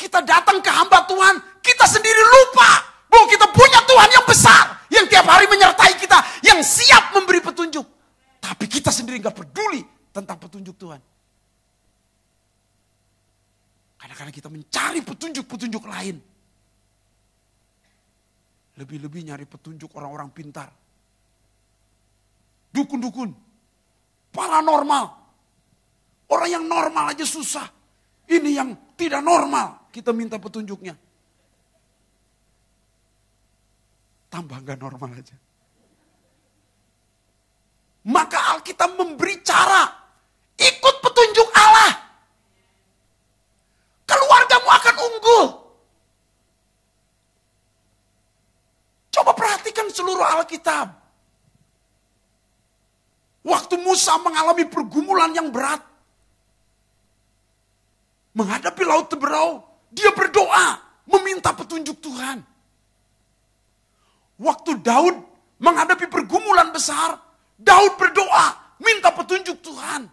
Kita 0.01 0.25
datang 0.25 0.65
ke 0.65 0.73
hamba 0.73 1.05
Tuhan, 1.05 1.61
kita 1.61 1.85
sendiri 1.85 2.25
lupa 2.25 2.81
bahwa 3.05 3.29
kita 3.29 3.45
punya 3.53 3.85
Tuhan 3.85 4.09
yang 4.09 4.25
besar, 4.25 4.65
yang 4.89 5.05
tiap 5.05 5.29
hari 5.29 5.45
menyertai 5.45 5.93
kita, 6.01 6.17
yang 6.41 6.65
siap 6.65 7.13
memberi 7.13 7.45
petunjuk. 7.45 7.85
Tapi 8.41 8.65
kita 8.65 8.89
sendiri 8.89 9.21
nggak 9.21 9.37
peduli 9.37 9.85
tentang 10.09 10.41
petunjuk 10.41 10.73
Tuhan. 10.81 11.01
Kadang-kadang 14.01 14.33
kita 14.33 14.49
mencari 14.49 15.05
petunjuk-petunjuk 15.05 15.85
lain. 15.85 16.17
Lebih-lebih 18.81 19.21
nyari 19.29 19.45
petunjuk 19.45 19.93
orang-orang 20.01 20.33
pintar. 20.33 20.73
Dukun-dukun. 22.73 23.37
Paranormal. 24.33 25.05
Orang 26.33 26.49
yang 26.49 26.65
normal 26.65 27.13
aja 27.13 27.29
susah. 27.29 27.69
Ini 28.33 28.51
yang 28.57 28.73
tidak 28.97 29.21
normal 29.21 29.80
kita 29.91 30.15
minta 30.15 30.39
petunjuknya. 30.39 30.95
Tambah 34.31 34.63
nggak 34.63 34.79
normal 34.79 35.11
aja. 35.19 35.35
Maka 38.07 38.57
Alkitab 38.57 38.95
memberi 38.95 39.43
cara. 39.43 39.91
Ikut 40.57 40.95
petunjuk 41.03 41.49
Allah. 41.53 41.93
Keluargamu 44.07 44.69
akan 44.71 44.97
unggul. 44.97 45.47
Coba 49.11 49.35
perhatikan 49.35 49.91
seluruh 49.91 50.25
Alkitab. 50.39 50.95
Waktu 53.41 53.75
Musa 53.83 54.15
mengalami 54.23 54.65
pergumulan 54.71 55.35
yang 55.35 55.51
berat. 55.51 55.91
menghadapi 58.31 58.83
laut 58.87 59.11
teberau, 59.11 59.70
dia 59.91 60.11
berdoa, 60.15 60.79
meminta 61.11 61.51
petunjuk 61.51 61.99
Tuhan. 61.99 62.43
Waktu 64.41 64.81
Daud 64.81 65.17
menghadapi 65.61 66.09
pergumulan 66.09 66.73
besar, 66.73 67.21
Daud 67.61 68.01
berdoa, 68.01 68.79
minta 68.81 69.13
petunjuk 69.13 69.61
Tuhan. 69.61 70.09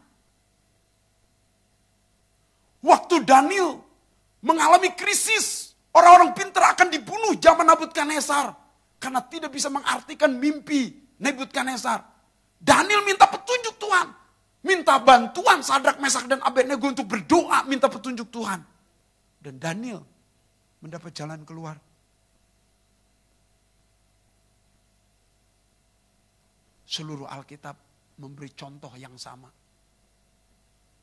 Waktu 2.83 3.15
Daniel 3.23 3.79
mengalami 4.43 4.91
krisis, 4.93 5.73
orang-orang 5.95 6.35
pintar 6.35 6.75
akan 6.75 6.87
dibunuh 6.91 7.33
zaman 7.39 7.65
Nabukadnezar 7.65 8.53
karena 8.99 9.21
tidak 9.25 9.53
bisa 9.53 9.71
mengartikan 9.71 10.35
mimpi 10.35 11.07
Nebukadnezar. 11.17 12.05
Daniel 12.57 13.01
minta 13.05 13.25
petunjuk 13.25 13.77
Tuhan, 13.81 14.07
minta 14.65 14.97
bantuan 15.01 15.65
Sadrak, 15.65 15.97
Mesak 15.97 16.29
dan 16.29 16.41
Abednego 16.45 16.85
untuk 16.89 17.09
berdoa 17.09 17.65
minta 17.65 17.89
petunjuk 17.89 18.29
Tuhan. 18.29 18.61
Dan 19.37 19.61
Daniel 19.61 20.01
mendapat 20.81 21.13
jalan 21.13 21.41
keluar. 21.45 21.77
Seluruh 26.87 27.27
Alkitab 27.27 27.75
memberi 28.17 28.49
contoh 28.55 28.91
yang 28.97 29.13
sama. 29.19 29.51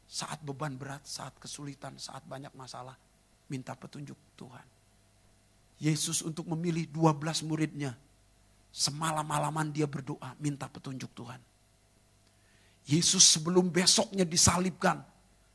Saat 0.05 0.43
beban 0.45 0.77
berat, 0.77 1.05
saat 1.07 1.35
kesulitan, 1.41 1.97
saat 1.97 2.23
banyak 2.25 2.53
masalah, 2.57 2.95
minta 3.49 3.73
petunjuk 3.77 4.17
Tuhan. 4.37 4.67
Yesus 5.81 6.23
untuk 6.23 6.47
memilih 6.49 6.87
12 6.91 7.45
muridnya, 7.45 7.99
semalam-malaman 8.71 9.71
dia 9.75 9.87
berdoa, 9.87 10.35
minta 10.39 10.71
petunjuk 10.71 11.11
Tuhan. 11.15 11.41
Yesus 12.85 13.25
sebelum 13.25 13.73
besoknya 13.73 14.29
disalibkan, 14.29 15.01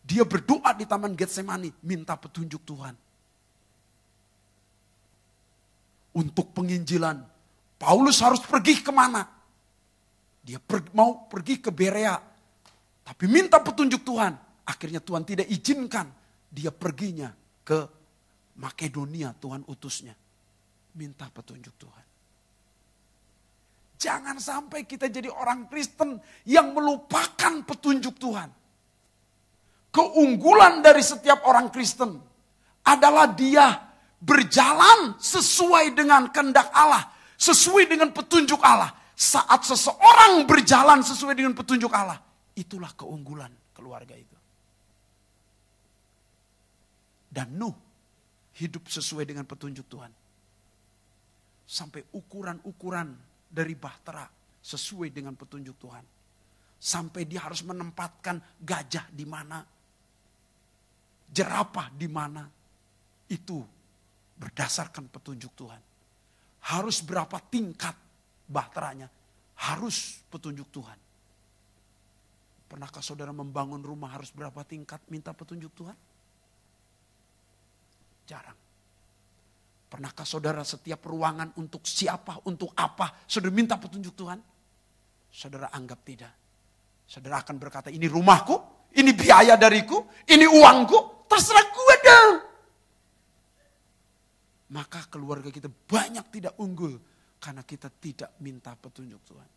dia 0.03 0.25
berdoa 0.25 0.73
di 0.73 0.85
Taman 0.89 1.13
Getsemani, 1.13 1.69
minta 1.85 2.17
petunjuk 2.17 2.65
Tuhan. 2.65 2.95
Untuk 6.17 6.51
penginjilan, 6.51 7.21
Paulus 7.77 8.19
harus 8.19 8.41
pergi 8.41 8.81
ke 8.81 8.91
mana? 8.91 9.23
Dia 10.43 10.57
per, 10.57 10.89
mau 10.97 11.29
pergi 11.29 11.61
ke 11.61 11.69
Berea. 11.69 12.17
Tapi 13.05 13.25
minta 13.29 13.61
petunjuk 13.61 14.01
Tuhan. 14.01 14.33
Akhirnya 14.65 15.01
Tuhan 15.01 15.25
tidak 15.25 15.49
izinkan 15.49 16.09
dia 16.49 16.73
perginya 16.73 17.29
ke 17.61 17.79
Makedonia 18.59 19.31
Tuhan 19.37 19.63
utusnya. 19.69 20.17
Minta 20.97 21.29
petunjuk 21.29 21.73
Tuhan. 21.77 22.05
Jangan 23.99 24.39
sampai 24.39 24.87
kita 24.87 25.11
jadi 25.11 25.29
orang 25.29 25.67
Kristen 25.69 26.17
yang 26.47 26.73
melupakan 26.73 27.63
petunjuk 27.63 28.15
Tuhan. 28.17 28.49
Keunggulan 29.89 30.85
dari 30.85 31.01
setiap 31.01 31.45
orang 31.49 31.73
Kristen 31.73 32.13
adalah 32.85 33.33
dia 33.33 33.73
berjalan 34.21 35.17
sesuai 35.17 35.97
dengan 35.97 36.29
kehendak 36.29 36.69
Allah, 36.75 37.09
sesuai 37.39 37.89
dengan 37.89 38.13
petunjuk 38.13 38.61
Allah. 38.61 38.93
Saat 39.19 39.67
seseorang 39.67 40.47
berjalan 40.47 41.03
sesuai 41.03 41.35
dengan 41.35 41.51
petunjuk 41.51 41.91
Allah, 41.91 42.15
itulah 42.55 42.95
keunggulan 42.95 43.51
keluarga 43.75 44.15
itu. 44.15 44.37
Dan 47.27 47.59
Nuh 47.59 47.75
hidup 48.59 48.87
sesuai 48.87 49.23
dengan 49.23 49.47
petunjuk 49.47 49.87
Tuhan. 49.87 50.11
Sampai 51.69 52.01
ukuran-ukuran 52.15 53.13
dari 53.47 53.75
bahtera 53.77 54.27
sesuai 54.59 55.13
dengan 55.13 55.33
petunjuk 55.37 55.75
Tuhan. 55.79 56.05
Sampai 56.79 57.27
dia 57.27 57.43
harus 57.43 57.63
menempatkan 57.63 58.39
gajah 58.59 59.11
di 59.11 59.27
mana, 59.27 59.63
jerapah 61.29 61.93
di 61.93 62.07
mana. 62.09 62.43
Itu 63.29 63.61
berdasarkan 64.39 65.09
petunjuk 65.13 65.53
Tuhan. 65.53 65.81
Harus 66.59 67.05
berapa 67.05 67.37
tingkat 67.49 67.93
bahteranya 68.49 69.07
harus 69.59 70.23
petunjuk 70.31 70.71
Tuhan. 70.71 70.95
Pernahkah 72.69 73.03
saudara 73.03 73.33
membangun 73.33 73.81
rumah 73.81 74.13
harus 74.13 74.31
berapa 74.31 74.61
tingkat 74.63 75.01
minta 75.11 75.35
petunjuk 75.35 75.73
Tuhan? 75.75 75.97
Jarang. 78.29 78.55
Pernahkah 79.89 80.23
saudara 80.23 80.61
setiap 80.61 81.01
ruangan 81.09 81.49
untuk 81.57 81.81
siapa, 81.83 82.37
untuk 82.45 82.71
apa, 82.77 83.25
saudara 83.25 83.51
minta 83.51 83.75
petunjuk 83.75 84.13
Tuhan? 84.13 84.37
Saudara 85.33 85.73
anggap 85.73 85.99
tidak. 86.05 86.33
Saudara 87.09 87.41
akan 87.41 87.57
berkata, 87.57 87.89
ini 87.89 88.05
rumahku, 88.05 88.53
ini 88.93 89.17
biaya 89.17 89.57
dariku, 89.57 90.05
ini 90.29 90.45
uangku, 90.45 91.18
terserah 91.29 91.67
gue 91.69 91.95
dong. 92.03 92.33
Maka 94.69 95.05
keluarga 95.09 95.49
kita 95.49 95.69
banyak 95.69 96.25
tidak 96.29 96.53
unggul 96.61 96.97
karena 97.41 97.63
kita 97.65 97.89
tidak 97.89 98.37
minta 98.41 98.73
petunjuk 98.73 99.21
Tuhan. 99.25 99.49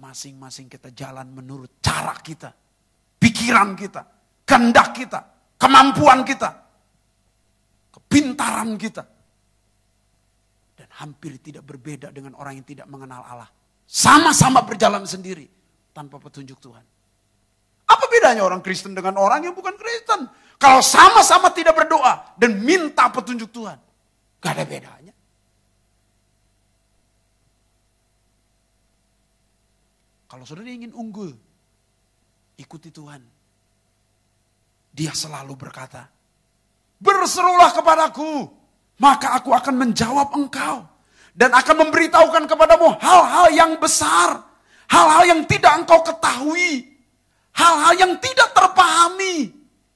Masing-masing 0.00 0.66
kita 0.66 0.90
jalan 0.96 1.28
menurut 1.28 1.78
cara 1.84 2.16
kita, 2.18 2.50
pikiran 3.20 3.76
kita, 3.76 4.02
kehendak 4.48 4.96
kita, 4.96 5.20
kemampuan 5.60 6.24
kita, 6.24 6.50
kepintaran 7.94 8.74
kita. 8.80 9.04
Dan 10.74 10.88
hampir 11.04 11.36
tidak 11.38 11.68
berbeda 11.68 12.08
dengan 12.08 12.32
orang 12.40 12.58
yang 12.58 12.66
tidak 12.66 12.88
mengenal 12.88 13.20
Allah. 13.22 13.50
Sama-sama 13.84 14.64
berjalan 14.64 15.04
sendiri 15.04 15.44
tanpa 15.92 16.16
petunjuk 16.16 16.56
Tuhan. 16.58 16.99
Bedanya 18.30 18.46
orang 18.46 18.62
Kristen 18.62 18.94
dengan 18.94 19.18
orang 19.18 19.42
yang 19.42 19.58
bukan 19.58 19.74
Kristen? 19.74 20.30
Kalau 20.54 20.78
sama-sama 20.78 21.50
tidak 21.50 21.74
berdoa 21.74 22.38
dan 22.38 22.62
minta 22.62 23.10
petunjuk 23.10 23.50
Tuhan. 23.50 23.74
Gak 24.38 24.54
ada 24.54 24.62
bedanya. 24.62 25.10
Kalau 30.30 30.46
saudara 30.46 30.70
ingin 30.70 30.94
unggul, 30.94 31.34
ikuti 32.54 32.94
Tuhan. 32.94 33.18
Dia 34.94 35.10
selalu 35.10 35.58
berkata, 35.58 36.06
berserulah 37.02 37.74
kepadaku, 37.74 38.46
maka 39.02 39.42
aku 39.42 39.50
akan 39.50 39.74
menjawab 39.74 40.38
engkau. 40.38 40.86
Dan 41.34 41.50
akan 41.50 41.82
memberitahukan 41.82 42.46
kepadamu 42.46 42.94
hal-hal 42.94 43.46
yang 43.50 43.72
besar, 43.82 44.38
hal-hal 44.86 45.34
yang 45.34 45.42
tidak 45.50 45.82
engkau 45.82 45.98
ketahui, 46.06 46.90
hal-hal 47.54 47.94
yang 47.98 48.12
tidak 48.18 48.50
terpahami. 48.56 49.50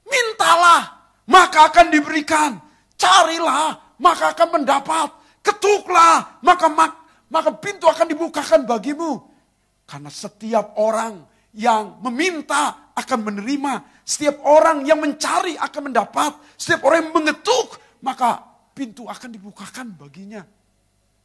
Mintalah, 0.05 1.11
maka 1.25 1.69
akan 1.71 1.87
diberikan. 1.89 2.61
Carilah, 2.95 3.97
maka 3.99 4.31
akan 4.37 4.61
mendapat. 4.61 5.09
Ketuklah, 5.45 6.41
maka 6.41 6.67
maka 7.29 7.49
pintu 7.57 7.85
akan 7.89 8.07
dibukakan 8.09 8.65
bagimu. 8.65 9.21
Karena 9.85 10.09
setiap 10.09 10.77
orang 10.81 11.21
yang 11.53 12.01
meminta 12.01 12.91
akan 12.97 13.19
menerima. 13.31 14.03
Setiap 14.05 14.41
orang 14.45 14.85
yang 14.85 15.01
mencari 15.01 15.57
akan 15.57 15.91
mendapat. 15.91 16.37
Setiap 16.57 16.85
orang 16.89 17.05
yang 17.05 17.13
mengetuk, 17.13 17.77
maka 18.01 18.41
pintu 18.73 19.05
akan 19.05 19.29
dibukakan 19.29 19.93
baginya. 19.93 20.41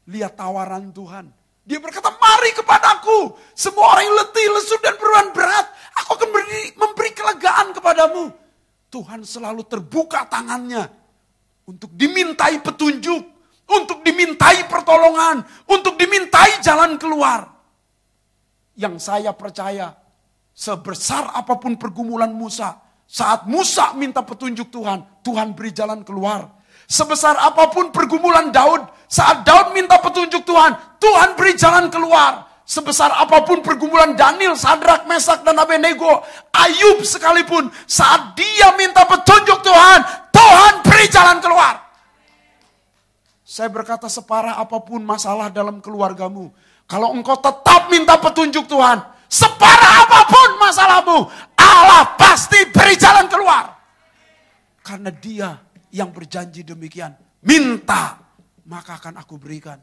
Lihat 0.08 0.36
tawaran 0.36 0.92
Tuhan. 0.92 1.32
Dia 1.64 1.78
berkata, 1.78 2.10
mari 2.16 2.50
kepadaku. 2.56 3.36
Semua 3.54 3.94
orang 3.94 4.04
yang 4.10 4.16
letih, 4.16 4.46
lesu, 4.58 4.74
dan 4.80 4.94
beruan 4.96 5.28
berat. 5.30 5.66
Akan 6.20 6.28
memberi, 6.28 6.76
memberi 6.76 7.10
kelegaan 7.16 7.72
kepadamu. 7.72 8.28
Tuhan 8.92 9.24
selalu 9.24 9.64
terbuka 9.64 10.28
tangannya. 10.28 10.84
Untuk 11.64 11.96
dimintai 11.96 12.60
petunjuk. 12.60 13.24
Untuk 13.64 14.04
dimintai 14.04 14.68
pertolongan. 14.68 15.40
Untuk 15.64 15.96
dimintai 15.96 16.60
jalan 16.60 17.00
keluar 17.00 17.60
yang 18.80 18.96
saya 18.96 19.36
percaya 19.36 19.92
sebesar 20.56 21.36
apa 21.36 21.60
pun 21.60 21.76
pergumulan 21.76 22.32
Musa, 22.32 22.80
saat 23.04 23.44
Musa 23.44 23.92
minta 23.92 24.24
petunjuk 24.24 24.72
Tuhan, 24.72 25.20
Tuhan 25.20 25.52
beri 25.52 25.76
jalan 25.76 26.00
keluar. 26.00 26.48
Sebesar 26.90 27.38
apa 27.38 27.70
pun 27.70 27.94
pergumulan 27.94 28.50
Daud, 28.50 28.82
saat 29.06 29.46
Daud 29.46 29.76
minta 29.76 30.00
petunjuk 30.00 30.42
Tuhan, 30.42 30.98
Tuhan 30.98 31.38
beri 31.38 31.54
jalan 31.54 31.86
keluar. 31.92 32.49
Sebesar 32.70 33.10
apa 33.10 33.42
pun 33.42 33.66
pergumulan 33.66 34.14
Daniel, 34.14 34.54
Sadrak, 34.54 35.02
Mesak, 35.10 35.42
dan 35.42 35.58
Abednego, 35.58 36.22
Ayub 36.54 37.02
sekalipun, 37.02 37.66
saat 37.82 38.38
dia 38.38 38.70
minta 38.78 39.02
petunjuk 39.10 39.58
Tuhan, 39.58 40.30
Tuhan 40.30 40.74
beri 40.86 41.10
jalan 41.10 41.42
keluar. 41.42 41.82
Saya 43.42 43.66
berkata 43.74 44.06
separah 44.06 44.62
apa 44.62 44.78
pun 44.86 45.02
masalah 45.02 45.50
dalam 45.50 45.82
keluargamu, 45.82 46.54
kalau 46.86 47.10
engkau 47.10 47.34
tetap 47.42 47.90
minta 47.90 48.14
petunjuk 48.22 48.70
Tuhan, 48.70 49.02
separah 49.26 50.06
apa 50.06 50.20
pun 50.30 50.48
masalahmu, 50.62 51.18
Allah 51.58 52.14
pasti 52.14 52.70
beri 52.70 52.94
jalan 52.94 53.26
keluar. 53.26 53.66
Karena 54.78 55.10
dia 55.10 55.58
yang 55.90 56.14
berjanji 56.14 56.62
demikian. 56.62 57.18
Minta, 57.42 58.14
maka 58.62 58.94
akan 59.02 59.18
aku 59.18 59.42
berikan. 59.42 59.82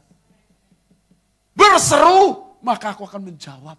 Berseru, 1.52 2.47
maka 2.62 2.94
aku 2.94 3.06
akan 3.06 3.22
menjawab. 3.32 3.78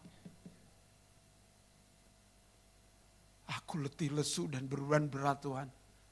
Aku 3.49 3.81
letih 3.81 4.13
lesu 4.13 4.45
dan 4.45 4.69
beruan 4.69 5.09
berat 5.09 5.41
Tuhan. 5.41 5.67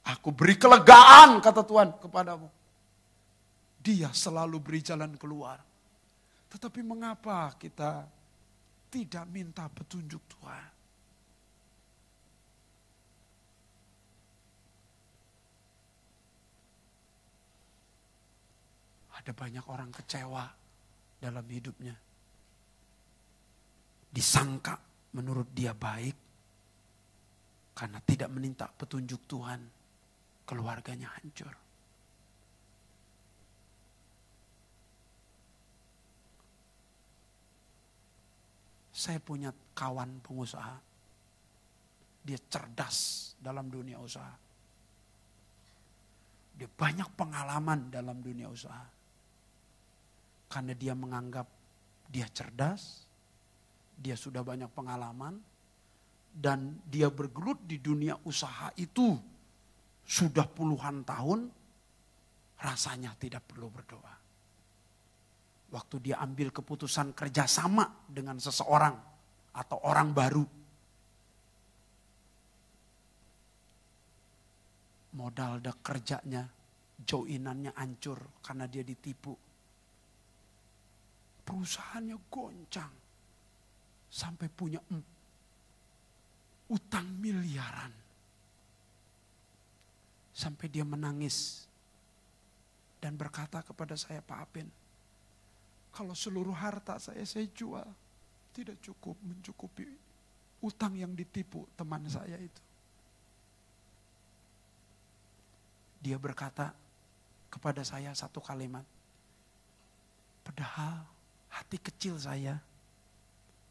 Aku 0.08 0.32
beri 0.34 0.58
kelegaan 0.58 1.38
kata 1.38 1.62
Tuhan 1.62 1.94
kepadamu. 2.00 2.48
Dia 3.78 4.10
selalu 4.10 4.58
beri 4.58 4.80
jalan 4.82 5.14
keluar. 5.14 5.60
Tetapi 6.48 6.80
mengapa 6.82 7.52
kita 7.60 8.08
tidak 8.88 9.24
minta 9.28 9.68
petunjuk 9.68 10.22
Tuhan? 10.32 10.68
Ada 19.18 19.32
banyak 19.34 19.64
orang 19.68 19.90
kecewa 19.92 20.46
dalam 21.20 21.46
hidupnya. 21.50 22.07
Disangka 24.08 24.76
menurut 25.14 25.48
dia 25.52 25.72
baik. 25.72 26.16
Karena 27.72 28.02
tidak 28.02 28.28
meminta 28.34 28.66
petunjuk 28.66 29.24
Tuhan. 29.30 29.60
Keluarganya 30.48 31.12
hancur. 31.14 31.54
Saya 38.98 39.22
punya 39.22 39.54
kawan 39.78 40.18
pengusaha. 40.26 40.74
Dia 42.26 42.38
cerdas 42.50 43.30
dalam 43.38 43.70
dunia 43.70 44.02
usaha. 44.02 44.34
Dia 46.58 46.66
banyak 46.66 47.06
pengalaman 47.14 47.94
dalam 47.94 48.18
dunia 48.18 48.50
usaha. 48.50 48.82
Karena 50.50 50.74
dia 50.74 50.98
menganggap 50.98 51.46
dia 52.10 52.26
cerdas, 52.34 53.07
dia 53.98 54.14
sudah 54.14 54.46
banyak 54.46 54.70
pengalaman, 54.70 55.42
dan 56.30 56.78
dia 56.86 57.10
bergelut 57.10 57.58
di 57.66 57.82
dunia 57.82 58.14
usaha 58.22 58.70
itu 58.78 59.18
sudah 60.06 60.46
puluhan 60.46 61.02
tahun, 61.02 61.50
rasanya 62.62 63.18
tidak 63.18 63.42
perlu 63.50 63.66
berdoa 63.68 64.18
waktu 65.68 65.96
dia 66.00 66.16
ambil 66.24 66.48
keputusan 66.48 67.12
kerjasama 67.12 68.08
dengan 68.08 68.40
seseorang 68.40 68.96
atau 69.52 69.78
orang 69.84 70.08
baru. 70.16 70.44
Modal 75.18 75.58
dak 75.58 75.82
kerjanya, 75.82 76.46
joinannya 77.02 77.74
hancur 77.74 78.20
karena 78.44 78.64
dia 78.70 78.84
ditipu. 78.86 79.34
Perusahaannya 81.42 82.16
goncang. 82.28 82.94
Sampai 84.08 84.48
punya 84.48 84.80
utang 86.68 87.06
miliaran. 87.20 87.92
Sampai 90.32 90.70
dia 90.70 90.86
menangis 90.86 91.68
dan 92.98 93.14
berkata 93.14 93.62
kepada 93.62 93.94
saya, 93.94 94.18
Pak 94.22 94.38
Apin, 94.38 94.68
kalau 95.94 96.14
seluruh 96.14 96.54
harta 96.54 96.98
saya 96.98 97.22
saya 97.26 97.46
jual, 97.54 97.86
tidak 98.54 98.78
cukup 98.82 99.14
mencukupi 99.22 99.86
utang 100.58 100.98
yang 100.98 101.14
ditipu 101.14 101.66
teman 101.78 102.02
saya 102.10 102.34
itu. 102.38 102.62
Dia 106.02 106.18
berkata 106.18 106.74
kepada 107.50 107.82
saya 107.82 108.10
satu 108.14 108.42
kalimat. 108.42 108.86
Padahal 110.42 111.06
hati 111.50 111.78
kecil 111.78 112.18
saya, 112.18 112.58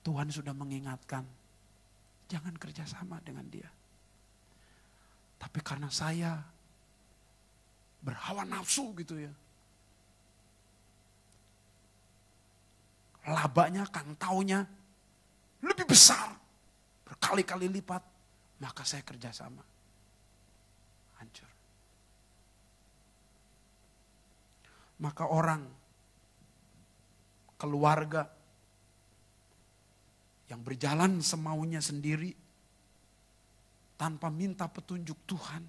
Tuhan 0.08 0.32
sudah 0.32 0.55
mengingatkan, 0.55 1.28
jangan 2.32 2.55
kerjasama 2.55 3.20
dengan 3.28 3.43
dia. 3.51 3.68
Tapi 5.36 5.60
karena 5.60 5.91
saya 5.91 6.39
berhawa 7.99 8.47
nafsu 8.47 8.95
gitu 8.95 9.20
ya, 9.20 9.28
labanya, 13.28 13.84
kantaunya 13.91 14.64
lebih 15.60 15.84
besar. 15.84 16.32
Berkali-kali 17.03 17.68
lipat. 17.68 17.99
Maka 18.64 18.88
saya 18.88 19.03
kerjasama. 19.03 19.62
Hancur. 21.20 21.51
Maka 25.03 25.28
orang, 25.28 25.68
keluarga, 27.60 28.36
yang 30.48 30.64
berjalan 30.64 31.20
semaunya 31.20 31.84
sendiri, 31.84 32.32
tanpa 34.00 34.32
minta 34.32 34.70
petunjuk 34.72 35.18
Tuhan, 35.28 35.64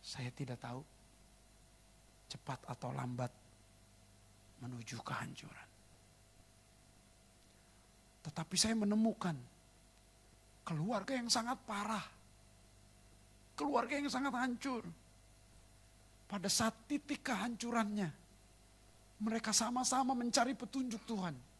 saya 0.00 0.30
tidak 0.32 0.58
tahu 0.62 0.80
cepat 2.32 2.64
atau 2.64 2.90
lambat 2.96 3.32
menuju 4.64 4.96
kehancuran. 5.04 5.68
Tetapi 8.22 8.54
saya 8.54 8.78
menemukan 8.78 9.34
keluarga 10.62 11.12
yang 11.18 11.28
sangat 11.28 11.58
parah. 11.66 12.06
Keluarga 13.52 13.98
yang 13.98 14.08
sangat 14.08 14.32
hancur. 14.32 14.86
Pada 16.30 16.48
saat 16.48 16.72
titik 16.88 17.20
kehancurannya, 17.20 18.08
mereka 19.20 19.52
sama-sama 19.52 20.16
mencari 20.16 20.56
petunjuk 20.56 21.04
Tuhan. 21.04 21.51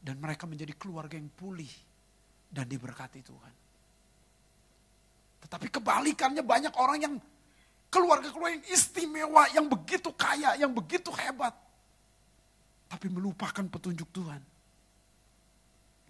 Dan 0.00 0.16
mereka 0.16 0.48
menjadi 0.48 0.72
keluarga 0.76 1.20
yang 1.20 1.28
pulih 1.28 1.70
dan 2.48 2.64
diberkati 2.64 3.20
Tuhan. 3.20 3.54
Tetapi 5.44 5.66
kebalikannya 5.68 6.40
banyak 6.40 6.74
orang 6.80 6.98
yang 7.00 7.14
keluarga-keluarga 7.92 8.60
yang 8.60 8.68
istimewa, 8.72 9.44
yang 9.52 9.66
begitu 9.68 10.08
kaya, 10.16 10.56
yang 10.56 10.72
begitu 10.72 11.12
hebat 11.12 11.52
tapi 12.90 13.06
melupakan 13.06 13.62
petunjuk 13.70 14.10
Tuhan. 14.10 14.42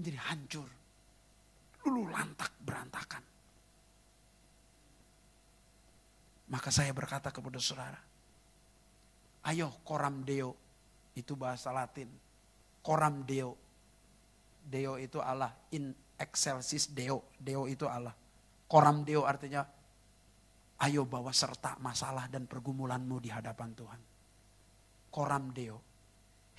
Menjadi 0.00 0.18
hancur. 0.32 0.68
Lulu 1.84 2.08
lantak 2.08 2.56
berantakan. 2.64 3.20
Maka 6.50 6.68
saya 6.72 6.90
berkata 6.96 7.28
kepada 7.28 7.60
saudara, 7.60 8.00
ayo 9.52 9.70
koram 9.84 10.24
deo, 10.24 10.56
itu 11.14 11.36
bahasa 11.36 11.68
latin. 11.70 12.08
Koram 12.80 13.28
deo. 13.28 13.54
Deo 14.64 15.00
itu 15.00 15.18
Allah, 15.18 15.50
in 15.74 15.94
excelsis 16.20 16.92
deo, 16.92 17.24
deo 17.40 17.66
itu 17.66 17.88
Allah. 17.88 18.14
Koram 18.70 19.02
deo 19.02 19.26
artinya, 19.26 19.66
ayo 20.84 21.02
bawa 21.08 21.34
serta 21.34 21.80
masalah 21.82 22.30
dan 22.30 22.46
pergumulanmu 22.46 23.16
di 23.18 23.32
hadapan 23.32 23.70
Tuhan. 23.74 24.00
Koram 25.10 25.50
deo, 25.50 25.90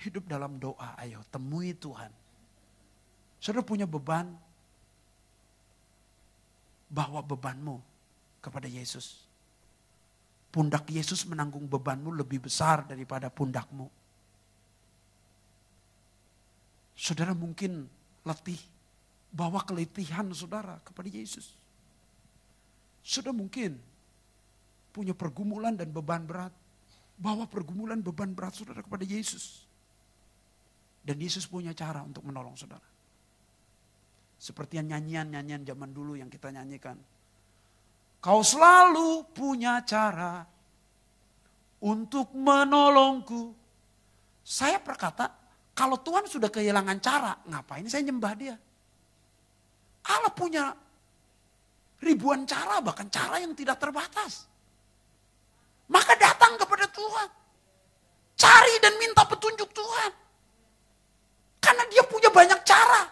Hidup 0.02 0.26
dalam 0.26 0.58
doa, 0.58 0.98
ayo 0.98 1.22
temui 1.30 1.78
Tuhan. 1.78 2.10
Saudara 3.38 3.62
punya 3.62 3.86
beban, 3.86 4.34
bawa 6.90 7.22
bebanmu 7.22 7.78
kepada 8.42 8.66
Yesus. 8.66 9.22
Pundak 10.50 10.90
Yesus 10.90 11.22
menanggung 11.24 11.70
bebanmu 11.70 12.18
lebih 12.18 12.42
besar 12.42 12.82
daripada 12.82 13.30
pundakmu. 13.30 13.86
Saudara 16.92 17.32
mungkin 17.32 17.88
letih, 18.22 18.60
bawa 19.32 19.64
keletihan 19.64 20.28
saudara 20.36 20.78
kepada 20.84 21.08
Yesus. 21.08 21.56
Saudara 23.02 23.34
mungkin 23.34 23.80
punya 24.92 25.16
pergumulan 25.16 25.74
dan 25.74 25.90
beban 25.90 26.22
berat, 26.28 26.52
bawa 27.16 27.48
pergumulan 27.48 27.98
beban 28.04 28.36
berat 28.36 28.54
saudara 28.54 28.84
kepada 28.84 29.02
Yesus. 29.02 29.64
Dan 31.02 31.18
Yesus 31.18 31.50
punya 31.50 31.74
cara 31.74 32.04
untuk 32.06 32.22
menolong 32.22 32.54
saudara. 32.54 32.86
Seperti 34.38 34.78
nyanyian-nyanyian 34.78 35.66
zaman 35.66 35.90
dulu 35.90 36.14
yang 36.14 36.30
kita 36.30 36.54
nyanyikan. 36.54 36.94
Kau 38.22 38.38
selalu 38.46 39.26
punya 39.34 39.82
cara 39.82 40.46
untuk 41.82 42.30
menolongku. 42.38 43.50
Saya 44.46 44.78
berkata, 44.78 45.41
kalau 45.72 45.96
Tuhan 45.96 46.28
sudah 46.28 46.52
kehilangan 46.52 46.98
cara, 47.00 47.32
ngapain 47.48 47.88
saya 47.88 48.04
nyembah 48.04 48.32
dia? 48.36 48.56
Allah 50.04 50.32
punya 50.34 50.76
ribuan 52.04 52.44
cara, 52.44 52.84
bahkan 52.84 53.08
cara 53.08 53.40
yang 53.40 53.56
tidak 53.56 53.80
terbatas. 53.80 54.44
Maka 55.88 56.12
datang 56.20 56.60
kepada 56.60 56.86
Tuhan. 56.92 57.28
Cari 58.36 58.74
dan 58.84 58.94
minta 59.00 59.22
petunjuk 59.24 59.70
Tuhan. 59.72 60.10
Karena 61.62 61.84
dia 61.88 62.02
punya 62.04 62.28
banyak 62.28 62.60
cara. 62.66 63.02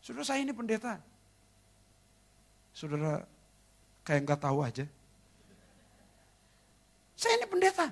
Saudara 0.00 0.24
saya 0.24 0.40
ini 0.40 0.54
pendeta. 0.54 0.96
Saudara 2.72 3.26
kayak 4.06 4.22
nggak 4.24 4.40
tahu 4.40 4.58
aja. 4.64 4.86
Saya 7.18 7.36
ini 7.36 7.46
pendeta. 7.50 7.90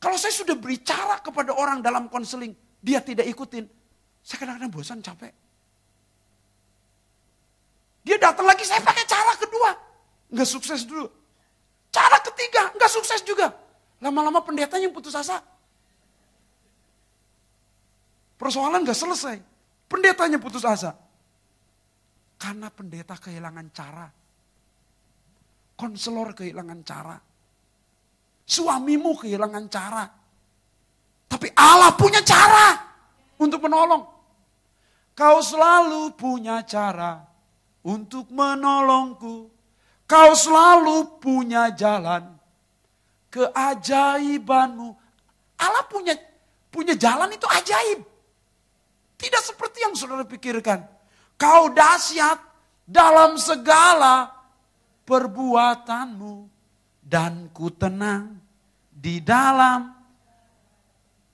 Kalau 0.00 0.16
saya 0.16 0.32
sudah 0.32 0.56
berbicara 0.56 1.20
kepada 1.20 1.52
orang 1.52 1.84
dalam 1.84 2.08
konseling, 2.08 2.56
dia 2.80 3.04
tidak 3.04 3.28
ikutin. 3.28 3.68
Saya 4.24 4.36
kadang-kadang 4.40 4.72
bosan, 4.72 5.04
capek. 5.04 5.32
Dia 8.00 8.16
datang 8.16 8.48
lagi, 8.48 8.64
saya 8.64 8.80
pakai 8.80 9.04
cara 9.04 9.36
kedua. 9.36 9.70
Nggak 10.32 10.48
sukses 10.48 10.88
dulu. 10.88 11.04
Cara 11.92 12.16
ketiga, 12.24 12.72
nggak 12.72 12.88
sukses 12.88 13.20
juga. 13.20 13.52
Lama-lama 14.00 14.40
pendetanya 14.40 14.88
yang 14.88 14.96
putus 14.96 15.12
asa. 15.12 15.44
Persoalan 18.40 18.80
nggak 18.80 18.96
selesai. 18.96 19.36
Pendetanya 19.84 20.40
putus 20.40 20.64
asa. 20.64 20.96
Karena 22.40 22.72
pendeta 22.72 23.20
kehilangan 23.20 23.68
cara. 23.68 24.08
Konselor 25.76 26.32
kehilangan 26.32 26.80
cara. 26.88 27.20
Suamimu 28.50 29.14
kehilangan 29.14 29.64
cara. 29.70 30.10
Tapi 31.30 31.54
Allah 31.54 31.94
punya 31.94 32.18
cara 32.26 32.74
untuk 33.38 33.62
menolong. 33.62 34.02
Kau 35.14 35.38
selalu 35.38 36.18
punya 36.18 36.58
cara 36.66 37.22
untuk 37.86 38.26
menolongku. 38.34 39.46
Kau 40.10 40.34
selalu 40.34 41.22
punya 41.22 41.70
jalan 41.70 42.26
keajaibanmu. 43.30 44.98
Allah 45.62 45.86
punya 45.86 46.18
punya 46.74 46.98
jalan 46.98 47.30
itu 47.30 47.46
ajaib. 47.46 48.02
Tidak 49.14 49.42
seperti 49.46 49.86
yang 49.86 49.94
saudara 49.94 50.26
pikirkan. 50.26 50.82
Kau 51.38 51.70
dahsyat 51.70 52.42
dalam 52.82 53.38
segala 53.38 54.34
perbuatanmu 55.06 56.59
dan 57.10 57.50
ku 57.50 57.74
tenang 57.74 58.38
di 58.86 59.18
dalam. 59.18 59.98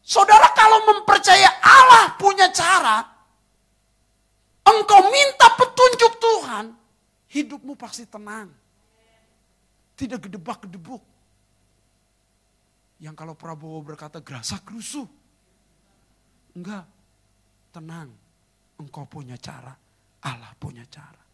Saudara 0.00 0.48
kalau 0.56 0.88
mempercaya 0.88 1.50
Allah 1.60 2.16
punya 2.16 2.48
cara, 2.48 3.04
engkau 4.64 5.12
minta 5.12 5.52
petunjuk 5.52 6.12
Tuhan, 6.16 6.64
hidupmu 7.28 7.76
pasti 7.76 8.08
tenang. 8.08 8.48
Tidak 9.96 10.16
gedebak-gedebuk. 10.28 11.02
Yang 12.96 13.14
kalau 13.16 13.34
Prabowo 13.36 13.80
berkata 13.84 14.24
gerasa 14.24 14.60
gerusu. 14.64 15.04
Enggak. 16.56 16.84
Tenang. 17.72 18.12
Engkau 18.76 19.08
punya 19.08 19.40
cara. 19.40 19.72
Allah 20.20 20.52
punya 20.60 20.84
cara. 20.88 21.24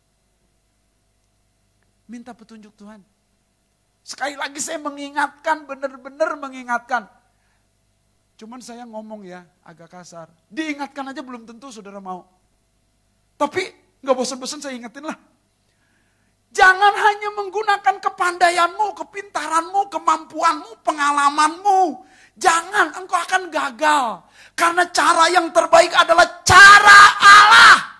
Minta 2.06 2.34
petunjuk 2.34 2.74
Tuhan. 2.78 3.02
Sekali 4.02 4.34
lagi 4.34 4.58
saya 4.58 4.82
mengingatkan, 4.82 5.62
benar-benar 5.62 6.34
mengingatkan. 6.34 7.06
Cuman 8.34 8.58
saya 8.58 8.82
ngomong 8.82 9.22
ya, 9.22 9.46
agak 9.62 9.94
kasar. 9.94 10.26
Diingatkan 10.50 11.14
aja 11.14 11.22
belum 11.22 11.46
tentu 11.46 11.70
saudara 11.70 12.02
mau. 12.02 12.26
Tapi 13.38 13.62
nggak 14.02 14.16
bosan-bosan 14.18 14.58
saya 14.58 14.74
ingetin 14.74 15.06
lah. 15.06 15.14
Jangan 16.52 16.94
hanya 16.98 17.30
menggunakan 17.32 17.96
kepandaianmu, 18.02 18.92
kepintaranmu, 18.98 19.88
kemampuanmu, 19.88 20.84
pengalamanmu. 20.84 22.04
Jangan, 22.36 22.92
engkau 22.92 23.16
akan 23.16 23.48
gagal. 23.48 24.20
Karena 24.52 24.84
cara 24.92 25.32
yang 25.32 25.48
terbaik 25.48 25.94
adalah 25.96 26.44
cara 26.44 27.00
Allah. 27.24 27.91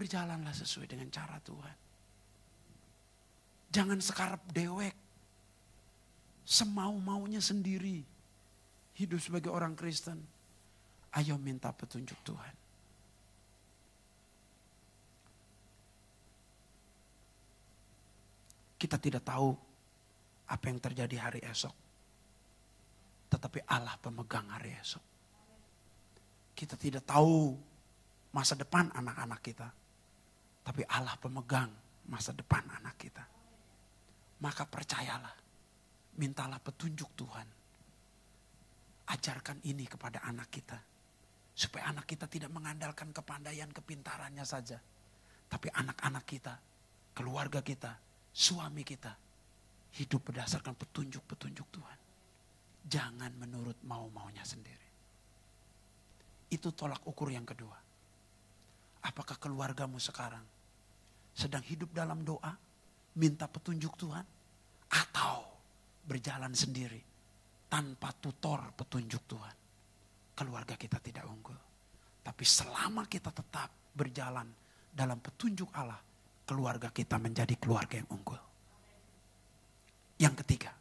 Berjalanlah 0.00 0.56
sesuai 0.56 0.88
dengan 0.88 1.12
cara 1.12 1.36
Tuhan. 1.44 1.76
Jangan 3.68 4.00
sekarap 4.00 4.40
dewek. 4.48 4.96
Semau-maunya 6.40 7.44
sendiri. 7.44 8.00
Hidup 8.96 9.20
sebagai 9.20 9.52
orang 9.52 9.76
Kristen. 9.76 10.24
Ayo 11.20 11.36
minta 11.36 11.68
petunjuk 11.68 12.16
Tuhan. 12.24 12.54
Kita 18.80 18.96
tidak 18.96 19.20
tahu 19.20 19.52
apa 20.48 20.64
yang 20.64 20.80
terjadi 20.80 21.16
hari 21.20 21.44
esok. 21.44 21.76
Tetapi 23.28 23.68
Allah 23.68 24.00
pemegang 24.00 24.48
hari 24.48 24.72
esok. 24.80 25.04
Kita 26.56 26.80
tidak 26.80 27.04
tahu 27.04 27.52
masa 28.32 28.56
depan 28.56 28.88
anak-anak 28.96 29.44
kita. 29.44 29.68
Tapi 30.60 30.82
Allah 30.86 31.16
pemegang 31.16 31.70
masa 32.08 32.36
depan 32.36 32.64
anak 32.80 32.96
kita. 33.00 33.24
Maka 34.40 34.64
percayalah, 34.64 35.36
mintalah 36.16 36.60
petunjuk 36.60 37.10
Tuhan. 37.16 37.48
Ajarkan 39.10 39.58
ini 39.66 39.84
kepada 39.84 40.22
anak 40.24 40.48
kita. 40.48 40.78
Supaya 41.52 41.92
anak 41.92 42.08
kita 42.08 42.24
tidak 42.30 42.48
mengandalkan 42.54 43.12
kepandaian, 43.12 43.68
kepintarannya 43.68 44.46
saja. 44.46 44.78
Tapi 45.50 45.68
anak-anak 45.68 46.24
kita, 46.24 46.54
keluarga 47.12 47.60
kita, 47.60 47.90
suami 48.30 48.86
kita 48.86 49.12
hidup 49.98 50.30
berdasarkan 50.30 50.78
petunjuk-petunjuk 50.78 51.66
Tuhan. 51.74 51.98
Jangan 52.86 53.34
menurut 53.36 53.76
mau-maunya 53.84 54.46
sendiri. 54.46 54.88
Itu 56.50 56.70
tolak 56.70 57.02
ukur 57.04 57.34
yang 57.34 57.44
kedua. 57.44 57.89
Apakah 59.00 59.40
keluargamu 59.40 59.96
sekarang 59.96 60.44
sedang 61.32 61.64
hidup 61.64 61.88
dalam 61.96 62.20
doa, 62.20 62.52
minta 63.16 63.48
petunjuk 63.48 63.96
Tuhan, 63.96 64.26
atau 64.92 65.36
berjalan 66.04 66.52
sendiri 66.52 67.00
tanpa 67.70 68.12
tutor 68.20 68.76
petunjuk 68.76 69.22
Tuhan? 69.24 69.56
Keluarga 70.36 70.76
kita 70.76 71.00
tidak 71.00 71.24
unggul. 71.28 71.56
Tapi 72.20 72.44
selama 72.44 73.08
kita 73.08 73.32
tetap 73.32 73.72
berjalan 73.96 74.48
dalam 74.92 75.16
petunjuk 75.20 75.72
Allah, 75.72 76.00
keluarga 76.44 76.92
kita 76.92 77.16
menjadi 77.16 77.56
keluarga 77.56 77.96
yang 77.96 78.10
unggul. 78.12 78.40
Yang 80.20 80.44
ketiga, 80.44 80.72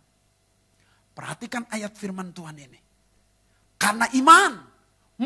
perhatikan 1.16 1.64
ayat 1.72 1.96
firman 1.96 2.36
Tuhan 2.36 2.60
ini. 2.60 2.80
Karena 3.80 4.12
iman, 4.12 4.52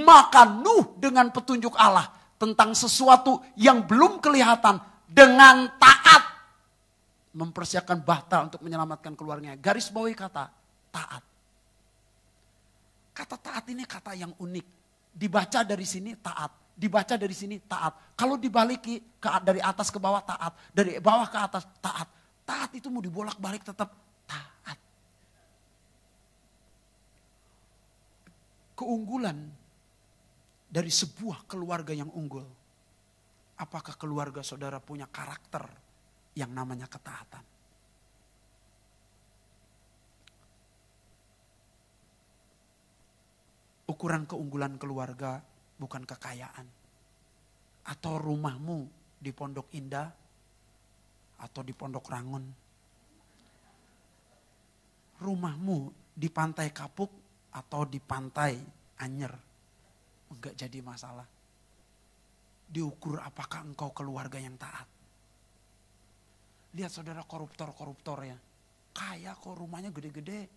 maka 0.05 0.45
Nuh 0.45 0.93
dengan 1.01 1.33
petunjuk 1.33 1.73
Allah 1.73 2.22
tentang 2.43 2.75
sesuatu 2.75 3.39
yang 3.55 3.87
belum 3.87 4.19
kelihatan 4.19 4.83
dengan 5.07 5.71
taat 5.79 6.23
mempersiapkan 7.31 8.03
bahta 8.03 8.43
untuk 8.43 8.59
menyelamatkan 8.59 9.15
keluarganya. 9.15 9.55
Garis 9.55 9.87
bawahi 9.87 10.11
kata 10.11 10.51
taat. 10.91 11.23
Kata 13.15 13.35
taat 13.39 13.65
ini 13.71 13.87
kata 13.87 14.11
yang 14.19 14.35
unik. 14.35 14.65
Dibaca 15.15 15.63
dari 15.63 15.87
sini 15.87 16.19
taat 16.19 16.63
dibaca 16.73 17.15
dari 17.15 17.33
sini 17.37 17.61
taat. 17.63 18.17
Kalau 18.17 18.35
dibaliki 18.37 18.97
ke 19.21 19.29
dari 19.45 19.61
atas 19.61 19.93
ke 19.93 20.01
bawah 20.01 20.25
taat, 20.25 20.53
dari 20.73 20.97
bawah 20.97 21.29
ke 21.29 21.37
atas 21.37 21.63
taat. 21.79 22.09
Taat 22.43 22.75
itu 22.75 22.91
mau 22.91 22.99
dibolak-balik 22.99 23.63
tetap 23.63 23.93
taat. 24.27 24.77
Keunggulan 28.73 29.37
dari 30.73 30.89
sebuah 30.89 31.45
keluarga 31.45 31.93
yang 31.93 32.09
unggul. 32.17 32.41
Apakah 33.61 33.93
keluarga 33.93 34.41
saudara 34.41 34.81
punya 34.81 35.05
karakter 35.05 35.61
yang 36.33 36.49
namanya 36.49 36.89
ketaatan? 36.89 37.45
Ukuran 43.85 44.25
keunggulan 44.25 44.81
keluarga 44.81 45.45
bukan 45.77 46.01
kekayaan. 46.09 46.65
Atau 47.85 48.17
rumahmu 48.17 48.89
di 49.21 49.29
Pondok 49.29 49.69
Indah 49.77 50.09
atau 51.37 51.61
di 51.61 51.77
Pondok 51.77 52.09
Rangun. 52.09 52.45
Rumahmu 55.21 55.77
di 56.17 56.33
Pantai 56.33 56.73
Kapuk 56.73 57.11
atau 57.53 57.85
di 57.85 58.01
Pantai 58.01 58.57
Anyer. 58.97 59.52
Enggak 60.33 60.57
jadi 60.57 60.81
masalah. 60.81 61.29
Diukur 62.73 63.21
apakah 63.21 63.61
engkau 63.61 63.93
keluarga 63.93 64.41
yang 64.41 64.57
taat. 64.57 64.89
Lihat 66.73 66.89
saudara 66.89 67.21
koruptor-koruptor 67.21 68.25
ya. 68.25 68.37
Kaya 68.93 69.37
kok 69.37 69.53
rumahnya 69.53 69.93
gede-gede. 69.93 70.49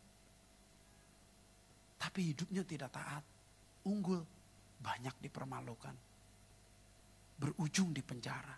Tapi 2.00 2.32
hidupnya 2.32 2.64
tidak 2.64 2.88
taat. 2.96 3.24
Unggul 3.84 4.24
banyak 4.80 5.12
dipermalukan. 5.20 5.92
Berujung 7.36 7.92
di 7.92 8.00
penjara. 8.00 8.56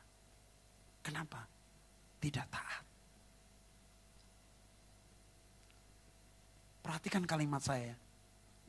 Kenapa? 1.03 1.43
Tidak 2.23 2.47
taat. 2.47 2.85
Perhatikan 6.79 7.27
kalimat 7.27 7.63
saya. 7.63 7.95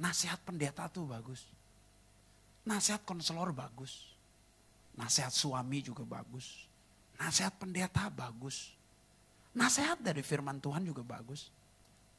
Nasihat 0.01 0.41
pendeta 0.41 0.89
tuh 0.89 1.05
bagus. 1.05 1.58
Nasihat 2.69 3.01
konselor 3.01 3.49
bagus. 3.49 4.05
Nasihat 4.93 5.33
suami 5.33 5.81
juga 5.81 6.05
bagus. 6.05 6.69
Nasihat 7.17 7.57
pendeta 7.57 8.05
bagus. 8.13 8.77
Nasihat 9.57 9.97
dari 9.97 10.21
firman 10.21 10.61
Tuhan 10.61 10.85
juga 10.85 11.01
bagus. 11.01 11.49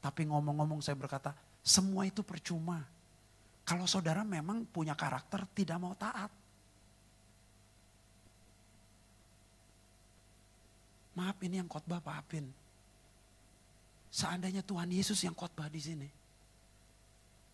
Tapi 0.03 0.27
ngomong-ngomong 0.27 0.83
saya 0.83 0.99
berkata, 0.99 1.31
Semua 1.63 2.03
itu 2.03 2.19
percuma. 2.19 2.83
Kalau 3.63 3.87
saudara 3.87 4.27
memang 4.27 4.67
punya 4.67 4.91
karakter 4.91 5.47
tidak 5.55 5.79
mau 5.79 5.95
taat. 5.95 6.27
Maaf 11.15 11.37
ini 11.47 11.63
yang 11.63 11.69
khotbah 11.71 12.03
Pak 12.03 12.15
Apin. 12.27 12.45
Seandainya 14.11 14.65
Tuhan 14.65 14.91
Yesus 14.91 15.23
yang 15.23 15.37
khotbah 15.37 15.71
di 15.71 15.79
sini. 15.79 16.09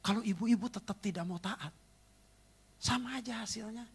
Kalau 0.02 0.26
ibu-ibu 0.26 0.66
tetap 0.72 0.98
tidak 0.98 1.28
mau 1.28 1.38
taat. 1.38 1.70
Sama 2.78 3.18
aja 3.18 3.42
hasilnya. 3.42 3.86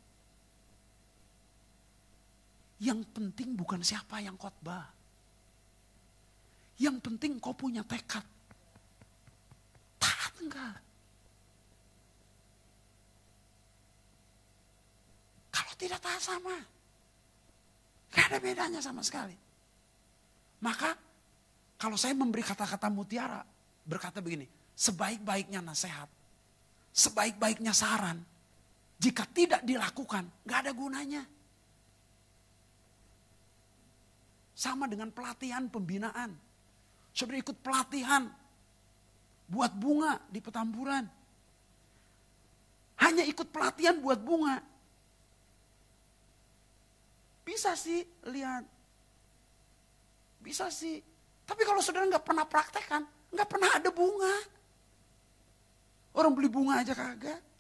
Yang 2.82 3.06
penting 3.14 3.54
bukan 3.54 3.78
siapa 3.86 4.18
yang 4.18 4.34
khotbah. 4.34 4.90
Yang 6.82 6.98
penting 6.98 7.38
kau 7.38 7.54
punya 7.54 7.86
tekad. 7.86 8.26
Taat 10.02 10.34
enggak? 10.42 10.76
Kalau 15.54 15.72
tidak 15.78 16.02
taat 16.02 16.18
sama. 16.18 16.58
Gak 18.10 18.34
ada 18.34 18.38
bedanya 18.42 18.80
sama 18.82 19.00
sekali. 19.06 19.38
Maka 20.58 20.98
kalau 21.78 21.94
saya 21.94 22.14
memberi 22.18 22.42
kata-kata 22.42 22.90
mutiara, 22.90 23.46
berkata 23.86 24.18
begini, 24.18 24.46
sebaik-baiknya 24.74 25.58
nasihat, 25.62 26.06
sebaik-baiknya 26.94 27.74
saran, 27.74 28.22
jika 29.02 29.26
tidak 29.26 29.66
dilakukan, 29.66 30.30
gak 30.46 30.58
ada 30.62 30.70
gunanya. 30.70 31.26
Sama 34.54 34.86
dengan 34.86 35.10
pelatihan 35.10 35.66
pembinaan. 35.66 36.30
Saudara 37.10 37.42
ikut 37.42 37.58
pelatihan 37.58 38.30
buat 39.50 39.74
bunga 39.74 40.22
di 40.30 40.38
petamburan. 40.38 41.02
Hanya 43.02 43.26
ikut 43.26 43.50
pelatihan 43.50 43.98
buat 43.98 44.22
bunga. 44.22 44.62
Bisa 47.42 47.74
sih 47.74 48.06
lihat 48.30 48.62
bisa 50.38 50.70
sih. 50.70 51.02
Tapi 51.42 51.62
kalau 51.66 51.82
saudara 51.82 52.06
nggak 52.06 52.22
pernah 52.22 52.46
praktekkan, 52.46 53.02
nggak 53.34 53.48
pernah 53.50 53.70
ada 53.74 53.90
bunga. 53.90 54.34
Orang 56.14 56.38
beli 56.38 56.46
bunga 56.46 56.86
aja 56.86 56.94
kagak. 56.94 57.51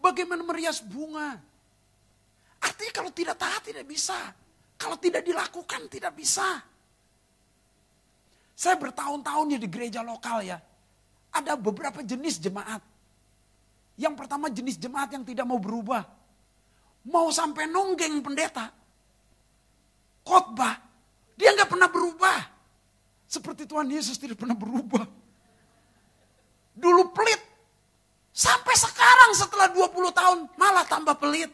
Bagaimana 0.00 0.40
merias 0.40 0.80
bunga? 0.80 1.36
Artinya 2.60 2.92
kalau 2.92 3.12
tidak 3.12 3.36
taat 3.36 3.62
tidak 3.68 3.84
bisa. 3.84 4.16
Kalau 4.80 4.96
tidak 4.96 5.20
dilakukan 5.20 5.92
tidak 5.92 6.16
bisa. 6.16 6.64
Saya 8.56 8.76
bertahun-tahun 8.80 9.56
ya 9.56 9.58
di 9.60 9.68
gereja 9.68 10.00
lokal 10.00 10.40
ya. 10.44 10.56
Ada 11.30 11.54
beberapa 11.60 12.00
jenis 12.00 12.40
jemaat. 12.40 12.80
Yang 14.00 14.14
pertama 14.16 14.48
jenis 14.48 14.80
jemaat 14.80 15.12
yang 15.12 15.24
tidak 15.24 15.44
mau 15.44 15.60
berubah. 15.60 16.08
Mau 17.04 17.28
sampai 17.28 17.68
nonggeng 17.68 18.24
pendeta 18.24 18.80
khotbah, 20.30 20.78
dia 21.34 21.50
nggak 21.56 21.70
pernah 21.70 21.90
berubah. 21.90 22.38
Seperti 23.30 23.66
Tuhan 23.66 23.90
Yesus 23.90 24.18
tidak 24.18 24.38
pernah 24.38 24.54
berubah. 24.58 25.06
Dulu 26.74 27.10
pelit. 27.14 27.42
Sampai 28.40 28.72
sekarang 28.72 29.36
setelah 29.36 29.68
20 29.68 30.16
tahun 30.16 30.38
malah 30.56 30.88
tambah 30.88 31.12
pelit. 31.20 31.52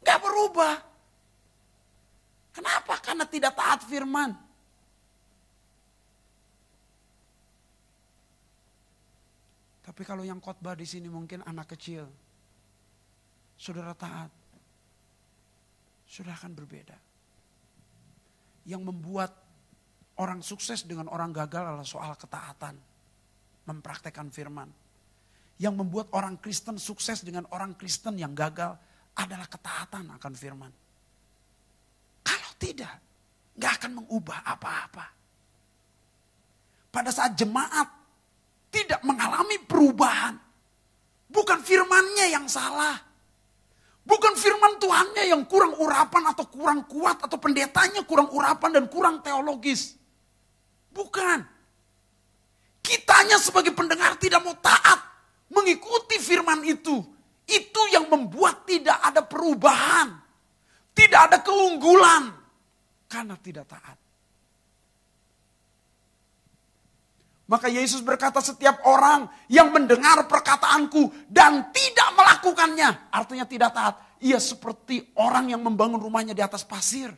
Gak 0.00 0.16
berubah. 0.24 0.80
Kenapa? 2.56 2.96
Karena 3.04 3.28
tidak 3.28 3.52
taat 3.52 3.84
firman. 3.84 4.32
Tapi 9.84 10.02
kalau 10.08 10.24
yang 10.24 10.40
khotbah 10.40 10.72
di 10.72 10.88
sini 10.88 11.12
mungkin 11.12 11.44
anak 11.44 11.76
kecil. 11.76 12.08
Saudara 13.60 13.92
taat. 13.92 14.32
Sudah 16.08 16.32
akan 16.32 16.56
berbeda 16.56 16.96
yang 18.64 18.80
membuat 18.80 19.36
orang 20.16 20.40
sukses 20.40 20.88
dengan 20.88 21.12
orang 21.12 21.28
gagal 21.36 21.60
adalah 21.60 21.84
soal 21.84 22.16
ketaatan. 22.16 22.80
Mempraktekkan 23.68 24.32
firman. 24.32 24.87
Yang 25.58 25.74
membuat 25.74 26.06
orang 26.14 26.38
Kristen 26.38 26.78
sukses 26.78 27.26
dengan 27.26 27.46
orang 27.50 27.74
Kristen 27.74 28.14
yang 28.14 28.30
gagal 28.32 28.78
adalah 29.18 29.50
ketaatan 29.50 30.06
akan 30.14 30.32
firman. 30.38 30.72
Kalau 32.22 32.50
tidak, 32.62 32.94
gak 33.58 33.82
akan 33.82 34.02
mengubah 34.02 34.38
apa-apa. 34.46 35.06
Pada 36.94 37.10
saat 37.10 37.34
jemaat 37.34 37.90
tidak 38.70 39.02
mengalami 39.02 39.58
perubahan, 39.66 40.38
bukan 41.26 41.58
firmannya 41.66 42.26
yang 42.30 42.46
salah, 42.46 43.08
Bukan 44.08 44.40
firman 44.40 44.80
Tuhannya 44.80 45.28
yang 45.28 45.44
kurang 45.44 45.76
urapan 45.76 46.32
atau 46.32 46.48
kurang 46.48 46.88
kuat 46.88 47.20
atau 47.20 47.36
pendetanya 47.36 48.08
kurang 48.08 48.32
urapan 48.32 48.80
dan 48.80 48.84
kurang 48.88 49.20
teologis. 49.20 50.00
Bukan. 50.96 51.44
Kitanya 52.80 53.36
sebagai 53.36 53.76
pendengar 53.76 54.16
tidak 54.16 54.40
mau 54.40 54.56
taat 54.56 54.96
mengikuti 55.58 56.22
firman 56.22 56.62
itu. 56.62 57.02
Itu 57.48 57.82
yang 57.90 58.06
membuat 58.06 58.68
tidak 58.68 59.02
ada 59.02 59.24
perubahan. 59.26 60.14
Tidak 60.94 61.20
ada 61.32 61.38
keunggulan. 61.42 62.30
Karena 63.08 63.34
tidak 63.40 63.66
taat. 63.66 63.98
Maka 67.48 67.72
Yesus 67.72 68.04
berkata 68.04 68.44
setiap 68.44 68.84
orang 68.84 69.24
yang 69.48 69.72
mendengar 69.72 70.28
perkataanku 70.28 71.32
dan 71.32 71.72
tidak 71.72 72.08
melakukannya. 72.12 73.08
Artinya 73.08 73.48
tidak 73.48 73.72
taat. 73.72 73.94
Ia 74.20 74.36
seperti 74.36 75.16
orang 75.16 75.48
yang 75.48 75.64
membangun 75.64 75.96
rumahnya 75.96 76.36
di 76.36 76.44
atas 76.44 76.68
pasir. 76.68 77.08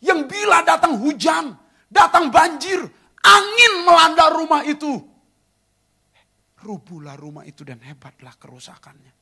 Yang 0.00 0.20
bila 0.24 0.64
datang 0.64 0.96
hujan, 0.96 1.52
datang 1.92 2.32
banjir, 2.32 2.80
angin 3.20 3.72
melanda 3.84 4.32
rumah 4.32 4.64
itu. 4.64 5.13
Rubuhlah 6.64 7.20
rumah 7.20 7.44
itu 7.44 7.60
dan 7.60 7.76
hebatlah 7.84 8.32
kerusakannya. 8.40 9.12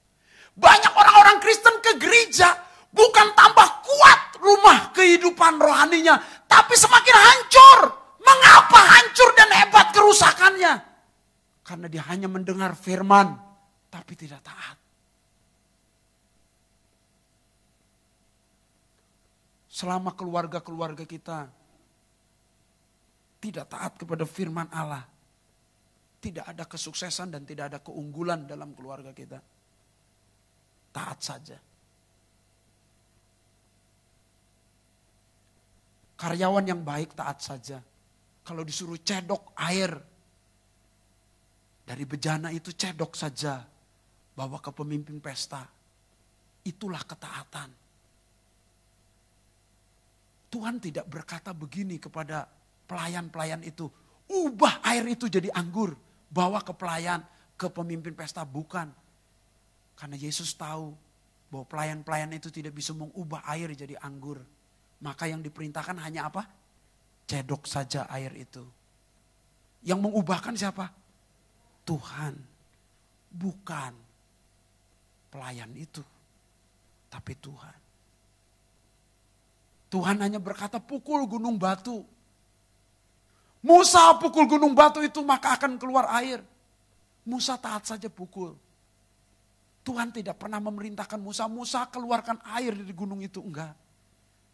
Banyak 0.54 0.92
orang-orang 0.94 1.42
Kristen 1.42 1.74
ke 1.82 1.98
gereja 1.98 2.54
bukan 2.94 3.34
tambah 3.34 3.68
kuat 3.82 4.20
rumah 4.38 4.94
kehidupan 4.94 5.58
rohaninya, 5.58 6.22
tapi 6.46 6.78
semakin 6.78 7.16
hancur. 7.18 7.78
Mengapa 8.22 8.78
hancur 8.78 9.34
dan 9.34 9.50
hebat 9.50 9.90
kerusakannya? 9.90 10.72
Karena 11.66 11.86
dia 11.90 12.06
hanya 12.06 12.30
mendengar 12.30 12.78
firman, 12.78 13.34
tapi 13.90 14.14
tidak 14.14 14.46
taat. 14.46 14.78
Selama 19.66 20.14
keluarga-keluarga 20.14 21.02
kita 21.02 21.50
tidak 23.42 23.66
taat 23.66 23.98
kepada 23.98 24.22
firman 24.22 24.70
Allah, 24.70 25.02
tidak 26.22 26.46
ada 26.46 26.64
kesuksesan 26.70 27.34
dan 27.34 27.42
tidak 27.42 27.74
ada 27.74 27.78
keunggulan 27.82 28.46
dalam 28.46 28.70
keluarga 28.78 29.10
kita. 29.10 29.42
Taat 30.94 31.18
saja. 31.18 31.58
Karyawan 36.14 36.62
yang 36.62 36.86
baik 36.86 37.18
taat 37.18 37.42
saja. 37.42 37.82
Kalau 38.46 38.62
disuruh 38.62 39.02
cedok 39.02 39.50
air 39.58 39.90
dari 41.82 42.04
bejana 42.06 42.54
itu 42.54 42.70
cedok 42.70 43.18
saja. 43.18 43.58
Bawa 44.32 44.62
ke 44.62 44.70
pemimpin 44.70 45.18
pesta. 45.18 45.66
Itulah 46.62 47.02
ketaatan. 47.02 47.70
Tuhan 50.54 50.78
tidak 50.78 51.10
berkata 51.10 51.50
begini 51.50 51.98
kepada 51.98 52.46
pelayan-pelayan 52.86 53.66
itu. 53.66 53.90
Ubah 54.30 54.86
air 54.86 55.02
itu 55.10 55.26
jadi 55.26 55.50
anggur. 55.50 56.11
Bawa 56.32 56.64
ke 56.64 56.72
pelayan, 56.72 57.20
ke 57.60 57.68
pemimpin 57.68 58.16
pesta. 58.16 58.42
Bukan. 58.48 58.88
Karena 59.92 60.16
Yesus 60.16 60.56
tahu 60.56 60.96
bahwa 61.52 61.68
pelayan-pelayan 61.68 62.32
itu 62.32 62.48
tidak 62.48 62.72
bisa 62.72 62.96
mengubah 62.96 63.44
air 63.52 63.68
jadi 63.76 64.00
anggur. 64.00 64.40
Maka 65.04 65.28
yang 65.28 65.44
diperintahkan 65.44 66.00
hanya 66.00 66.32
apa? 66.32 66.48
Cedok 67.28 67.68
saja 67.68 68.08
air 68.08 68.32
itu. 68.32 68.64
Yang 69.84 70.00
mengubahkan 70.00 70.56
siapa? 70.56 70.88
Tuhan. 71.84 72.34
Bukan 73.28 73.92
pelayan 75.28 75.72
itu. 75.76 76.00
Tapi 77.12 77.36
Tuhan. 77.36 77.76
Tuhan 79.92 80.16
hanya 80.24 80.40
berkata 80.40 80.80
pukul 80.80 81.28
gunung 81.28 81.60
batu. 81.60 82.00
Musa 83.62 84.18
pukul 84.18 84.50
gunung 84.50 84.74
batu 84.74 84.98
itu 84.98 85.22
maka 85.22 85.54
akan 85.54 85.78
keluar 85.78 86.10
air. 86.18 86.42
Musa 87.22 87.54
taat 87.54 87.86
saja 87.86 88.10
pukul. 88.10 88.58
Tuhan 89.82 90.14
tidak 90.14 90.38
pernah 90.38 90.62
memerintahkan 90.62 91.18
Musa, 91.18 91.46
Musa 91.50 91.86
keluarkan 91.90 92.38
air 92.58 92.74
dari 92.74 92.94
gunung 92.94 93.22
itu. 93.22 93.42
Enggak. 93.42 93.74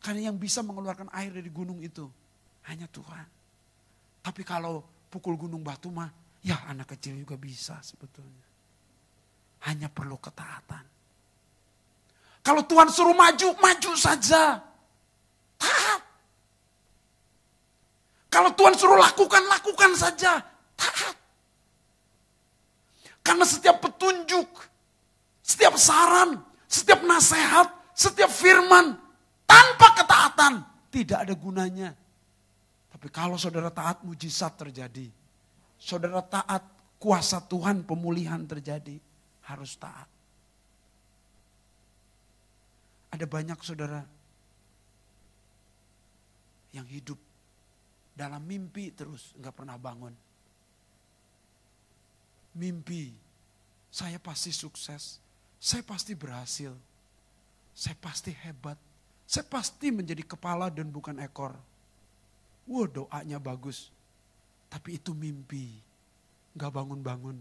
Karena 0.00 0.32
yang 0.32 0.36
bisa 0.36 0.60
mengeluarkan 0.64 1.08
air 1.12 1.32
dari 1.32 1.48
gunung 1.48 1.80
itu 1.80 2.04
hanya 2.68 2.88
Tuhan. 2.88 3.26
Tapi 4.24 4.42
kalau 4.44 4.84
pukul 5.08 5.40
gunung 5.40 5.64
batu 5.64 5.88
mah, 5.88 6.08
ya 6.44 6.68
anak 6.68 6.96
kecil 6.96 7.16
juga 7.16 7.40
bisa 7.40 7.80
sebetulnya. 7.80 8.44
Hanya 9.68 9.88
perlu 9.88 10.20
ketaatan. 10.20 10.84
Kalau 12.44 12.62
Tuhan 12.64 12.88
suruh 12.88 13.16
maju, 13.16 13.56
maju 13.60 13.92
saja. 13.98 14.56
Taat. 15.60 16.00
Kalau 18.28 18.52
Tuhan 18.52 18.76
suruh 18.76 19.00
lakukan, 19.00 19.42
lakukan 19.48 19.92
saja. 19.96 20.36
Taat. 20.76 21.16
Karena 23.24 23.44
setiap 23.44 23.80
petunjuk, 23.84 24.48
setiap 25.44 25.76
saran, 25.76 26.40
setiap 26.64 27.04
nasihat, 27.04 27.68
setiap 27.92 28.32
firman, 28.32 28.96
tanpa 29.44 29.88
ketaatan, 30.00 30.64
tidak 30.88 31.28
ada 31.28 31.34
gunanya. 31.36 31.90
Tapi 32.88 33.08
kalau 33.12 33.36
saudara 33.36 33.68
taat, 33.68 34.00
mujizat 34.00 34.56
terjadi. 34.56 35.12
Saudara 35.76 36.24
taat, 36.24 36.64
kuasa 36.96 37.40
Tuhan 37.44 37.84
pemulihan 37.84 38.40
terjadi. 38.48 38.96
Harus 39.44 39.76
taat. 39.76 40.08
Ada 43.12 43.24
banyak 43.24 43.56
saudara 43.64 44.04
yang 46.72 46.84
hidup 46.84 47.16
dalam 48.18 48.42
mimpi 48.42 48.90
terus, 48.90 49.30
nggak 49.38 49.54
pernah 49.54 49.78
bangun. 49.78 50.10
Mimpi, 52.58 53.14
saya 53.86 54.18
pasti 54.18 54.50
sukses, 54.50 55.22
saya 55.62 55.86
pasti 55.86 56.18
berhasil, 56.18 56.74
saya 57.70 57.94
pasti 58.02 58.34
hebat, 58.34 58.74
saya 59.22 59.46
pasti 59.46 59.94
menjadi 59.94 60.26
kepala 60.26 60.66
dan 60.66 60.90
bukan 60.90 61.22
ekor. 61.22 61.54
Wah 62.66 62.90
doanya 62.90 63.38
bagus, 63.38 63.94
tapi 64.66 64.98
itu 64.98 65.14
mimpi, 65.14 65.78
nggak 66.58 66.74
bangun-bangun. 66.74 67.38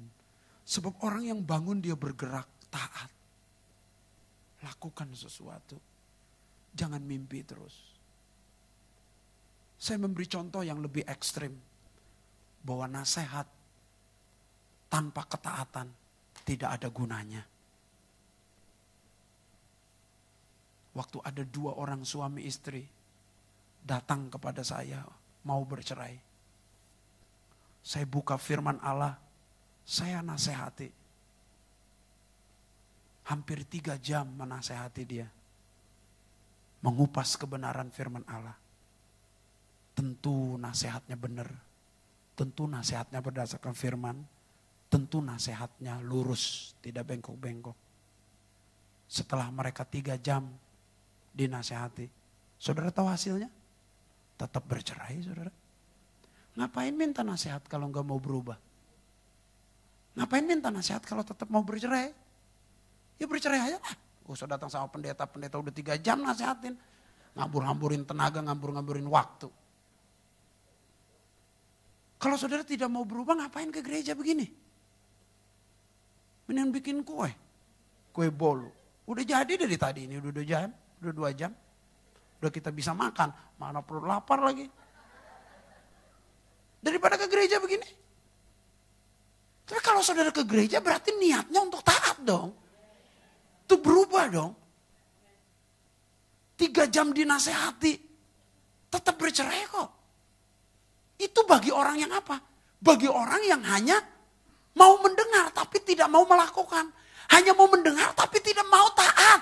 Sebab 0.62 1.02
orang 1.02 1.34
yang 1.34 1.42
bangun 1.42 1.82
dia 1.82 1.98
bergerak, 1.98 2.46
taat. 2.70 3.10
Lakukan 4.62 5.10
sesuatu. 5.18 5.82
Jangan 6.78 7.02
mimpi 7.02 7.42
terus. 7.42 7.97
Saya 9.78 10.02
memberi 10.02 10.26
contoh 10.26 10.66
yang 10.66 10.82
lebih 10.82 11.06
ekstrim. 11.06 11.54
Bahwa 12.66 12.90
nasihat 12.90 13.48
tanpa 14.92 15.24
ketaatan 15.30 15.88
tidak 16.44 16.82
ada 16.82 16.90
gunanya. 16.92 17.46
Waktu 20.98 21.18
ada 21.22 21.44
dua 21.46 21.78
orang 21.78 22.02
suami 22.02 22.44
istri 22.44 22.82
datang 23.86 24.34
kepada 24.34 24.66
saya 24.66 25.06
mau 25.46 25.62
bercerai. 25.62 26.18
Saya 27.86 28.04
buka 28.10 28.36
firman 28.36 28.82
Allah, 28.82 29.16
saya 29.86 30.20
nasihati 30.26 31.08
hampir 33.28 33.68
tiga 33.68 34.00
jam 34.00 34.28
menasehati 34.40 35.04
dia. 35.04 35.28
Mengupas 36.84 37.36
kebenaran 37.36 37.92
firman 37.92 38.24
Allah. 38.28 38.56
Tentu 39.98 40.62
nasihatnya 40.62 41.18
benar. 41.18 41.50
Tentu 42.38 42.70
nasihatnya 42.70 43.18
berdasarkan 43.18 43.74
firman. 43.74 44.22
Tentu 44.94 45.26
nasihatnya 45.26 45.98
lurus, 46.06 46.78
tidak 46.86 47.10
bengkok-bengkok. 47.10 47.74
Setelah 49.10 49.50
mereka 49.50 49.82
tiga 49.90 50.22
jam 50.22 50.46
dinasehati. 51.34 52.06
Saudara 52.62 52.94
tahu 52.94 53.10
hasilnya? 53.10 53.50
Tetap 54.38 54.64
bercerai 54.70 55.18
saudara. 55.26 55.50
Ngapain 56.58 56.94
minta 56.94 57.26
nasihat 57.26 57.66
kalau 57.66 57.90
nggak 57.90 58.06
mau 58.06 58.22
berubah? 58.22 58.58
Ngapain 60.14 60.46
minta 60.46 60.70
nasihat 60.70 61.02
kalau 61.06 61.26
tetap 61.26 61.50
mau 61.50 61.66
bercerai? 61.66 62.14
Ya 63.18 63.26
bercerai 63.26 63.74
aja 63.74 63.78
lah. 63.82 63.96
Usah 64.30 64.46
datang 64.46 64.70
sama 64.70 64.86
pendeta, 64.94 65.26
pendeta 65.26 65.58
udah 65.58 65.74
tiga 65.74 65.98
jam 65.98 66.22
nasihatin. 66.22 66.78
Ngambur-ngamburin 67.34 68.06
tenaga, 68.06 68.46
ngambur-ngamburin 68.46 69.06
waktu. 69.10 69.50
Kalau 72.18 72.34
saudara 72.34 72.66
tidak 72.66 72.90
mau 72.90 73.06
berubah 73.06 73.38
ngapain 73.38 73.70
ke 73.70 73.86
gereja 73.86 74.18
begini? 74.18 74.50
Mendingan 76.50 76.74
bikin 76.74 76.98
kue. 77.06 77.30
Kue 78.10 78.28
bolu. 78.34 78.74
Udah 79.06 79.24
jadi 79.24 79.54
dari 79.54 79.78
tadi 79.78 80.10
ini, 80.10 80.18
udah 80.18 80.32
dua 80.34 80.46
jam. 80.46 80.70
Udah 81.04 81.14
dua 81.14 81.30
jam. 81.38 81.52
Udah 82.42 82.50
kita 82.50 82.74
bisa 82.74 82.98
makan. 82.98 83.30
Mana 83.62 83.86
perlu 83.86 84.10
lapar 84.10 84.42
lagi. 84.42 84.66
Daripada 86.82 87.22
ke 87.22 87.30
gereja 87.30 87.62
begini. 87.62 87.86
Tapi 89.68 89.80
kalau 89.84 90.00
saudara 90.00 90.32
ke 90.32 90.48
gereja 90.48 90.80
berarti 90.80 91.14
niatnya 91.20 91.60
untuk 91.60 91.84
taat 91.84 92.24
dong. 92.24 92.56
Itu 93.68 93.78
berubah 93.84 94.26
dong. 94.32 94.52
Tiga 96.56 96.88
jam 96.88 97.12
dinasehati. 97.12 97.94
Tetap 98.88 99.16
bercerai 99.20 99.68
kok. 99.68 99.97
Itu 101.18 101.44
bagi 101.50 101.74
orang 101.74 101.98
yang 101.98 102.14
apa? 102.14 102.38
Bagi 102.78 103.10
orang 103.10 103.42
yang 103.42 103.62
hanya 103.66 103.98
mau 104.78 105.02
mendengar 105.02 105.50
tapi 105.50 105.82
tidak 105.82 106.06
mau 106.08 106.24
melakukan. 106.30 106.94
Hanya 107.34 107.58
mau 107.58 107.68
mendengar 107.68 108.14
tapi 108.14 108.38
tidak 108.40 108.64
mau 108.70 108.88
taat. 108.94 109.42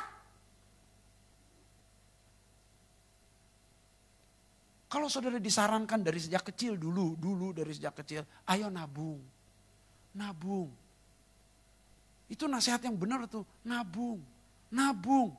Kalau 4.95 5.11
saudara 5.11 5.43
disarankan 5.43 5.99
dari 5.99 6.23
sejak 6.23 6.47
kecil 6.55 6.79
dulu, 6.79 7.19
dulu 7.19 7.51
dari 7.51 7.75
sejak 7.75 7.99
kecil, 7.99 8.23
ayo 8.47 8.71
nabung. 8.71 9.19
Nabung. 10.15 10.71
Itu 12.31 12.47
nasihat 12.47 12.79
yang 12.79 12.95
benar 12.95 13.27
tuh, 13.27 13.43
nabung, 13.67 14.23
nabung. 14.71 15.35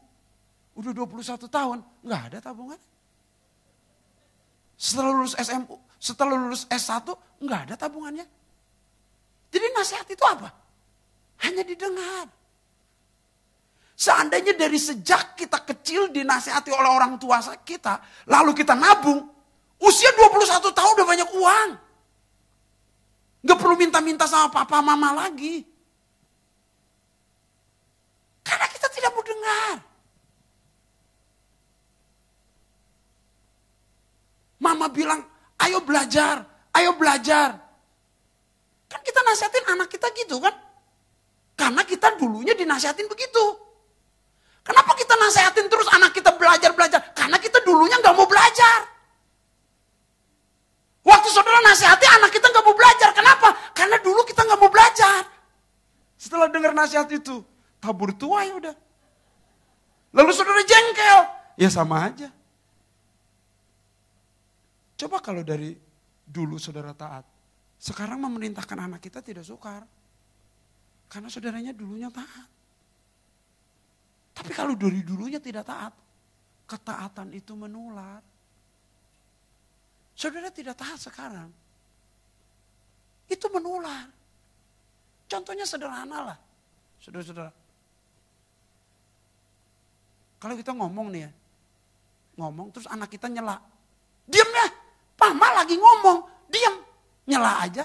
Udah 0.76 0.93
21 0.93 1.49
tahun, 1.49 1.78
nggak 2.05 2.22
ada 2.28 2.39
tabungan. 2.45 2.76
Setelah 4.76 5.16
lulus 5.16 5.32
SMU, 5.41 5.80
setelah 5.97 6.37
lulus 6.37 6.69
S1, 6.69 7.09
nggak 7.41 7.61
ada 7.71 7.75
tabungannya. 7.75 8.27
Jadi 9.51 9.67
nasihat 9.73 10.07
itu 10.09 10.25
apa? 10.25 10.53
Hanya 11.45 11.65
didengar. 11.65 12.29
Seandainya 13.97 14.53
dari 14.53 14.77
sejak 14.77 15.41
kita 15.41 15.65
kecil 15.65 16.13
dinasihati 16.13 16.69
oleh 16.69 16.91
orang 16.93 17.17
tua 17.17 17.41
kita, 17.65 17.97
lalu 18.29 18.53
kita 18.53 18.77
nabung, 18.77 19.25
usia 19.81 20.13
21 20.13 20.69
tahun 20.69 20.93
udah 21.01 21.07
banyak 21.09 21.31
uang. 21.33 21.71
Gak 23.47 23.57
perlu 23.57 23.75
minta-minta 23.81 24.29
sama 24.29 24.53
papa 24.53 24.85
mama 24.85 25.17
lagi. 25.17 25.65
Karena 28.45 28.67
kita 28.69 28.89
tidak 28.93 29.11
mau 29.17 29.25
dengar. 29.25 29.77
Mama 34.61 34.87
bilang, 34.93 35.25
ayo 35.67 35.83
belajar, 35.83 36.47
ayo 36.79 36.95
belajar. 36.95 37.59
Kan 38.87 39.01
kita 39.03 39.21
nasihatin 39.27 39.67
anak 39.75 39.91
kita 39.91 40.07
gitu 40.14 40.39
kan. 40.39 40.55
Karena 41.59 41.83
kita 41.83 42.14
dulunya 42.17 42.55
dinasihatin 42.55 43.11
begitu. 43.11 43.45
Kenapa 44.62 44.95
kita 44.95 45.14
nasihatin 45.19 45.67
terus 45.67 45.87
anak 45.91 46.14
kita 46.14 46.35
belajar-belajar? 46.39 47.14
Karena 47.14 47.39
kita 47.43 47.62
dulunya 47.67 47.99
nggak 47.99 48.14
mau 48.14 48.27
belajar. 48.27 48.87
Waktu 51.07 51.29
saudara 51.31 51.62
nasihati 51.62 52.07
anak 52.19 52.31
kita 52.35 52.51
nggak 52.51 52.64
mau 52.67 52.75
belajar. 52.75 53.11
Kenapa? 53.14 53.49
Karena 53.75 53.97
dulu 54.03 54.27
kita 54.27 54.43
nggak 54.43 54.59
mau 54.59 54.71
belajar. 54.71 55.23
Setelah 56.19 56.51
dengar 56.51 56.75
nasihat 56.75 57.07
itu, 57.14 57.47
tabur 57.79 58.11
tua 58.11 58.43
ya 58.43 58.59
udah. 58.59 58.77
Lalu 60.11 60.31
saudara 60.35 60.64
jengkel, 60.67 61.19
ya 61.61 61.69
sama 61.71 62.11
aja. 62.11 62.33
Coba 64.97 65.21
kalau 65.21 65.45
dari 65.45 65.77
dulu 66.25 66.57
saudara 66.57 66.97
taat, 66.97 67.25
sekarang 67.77 68.17
memerintahkan 68.25 68.79
anak 68.81 69.01
kita 69.05 69.21
tidak 69.21 69.45
sukar. 69.45 69.85
Karena 71.07 71.29
saudaranya 71.31 71.71
dulunya 71.77 72.11
taat. 72.11 72.49
Tapi 74.37 74.51
kalau 74.53 74.75
dari 74.75 75.01
dulunya 75.05 75.39
tidak 75.39 75.69
taat, 75.69 75.93
ketaatan 76.67 77.31
itu 77.37 77.53
menular. 77.55 78.21
Saudara 80.17 80.49
tidak 80.49 80.75
taat 80.81 80.99
sekarang. 80.99 81.49
Itu 83.29 83.53
menular. 83.53 84.09
Contohnya 85.29 85.69
sederhana 85.69 86.33
lah. 86.33 86.39
Saudara-saudara, 87.01 87.53
kalau 90.41 90.55
kita 90.57 90.73
ngomong 90.73 91.07
nih 91.13 91.23
ya, 91.29 91.31
ngomong 92.41 92.73
terus 92.73 92.89
anak 92.89 93.13
kita 93.13 93.29
nyela. 93.29 93.61
Diam 94.27 94.51
ya, 94.51 94.69
Mama 95.27 95.59
lagi 95.59 95.74
ngomong, 95.74 96.22
diam, 96.47 96.79
nyela 97.27 97.66
aja. 97.66 97.83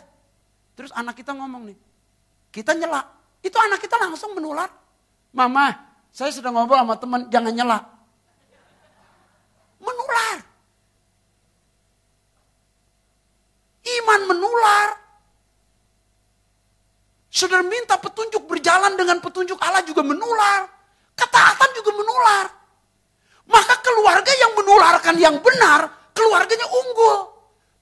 Terus 0.77 0.93
anak 0.93 1.17
kita 1.17 1.33
ngomong 1.33 1.73
nih, 1.73 1.77
kita 2.53 2.77
nyela. 2.77 3.01
Itu 3.41 3.57
anak 3.57 3.81
kita 3.81 3.97
langsung 3.97 4.37
menular. 4.37 4.69
Mama, 5.33 5.73
saya 6.13 6.29
sedang 6.29 6.53
ngobrol 6.53 6.85
sama 6.85 6.95
teman, 7.01 7.25
jangan 7.33 7.49
nyela. 7.49 7.79
Menular. 9.81 10.51
iman 13.81 14.21
menular. 14.29 14.89
Saudara 17.31 17.63
minta 17.63 17.95
petunjuk 17.97 18.45
berjalan 18.45 18.93
dengan 18.99 19.17
petunjuk 19.23 19.57
Allah 19.57 19.81
juga 19.87 20.03
menular. 20.03 20.67
Ketaatan 21.15 21.69
juga 21.79 21.91
menular. 21.95 22.45
Maka 23.47 23.75
keluarga 23.81 24.31
yang 24.35 24.51
menularkan 24.55 25.15
yang 25.17 25.35
benar, 25.39 25.89
keluarganya 26.13 26.67
unggul. 26.67 27.30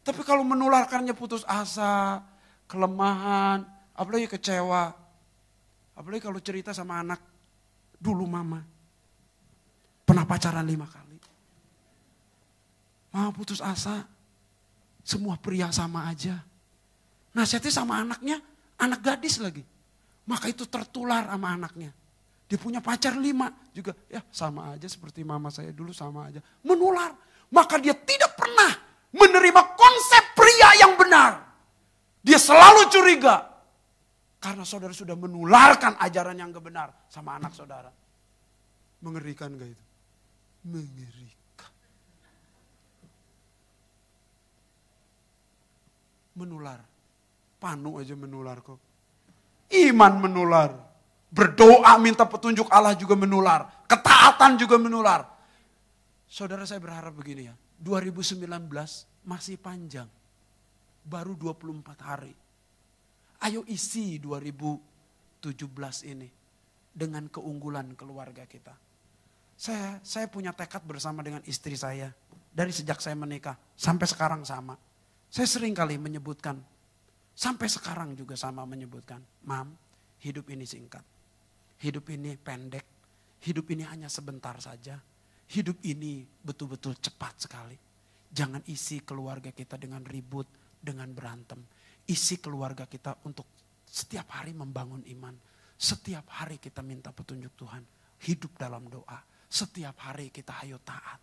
Tapi 0.10 0.26
kalau 0.26 0.41
menularkannya 0.41 1.14
putus 1.14 1.45
asa, 1.45 2.18
kelemahan, 2.66 3.62
apalagi 3.93 4.26
kecewa. 4.26 4.89
Apalagi 5.93 6.26
kalau 6.26 6.41
cerita 6.41 6.74
sama 6.74 6.97
anak, 6.97 7.22
dulu 8.01 8.26
mama 8.26 8.57
pernah 10.01 10.26
pacaran 10.26 10.66
lima 10.66 10.89
kali. 10.89 11.22
Mama 13.14 13.30
putus 13.30 13.62
asa, 13.62 14.01
semua 15.05 15.38
pria 15.38 15.70
sama 15.70 16.10
aja. 16.10 16.41
Nasihatnya 17.38 17.70
sama 17.70 18.01
anaknya, 18.01 18.41
anak 18.82 19.05
gadis 19.05 19.38
lagi. 19.38 19.62
Maka 20.26 20.49
itu 20.49 20.66
tertular 20.66 21.30
sama 21.30 21.53
anaknya. 21.53 21.93
Dia 22.49 22.57
punya 22.57 22.82
pacar 22.82 23.14
lima 23.14 23.53
juga. 23.78 23.93
Ya 24.10 24.26
sama 24.34 24.74
aja 24.74 24.89
seperti 24.89 25.22
mama 25.22 25.53
saya 25.53 25.70
dulu 25.70 25.93
sama 25.93 26.34
aja. 26.34 26.41
Menular. 26.66 27.14
Maka 27.53 27.78
dia 27.78 27.93
tidak 27.93 28.34
pernah 28.34 28.89
menerima 29.14 29.62
konsep 29.74 30.24
pria 30.38 30.70
yang 30.82 30.93
benar. 30.99 31.41
Dia 32.22 32.38
selalu 32.38 32.91
curiga. 32.91 33.47
Karena 34.39 34.64
saudara 34.64 34.95
sudah 34.95 35.20
menularkan 35.20 35.99
ajaran 35.99 36.39
yang 36.39 36.55
kebenar 36.55 36.95
sama 37.12 37.36
anak 37.36 37.51
saudara. 37.51 37.91
Mengerikan 39.03 39.51
gak 39.55 39.68
itu? 39.68 39.86
Mengerikan. 40.68 41.72
Menular. 46.39 46.80
Panu 47.60 47.99
aja 47.99 48.16
menular 48.16 48.64
kok. 48.64 48.80
Iman 49.76 50.24
menular. 50.24 50.72
Berdoa 51.30 51.99
minta 51.99 52.24
petunjuk 52.24 52.72
Allah 52.72 52.95
juga 52.95 53.20
menular. 53.20 53.86
Ketaatan 53.91 54.55
juga 54.55 54.80
menular. 54.80 55.28
Saudara 56.32 56.64
saya 56.64 56.80
berharap 56.80 57.12
begini 57.12 57.51
ya. 57.51 57.55
2019 57.80 58.44
masih 59.24 59.56
panjang. 59.56 60.08
Baru 61.08 61.34
24 61.40 61.96
hari. 62.04 62.36
Ayo 63.40 63.64
isi 63.72 64.20
2017 64.20 65.48
ini 66.12 66.28
dengan 66.92 67.32
keunggulan 67.32 67.96
keluarga 67.96 68.44
kita. 68.44 68.76
Saya 69.56 70.04
saya 70.04 70.28
punya 70.28 70.52
tekad 70.52 70.84
bersama 70.84 71.24
dengan 71.24 71.40
istri 71.48 71.80
saya 71.80 72.12
dari 72.52 72.76
sejak 72.76 73.00
saya 73.00 73.16
menikah 73.16 73.56
sampai 73.80 74.08
sekarang 74.08 74.44
sama. 74.44 74.76
Saya 75.32 75.48
sering 75.48 75.72
kali 75.72 75.96
menyebutkan 75.96 76.60
sampai 77.32 77.72
sekarang 77.72 78.12
juga 78.20 78.36
sama 78.36 78.68
menyebutkan, 78.68 79.24
"Mam, 79.48 79.72
hidup 80.20 80.52
ini 80.52 80.68
singkat. 80.68 81.04
Hidup 81.80 82.12
ini 82.12 82.36
pendek. 82.36 82.84
Hidup 83.40 83.72
ini 83.72 83.88
hanya 83.88 84.12
sebentar 84.12 84.60
saja. 84.60 85.00
Hidup 85.50 85.82
ini 85.82 86.22
betul-betul 86.45 86.93
cepat 87.02 87.50
sekali. 87.50 87.74
Jangan 88.30 88.62
isi 88.70 89.02
keluarga 89.02 89.50
kita 89.50 89.82
dengan 89.82 90.06
ribut, 90.06 90.45
dengan 90.78 91.10
berantem. 91.10 91.58
Isi 92.06 92.38
keluarga 92.38 92.86
kita 92.86 93.18
untuk 93.26 93.50
setiap 93.89 94.30
hari 94.38 94.54
membangun 94.54 95.02
iman. 95.18 95.34
Setiap 95.74 96.30
hari 96.30 96.62
kita 96.62 96.86
minta 96.86 97.10
petunjuk 97.10 97.58
Tuhan. 97.58 97.82
Hidup 98.22 98.54
dalam 98.62 98.86
doa. 98.93 99.18
Setiap 99.50 99.97
hari 100.06 100.30
kita 100.30 100.54
hayo 100.62 100.78
taat. 100.86 101.18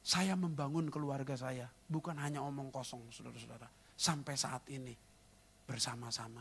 Saya 0.00 0.32
membangun 0.40 0.88
keluarga 0.88 1.36
saya. 1.36 1.68
Bukan 1.68 2.16
hanya 2.16 2.40
omong 2.40 2.72
kosong 2.72 3.04
saudara-saudara. 3.12 3.68
Sampai 3.92 4.40
saat 4.40 4.64
ini 4.72 4.96
bersama-sama. 5.68 6.40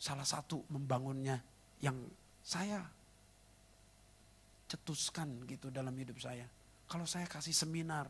Salah 0.00 0.24
satu 0.24 0.64
membangunnya 0.72 1.36
yang 1.84 2.00
saya 2.40 2.80
cetuskan 4.72 5.44
gitu 5.44 5.68
dalam 5.68 5.92
hidup 5.92 6.16
saya. 6.16 6.48
Kalau 6.88 7.04
saya 7.04 7.28
kasih 7.28 7.52
seminar, 7.52 8.08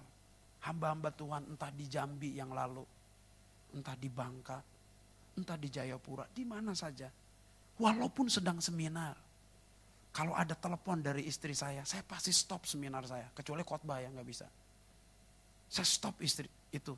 hamba-hamba 0.63 1.11
Tuhan 1.11 1.51
entah 1.51 1.75
di 1.75 1.91
Jambi 1.91 2.39
yang 2.39 2.55
lalu, 2.55 2.87
entah 3.75 3.99
di 3.99 4.07
Bangka, 4.07 4.63
entah 5.35 5.59
di 5.59 5.67
Jayapura, 5.67 6.31
di 6.31 6.47
mana 6.47 6.71
saja. 6.79 7.11
Walaupun 7.83 8.31
sedang 8.31 8.63
seminar, 8.63 9.19
kalau 10.15 10.37
ada 10.39 10.55
telepon 10.55 11.03
dari 11.03 11.27
istri 11.27 11.57
saya, 11.57 11.83
saya 11.83 12.07
pasti 12.07 12.31
stop 12.31 12.69
seminar 12.69 13.03
saya. 13.09 13.27
Kecuali 13.35 13.65
khotbah 13.67 13.99
ya 13.99 14.13
nggak 14.13 14.29
bisa. 14.29 14.47
Saya 15.67 15.89
stop 15.89 16.21
istri 16.23 16.47
itu. 16.71 16.95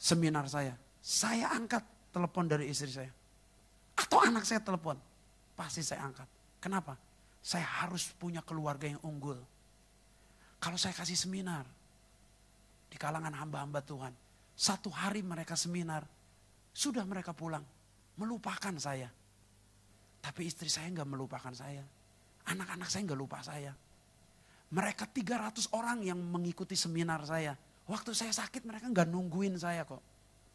Seminar 0.00 0.48
saya. 0.48 0.72
Saya 0.98 1.52
angkat 1.52 1.84
telepon 2.08 2.48
dari 2.48 2.72
istri 2.72 2.88
saya. 2.88 3.12
Atau 4.00 4.24
anak 4.24 4.48
saya 4.48 4.64
telepon. 4.64 4.96
Pasti 5.52 5.84
saya 5.84 6.08
angkat. 6.08 6.24
Kenapa? 6.56 7.09
Saya 7.40 7.64
harus 7.84 8.12
punya 8.12 8.44
keluarga 8.44 8.84
yang 8.84 9.00
unggul. 9.00 9.40
Kalau 10.60 10.76
saya 10.76 10.92
kasih 10.92 11.16
seminar 11.16 11.64
di 12.92 12.96
kalangan 13.00 13.32
hamba-hamba 13.32 13.80
Tuhan, 13.80 14.12
satu 14.52 14.92
hari 14.92 15.24
mereka 15.24 15.56
seminar, 15.56 16.04
sudah 16.76 17.00
mereka 17.08 17.32
pulang, 17.32 17.64
melupakan 18.20 18.76
saya. 18.76 19.08
Tapi 20.20 20.44
istri 20.44 20.68
saya 20.68 20.92
nggak 20.92 21.08
melupakan 21.08 21.52
saya. 21.56 21.80
Anak-anak 22.44 22.92
saya 22.92 23.08
nggak 23.08 23.20
lupa 23.20 23.40
saya. 23.40 23.72
Mereka 24.70 25.08
300 25.08 25.72
orang 25.72 26.04
yang 26.04 26.20
mengikuti 26.20 26.76
seminar 26.76 27.24
saya. 27.24 27.56
Waktu 27.88 28.12
saya 28.12 28.30
sakit 28.30 28.68
mereka 28.68 28.86
nggak 28.92 29.08
nungguin 29.08 29.56
saya 29.56 29.88
kok 29.88 30.04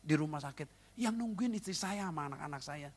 di 0.06 0.14
rumah 0.14 0.40
sakit. 0.40 0.96
Yang 1.02 1.16
nungguin 1.18 1.58
istri 1.58 1.74
saya 1.74 2.08
sama 2.08 2.30
anak-anak 2.30 2.62
saya. 2.62 2.90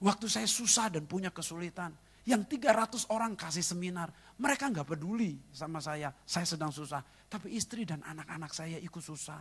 Waktu 0.00 0.26
saya 0.26 0.48
susah 0.48 0.88
dan 0.88 1.04
punya 1.04 1.28
kesulitan, 1.28 1.92
yang 2.28 2.44
300 2.44 3.08
orang 3.08 3.32
kasih 3.32 3.64
seminar, 3.64 4.12
mereka 4.36 4.68
nggak 4.68 4.84
peduli 4.92 5.40
sama 5.48 5.80
saya. 5.80 6.12
Saya 6.28 6.44
sedang 6.44 6.68
susah, 6.68 7.00
tapi 7.24 7.56
istri 7.56 7.88
dan 7.88 8.04
anak-anak 8.04 8.52
saya 8.52 8.76
ikut 8.76 9.00
susah. 9.00 9.40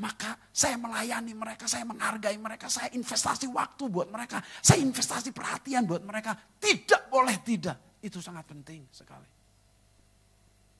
Maka 0.00 0.40
saya 0.48 0.80
melayani 0.80 1.36
mereka, 1.36 1.68
saya 1.68 1.84
menghargai 1.84 2.40
mereka, 2.40 2.72
saya 2.72 2.88
investasi 2.96 3.52
waktu 3.52 3.84
buat 3.92 4.08
mereka, 4.08 4.40
saya 4.64 4.80
investasi 4.80 5.36
perhatian 5.36 5.84
buat 5.84 6.00
mereka. 6.00 6.32
Tidak 6.56 7.12
boleh 7.12 7.36
tidak, 7.44 8.00
itu 8.00 8.16
sangat 8.24 8.48
penting 8.48 8.88
sekali. 8.88 9.28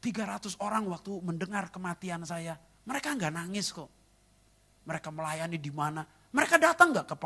300 0.00 0.56
orang 0.64 0.88
waktu 0.88 1.12
mendengar 1.20 1.68
kematian 1.68 2.24
saya, 2.24 2.56
mereka 2.88 3.12
nggak 3.12 3.32
nangis 3.36 3.76
kok. 3.76 3.92
Mereka 4.88 5.12
melayani 5.12 5.60
di 5.60 5.70
mana, 5.70 6.00
mereka 6.32 6.56
datang 6.56 6.96
nggak 6.96 7.06
ke, 7.12 7.16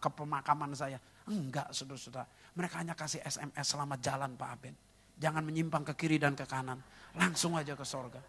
ke 0.00 0.08
pemakaman 0.08 0.72
saya. 0.72 0.96
Enggak, 1.24 1.72
saudara-saudara. 1.72 2.28
Mereka 2.54 2.74
hanya 2.84 2.92
kasih 2.92 3.24
SMS 3.24 3.64
selamat 3.64 3.98
jalan 4.04 4.30
Pak 4.36 4.48
Aben. 4.52 4.74
Jangan 5.16 5.42
menyimpang 5.46 5.86
ke 5.88 5.94
kiri 5.96 6.20
dan 6.20 6.36
ke 6.36 6.44
kanan. 6.44 6.76
Langsung 7.16 7.56
aja 7.56 7.72
ke 7.72 7.86
sorga. 7.86 8.20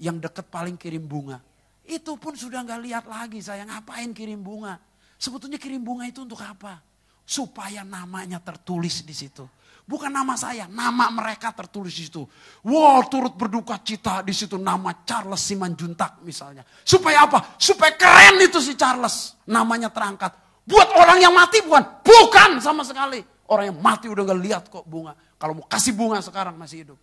Yang 0.00 0.28
deket 0.28 0.46
paling 0.50 0.74
kirim 0.74 1.06
bunga. 1.06 1.38
Itu 1.86 2.18
pun 2.18 2.34
sudah 2.34 2.66
nggak 2.66 2.80
lihat 2.82 3.04
lagi 3.06 3.38
saya 3.38 3.62
ngapain 3.62 4.10
kirim 4.10 4.42
bunga. 4.42 4.74
Sebetulnya 5.16 5.56
kirim 5.56 5.86
bunga 5.86 6.10
itu 6.10 6.26
untuk 6.26 6.42
apa? 6.42 6.82
Supaya 7.22 7.86
namanya 7.86 8.42
tertulis 8.42 9.06
di 9.06 9.14
situ. 9.14 9.46
Bukan 9.86 10.10
nama 10.10 10.34
saya, 10.34 10.66
nama 10.66 11.06
mereka 11.14 11.54
tertulis 11.54 11.94
di 11.94 12.10
situ. 12.10 12.26
Wow, 12.66 13.06
turut 13.06 13.38
berduka 13.38 13.78
cita 13.78 14.18
di 14.26 14.34
situ 14.34 14.58
nama 14.58 14.90
Charles 15.06 15.38
Simanjuntak 15.46 16.26
misalnya. 16.26 16.66
Supaya 16.82 17.22
apa? 17.22 17.54
Supaya 17.54 17.94
keren 17.94 18.42
itu 18.42 18.58
si 18.58 18.74
Charles. 18.74 19.38
Namanya 19.46 19.86
terangkat. 19.94 20.45
Buat 20.66 20.88
orang 20.98 21.22
yang 21.22 21.30
mati 21.30 21.62
bukan, 21.62 22.02
bukan 22.02 22.50
sama 22.58 22.82
sekali. 22.82 23.22
Orang 23.46 23.70
yang 23.70 23.78
mati 23.78 24.10
udah 24.10 24.26
gak 24.26 24.40
lihat 24.42 24.64
kok 24.66 24.82
bunga. 24.82 25.14
Kalau 25.38 25.62
mau 25.62 25.66
kasih 25.70 25.94
bunga 25.94 26.18
sekarang 26.18 26.58
masih 26.58 26.82
hidup. 26.82 26.98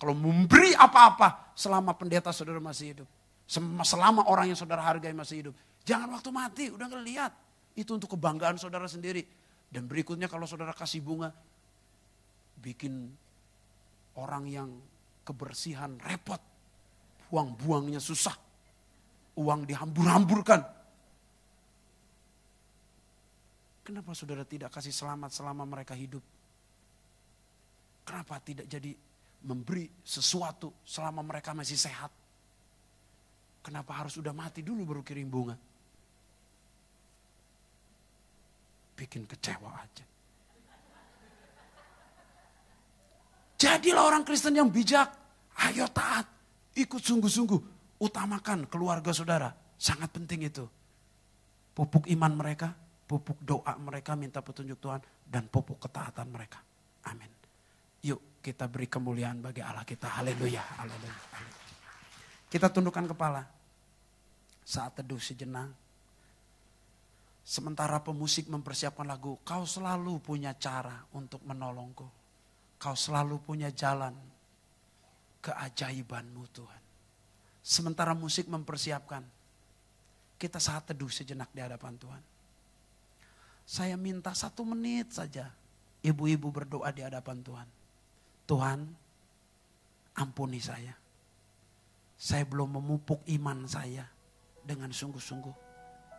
Kalau 0.00 0.16
memberi 0.16 0.72
apa-apa 0.72 1.52
selama 1.52 1.92
pendeta 1.92 2.32
saudara 2.32 2.56
masih 2.56 2.96
hidup. 2.96 3.08
Selama 3.84 4.24
orang 4.24 4.48
yang 4.48 4.56
saudara 4.56 4.80
hargai 4.80 5.12
masih 5.12 5.44
hidup. 5.44 5.54
Jangan 5.84 6.08
waktu 6.16 6.30
mati, 6.32 6.64
udah 6.72 6.88
gak 6.88 7.04
lihat. 7.04 7.32
Itu 7.76 8.00
untuk 8.00 8.16
kebanggaan 8.16 8.56
saudara 8.56 8.88
sendiri. 8.88 9.20
Dan 9.68 9.84
berikutnya 9.84 10.24
kalau 10.24 10.48
saudara 10.48 10.72
kasih 10.72 11.04
bunga, 11.04 11.28
bikin 12.56 13.12
orang 14.16 14.48
yang 14.48 14.72
kebersihan 15.28 16.00
repot. 16.00 16.40
Buang-buangnya 17.28 18.00
susah. 18.00 18.34
Uang 19.36 19.68
dihambur-hamburkan 19.68 20.79
Kenapa 23.90 24.14
saudara 24.14 24.46
tidak 24.46 24.70
kasih 24.70 24.94
selamat 24.94 25.34
selama 25.34 25.66
mereka 25.66 25.98
hidup? 25.98 26.22
Kenapa 28.06 28.38
tidak 28.38 28.70
jadi 28.70 28.94
memberi 29.42 29.90
sesuatu 30.06 30.70
selama 30.86 31.26
mereka 31.26 31.50
masih 31.58 31.74
sehat? 31.74 32.14
Kenapa 33.66 33.98
harus 33.98 34.14
sudah 34.14 34.30
mati 34.30 34.62
dulu 34.62 34.86
baru 34.86 35.02
kirim 35.02 35.26
bunga? 35.26 35.58
Bikin 38.94 39.26
kecewa 39.26 39.74
aja. 39.74 40.06
Jadilah 43.58 44.06
orang 44.06 44.22
Kristen 44.22 44.54
yang 44.54 44.70
bijak. 44.70 45.10
Ayo 45.66 45.90
taat. 45.90 46.30
Ikut 46.78 47.02
sungguh-sungguh. 47.02 47.58
Utamakan 47.98 48.70
keluarga 48.70 49.10
saudara. 49.10 49.50
Sangat 49.74 50.14
penting 50.14 50.46
itu. 50.46 50.62
Pupuk 51.74 52.06
iman 52.06 52.38
mereka, 52.38 52.70
pupuk 53.10 53.42
doa 53.42 53.74
mereka 53.74 54.14
minta 54.14 54.38
petunjuk 54.38 54.78
Tuhan, 54.78 55.02
dan 55.26 55.50
pupuk 55.50 55.82
ketaatan 55.82 56.30
mereka. 56.30 56.62
Amin. 57.10 57.26
Yuk 58.06 58.38
kita 58.38 58.70
beri 58.70 58.86
kemuliaan 58.86 59.42
bagi 59.42 59.66
Allah 59.66 59.82
kita. 59.82 60.06
Haleluya. 60.06 60.62
Haleluya. 60.78 61.14
Kita 62.46 62.70
tundukkan 62.70 63.10
kepala. 63.10 63.42
Saat 64.62 65.02
teduh 65.02 65.18
sejenak. 65.18 65.74
Sementara 67.42 67.98
pemusik 67.98 68.46
mempersiapkan 68.46 69.02
lagu, 69.02 69.34
kau 69.42 69.66
selalu 69.66 70.22
punya 70.22 70.54
cara 70.54 71.02
untuk 71.10 71.42
menolongku. 71.42 72.06
Kau 72.78 72.94
selalu 72.94 73.42
punya 73.42 73.74
jalan 73.74 74.14
keajaibanmu 75.42 76.46
Tuhan. 76.54 76.82
Sementara 77.58 78.14
musik 78.14 78.46
mempersiapkan, 78.46 79.26
kita 80.38 80.62
saat 80.62 80.94
teduh 80.94 81.10
sejenak 81.10 81.50
di 81.50 81.58
hadapan 81.58 81.98
Tuhan. 81.98 82.29
Saya 83.70 83.94
minta 83.94 84.34
satu 84.34 84.66
menit 84.66 85.14
saja 85.14 85.46
ibu-ibu 86.02 86.50
berdoa 86.50 86.90
di 86.90 87.06
hadapan 87.06 87.38
Tuhan. 87.38 87.68
Tuhan, 88.50 88.80
ampuni 90.18 90.58
saya. 90.58 90.90
Saya 92.18 92.42
belum 92.50 92.82
memupuk 92.82 93.22
iman 93.38 93.62
saya 93.70 94.10
dengan 94.66 94.90
sungguh-sungguh. 94.90 95.54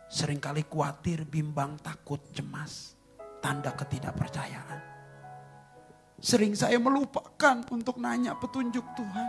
Seringkali 0.08 0.64
khawatir, 0.64 1.28
bimbang, 1.28 1.76
takut, 1.84 2.24
cemas. 2.32 2.96
Tanda 3.44 3.76
ketidakpercayaan. 3.76 4.80
Sering 6.24 6.56
saya 6.56 6.80
melupakan 6.80 7.68
untuk 7.68 8.00
nanya 8.00 8.32
petunjuk 8.40 8.96
Tuhan. 8.96 9.28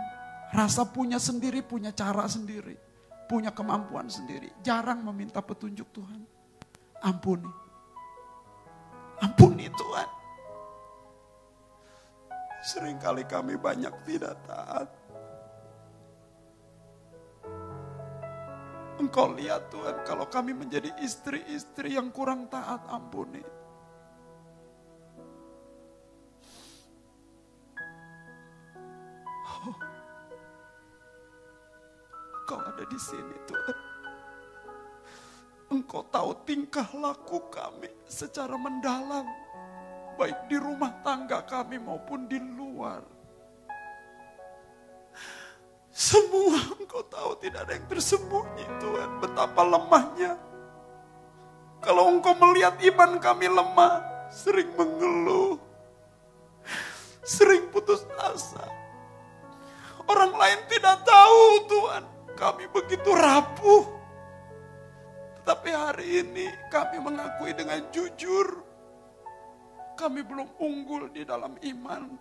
Rasa 0.56 0.88
punya 0.88 1.20
sendiri, 1.20 1.60
punya 1.60 1.92
cara 1.92 2.24
sendiri 2.24 2.94
punya 3.24 3.50
kemampuan 3.50 4.06
sendiri. 4.06 4.52
Jarang 4.60 5.00
meminta 5.02 5.40
petunjuk 5.40 5.88
Tuhan. 5.90 6.20
Ampuni. 7.02 7.63
Ampuni 9.22 9.70
Tuhan. 9.70 10.08
Seringkali 12.64 13.28
kami 13.28 13.60
banyak 13.60 13.92
tidak 14.08 14.40
taat. 14.48 14.88
Engkau 18.94 19.34
lihat 19.36 19.68
Tuhan 19.68 20.06
kalau 20.06 20.24
kami 20.30 20.56
menjadi 20.56 20.88
istri-istri 21.02 21.98
yang 21.98 22.08
kurang 22.14 22.48
taat 22.48 22.80
ampuni. 22.88 23.42
Engkau 32.44 32.60
ada 32.64 32.84
di 32.88 32.98
sini 33.00 33.36
Tuhan. 33.44 33.93
Engkau 35.74 36.06
tahu 36.06 36.30
tingkah 36.46 36.86
laku 36.94 37.50
kami 37.50 37.90
secara 38.06 38.54
mendalam. 38.54 39.26
Baik 40.14 40.46
di 40.46 40.54
rumah 40.54 41.02
tangga 41.02 41.42
kami 41.42 41.82
maupun 41.82 42.30
di 42.30 42.38
luar. 42.38 43.02
Semua 45.90 46.78
engkau 46.78 47.02
tahu 47.10 47.42
tidak 47.42 47.66
ada 47.66 47.74
yang 47.74 47.86
tersembunyi 47.90 48.66
Tuhan. 48.78 49.10
Betapa 49.18 49.66
lemahnya. 49.66 50.38
Kalau 51.82 52.06
engkau 52.06 52.38
melihat 52.38 52.78
iman 52.94 53.18
kami 53.18 53.50
lemah, 53.50 53.98
sering 54.30 54.70
mengeluh. 54.78 55.58
Sering 57.26 57.66
putus 57.74 58.06
asa. 58.14 58.62
Orang 60.06 60.38
lain 60.38 60.60
tidak 60.70 61.02
tahu 61.02 61.66
Tuhan 61.66 62.04
kami 62.38 62.70
begitu 62.70 63.10
rapuh. 63.10 64.03
Tetapi 65.44 65.70
hari 65.76 66.24
ini 66.24 66.48
kami 66.72 67.04
mengakui 67.04 67.52
dengan 67.52 67.76
jujur, 67.92 68.64
kami 69.92 70.24
belum 70.24 70.48
unggul 70.56 71.12
di 71.12 71.20
dalam 71.20 71.60
iman. 71.60 72.16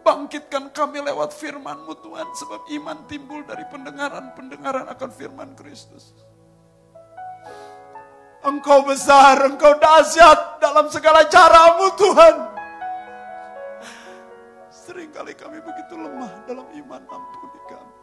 Bangkitkan 0.00 0.72
kami 0.72 1.04
lewat 1.04 1.36
firman-Mu 1.36 1.92
Tuhan, 2.00 2.24
sebab 2.32 2.72
iman 2.72 3.04
timbul 3.04 3.44
dari 3.44 3.68
pendengaran-pendengaran 3.68 4.88
akan 4.96 5.10
firman 5.12 5.52
Kristus. 5.52 6.16
Engkau 8.40 8.88
besar, 8.88 9.44
Engkau 9.44 9.76
dahsyat 9.76 10.56
dalam 10.56 10.88
segala 10.88 11.28
caramu 11.28 11.92
Tuhan. 12.00 12.36
Seringkali 14.72 15.36
kami 15.36 15.60
begitu 15.60 16.00
lemah 16.00 16.32
dalam 16.48 16.64
iman, 16.64 17.02
ampuni 17.12 17.60
kami. 17.68 17.94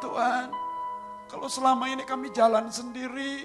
Tuhan, 0.00 0.48
kalau 1.28 1.44
selama 1.46 1.92
ini 1.92 2.08
kami 2.08 2.32
jalan 2.32 2.72
sendiri, 2.72 3.44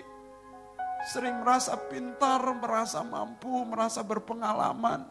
sering 1.11 1.43
merasa 1.43 1.75
pintar, 1.75 2.39
merasa 2.55 3.03
mampu, 3.03 3.67
merasa 3.67 3.99
berpengalaman, 4.07 5.03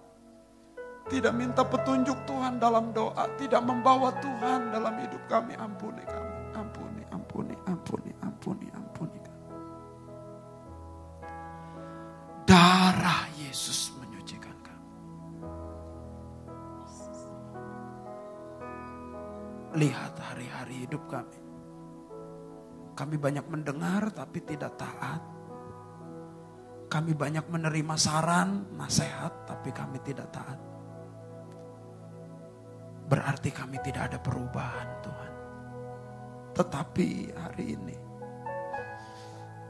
tidak 1.13 1.37
minta 1.37 1.61
petunjuk 1.69 2.17
Tuhan 2.25 2.57
dalam 2.57 2.97
doa, 2.97 3.29
tidak 3.37 3.61
membawa 3.61 4.09
Tuhan 4.25 4.73
dalam 4.73 4.95
hidup 5.05 5.21
kami, 5.29 5.53
ampuni 5.61 6.01
kami, 6.09 6.37
ampuni, 6.57 7.03
ampuni, 7.13 7.55
ampuni, 7.69 8.11
ampuni, 8.25 8.67
ampuni 8.73 9.19
kami. 9.21 9.45
Darah 12.49 13.29
Yesus 13.37 13.93
menyucikan 14.01 14.57
kami. 14.65 14.89
Lihat 19.77 20.15
hari-hari 20.17 20.89
hidup 20.89 21.05
kami. 21.13 21.42
Kami 22.93 23.17
banyak 23.17 23.47
mendengar 23.49 24.13
tapi 24.13 24.45
tidak 24.45 24.77
taat. 24.77 25.23
Kami 26.93 27.17
banyak 27.17 27.49
menerima 27.49 27.97
saran, 27.97 28.77
nasihat, 28.77 29.49
tapi 29.49 29.73
kami 29.73 29.97
tidak 30.05 30.29
taat. 30.29 30.61
Berarti 33.09 33.49
kami 33.49 33.81
tidak 33.81 34.13
ada 34.13 34.19
perubahan 34.21 34.89
Tuhan. 35.01 35.33
Tetapi 36.53 37.09
hari 37.33 37.65
ini, 37.81 37.97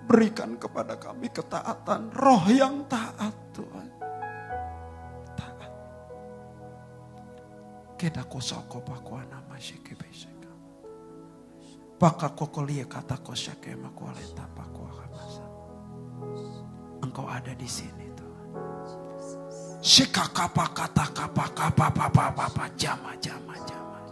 berikan 0.02 0.58
kepada 0.58 0.98
kami 0.98 1.30
ketaatan, 1.30 2.10
roh 2.10 2.42
yang 2.50 2.90
taat 2.90 3.34
Tuhan. 3.54 3.88
Taat. 5.38 5.72
Keda 7.94 8.26
kosoko 8.26 8.82
pakuana 8.82 9.46
masyikebesek. 9.46 10.31
Baka 12.02 12.34
kokolia 12.34 12.82
kata 12.90 13.22
kosyake 13.22 13.78
makualeta 13.78 14.42
pakuakamasa. 14.58 15.46
Engkau 16.98 17.30
ada 17.30 17.54
di 17.54 17.68
sini 17.70 18.10
Tuhan. 18.18 18.48
Sikakapa 19.78 20.66
kata 20.74 21.06
kapa 21.14 21.46
kapa 21.54 21.94
papa 21.94 22.26
papa 22.34 22.66
jama 22.74 23.14
jama 23.22 23.54
jama 23.62 24.02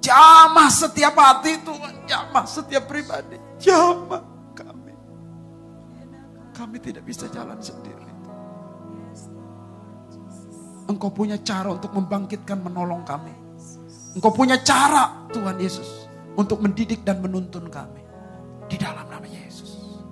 jama. 0.00 0.64
setiap 0.72 1.20
hati 1.20 1.60
Tuhan, 1.60 2.08
jamah 2.08 2.48
setiap 2.48 2.88
pribadi, 2.88 3.36
jamah 3.60 4.24
kami. 4.56 4.96
Kami 6.56 6.80
tidak 6.80 7.04
bisa 7.04 7.28
jalan 7.28 7.60
sendiri. 7.60 8.08
Engkau 10.88 11.12
punya 11.12 11.36
cara 11.44 11.76
untuk 11.76 11.92
membangkitkan 11.92 12.56
menolong 12.56 13.04
kami. 13.04 13.41
Engkau 14.12 14.28
punya 14.28 14.60
cara 14.60 15.24
Tuhan 15.32 15.56
Yesus 15.56 16.04
untuk 16.36 16.60
mendidik 16.60 17.00
dan 17.00 17.24
menuntun 17.24 17.64
kami. 17.72 18.04
Di 18.68 18.76
dalam 18.76 19.08
nama 19.08 19.24
Yesus. 19.24 20.04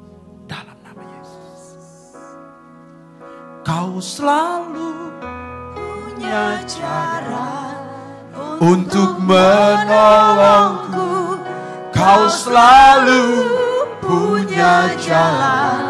Dalam 0.48 0.80
nama 0.80 1.04
Yesus. 1.04 1.84
Kau 3.60 4.00
selalu 4.00 5.12
punya 5.76 6.64
cara 6.64 7.76
untuk 8.56 9.20
menolongku. 9.20 11.36
Kau 11.92 12.24
selalu 12.32 13.52
punya 14.00 14.96
jalan 14.96 15.84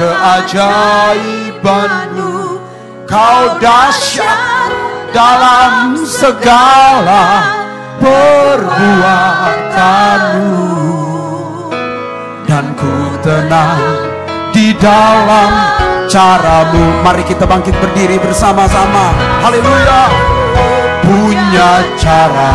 keajaibanmu. 0.00 2.56
Kau 3.04 3.60
dahsyat 3.60 4.55
dalam 5.16 5.96
segala 6.04 7.48
perbuatanmu. 8.04 10.60
Dan 12.44 12.76
ku 12.76 13.16
tenang 13.24 13.80
di 14.52 14.76
dalam 14.76 15.48
caramu. 16.12 17.00
Mari 17.00 17.24
kita 17.24 17.48
bangkit 17.48 17.72
berdiri 17.80 18.20
bersama-sama. 18.20 19.16
Haleluya. 19.40 20.12
Punya 21.00 21.80
cara 21.96 22.52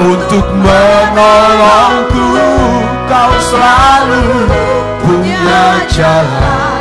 untuk 0.00 0.48
menolongku. 0.56 2.32
Kau 3.06 3.30
selalu 3.38 4.50
punya 5.04 5.84
jalan 5.94 6.74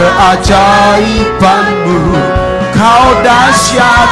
keajaibanmu 0.00 2.00
Engkau 2.80 3.12
dahsyat 3.20 4.10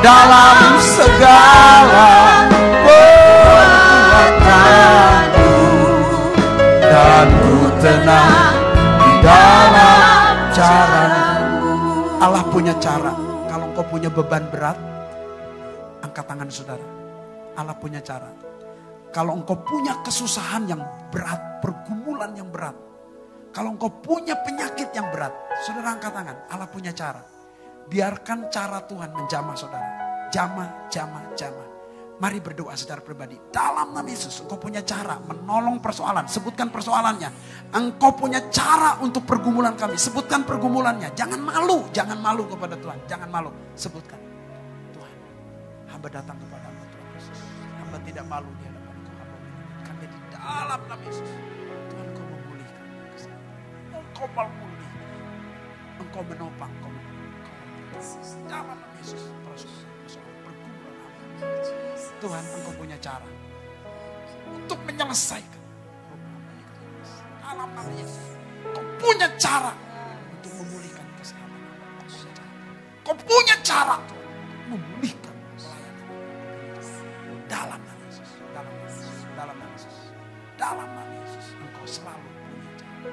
dalam 0.00 0.80
segala 0.80 2.48
perbuatanmu 2.80 5.52
dan 6.80 7.28
ku 7.28 7.68
tenang 7.76 8.56
di 9.04 9.12
dalam 9.20 10.32
caramu. 10.48 11.76
Allah 12.16 12.40
punya 12.48 12.72
cara. 12.80 13.12
Kalau 13.52 13.68
engkau 13.68 13.84
punya 13.84 14.08
beban 14.08 14.48
berat, 14.48 14.80
angkat 16.00 16.24
tangan 16.24 16.48
saudara. 16.48 16.88
Allah 17.52 17.76
punya 17.76 18.00
cara. 18.00 18.32
Kalau 19.12 19.36
engkau 19.36 19.60
punya 19.60 19.92
kesusahan 20.00 20.64
yang 20.64 20.80
berat, 21.12 21.60
pergumulan 21.60 22.32
yang 22.32 22.48
berat. 22.48 22.80
Kalau 23.52 23.76
engkau 23.76 23.92
punya 24.00 24.40
penyakit 24.40 24.88
yang 24.96 25.04
berat, 25.12 25.36
saudara 25.68 26.00
angkat 26.00 26.16
tangan. 26.16 26.48
Allah 26.48 26.68
punya 26.72 26.96
cara. 26.96 27.35
Biarkan 27.86 28.50
cara 28.50 28.82
Tuhan 28.82 29.14
menjamah 29.14 29.54
saudara. 29.54 29.88
Jamah, 30.34 30.90
jamah, 30.90 31.22
jamah. 31.38 31.66
Mari 32.16 32.40
berdoa 32.40 32.72
secara 32.72 33.04
pribadi. 33.04 33.36
Dalam 33.52 33.92
nama 33.92 34.08
Yesus, 34.08 34.40
engkau 34.40 34.56
punya 34.56 34.80
cara 34.80 35.20
menolong 35.20 35.78
persoalan. 35.84 36.24
Sebutkan 36.24 36.72
persoalannya. 36.72 37.28
Engkau 37.76 38.16
punya 38.16 38.40
cara 38.48 38.96
untuk 39.04 39.28
pergumulan 39.28 39.76
kami. 39.76 40.00
Sebutkan 40.00 40.48
pergumulannya. 40.48 41.12
Jangan 41.12 41.38
malu, 41.44 41.84
jangan 41.92 42.16
malu 42.16 42.48
kepada 42.48 42.74
Tuhan. 42.80 42.98
Jangan 43.04 43.28
malu, 43.28 43.52
sebutkan. 43.76 44.16
Tuhan, 44.96 45.16
hamba 45.92 46.08
datang 46.08 46.40
kepadamu 46.40 46.80
Tuhan 46.88 47.08
Yesus. 47.20 47.40
Hamba 47.84 47.98
tidak 48.00 48.24
malu 48.24 48.48
di 48.48 48.64
hadapan 48.64 48.94
Engkau. 48.96 49.26
Hamba 49.84 50.04
di 50.08 50.18
dalam 50.32 50.80
nama 50.88 51.02
Yesus. 51.04 51.30
Tuhan 51.92 52.06
Engkau 52.16 52.24
memulihkan. 52.32 52.84
Engkau 53.92 54.26
memulihkan. 54.32 55.04
Engkau 56.00 56.22
menopang. 56.24 56.85
Dalam 57.96 58.76
nama 58.76 58.96
Yesus. 59.00 59.24
Pergumulan 59.40 60.56
hamba. 60.60 60.90
Tuhan 62.20 62.44
engkau 62.44 62.72
punya 62.76 62.96
cara. 63.00 63.24
Untuk 64.52 64.78
menyelesaikan. 64.84 65.62
Dalam 67.40 67.68
nama 67.72 67.90
Yesus. 67.96 68.28
Kau 68.76 68.84
punya 69.00 69.28
cara. 69.40 69.72
Untuk 70.36 70.52
memulihkan 70.60 71.08
kesehatan. 71.16 71.62
Kau 73.00 73.16
punya 73.16 73.56
cara. 73.64 73.96
Memulihkan 74.68 75.34
pelayanan. 75.56 76.06
Dalam 77.48 77.80
nama 77.80 78.02
Yesus. 78.12 78.30
Dalam 78.52 78.74
nama 78.76 78.84
Yesus. 78.84 79.08
Dalam 79.32 79.56
nama 79.56 79.72
Yesus. 79.72 79.96
Dalam 80.60 80.88
nama 80.92 81.14
Yesus. 81.24 81.46
Engkau 81.64 81.86
selalu 81.88 82.28
punya 82.28 82.72
cara. 82.76 83.08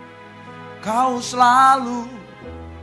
Kau 0.83 1.13
selalu 1.23 2.22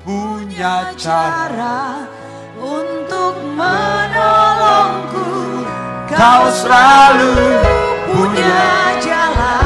punya 0.05 0.97
cara 0.97 2.09
untuk 2.57 3.37
menolongku. 3.53 5.29
Kau 6.09 6.49
selalu 6.53 7.37
punya 8.09 8.97
jalan 9.05 9.60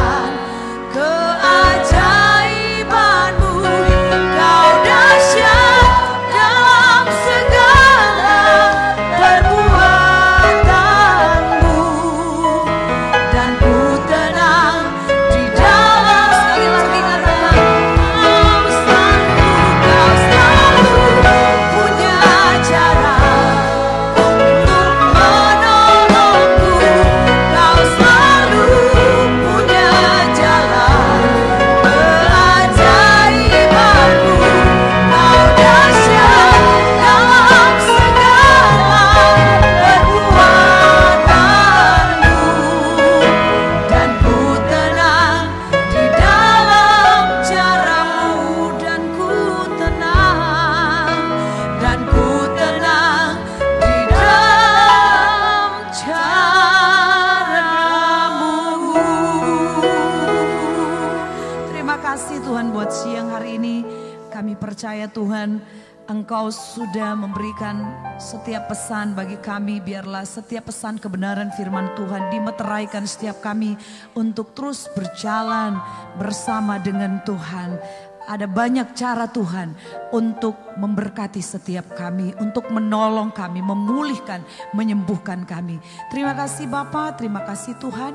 sudah 66.94 67.18
memberikan 67.18 67.90
setiap 68.22 68.70
pesan 68.70 69.18
bagi 69.18 69.34
kami. 69.42 69.82
Biarlah 69.82 70.22
setiap 70.22 70.70
pesan 70.70 71.02
kebenaran 71.02 71.50
firman 71.58 71.90
Tuhan 71.98 72.30
dimeteraikan 72.30 73.02
setiap 73.02 73.42
kami 73.42 73.74
untuk 74.14 74.54
terus 74.54 74.86
berjalan 74.94 75.74
bersama 76.22 76.78
dengan 76.78 77.18
Tuhan. 77.26 77.82
Ada 78.30 78.46
banyak 78.46 78.94
cara 78.94 79.26
Tuhan 79.26 79.74
untuk 80.14 80.54
memberkati 80.78 81.42
setiap 81.42 81.98
kami, 81.98 82.30
untuk 82.38 82.70
menolong 82.70 83.34
kami, 83.34 83.58
memulihkan, 83.58 84.46
menyembuhkan 84.70 85.42
kami. 85.42 85.82
Terima 86.14 86.30
kasih 86.30 86.70
Bapak, 86.70 87.18
terima 87.18 87.42
kasih 87.42 87.74
Tuhan. 87.82 88.14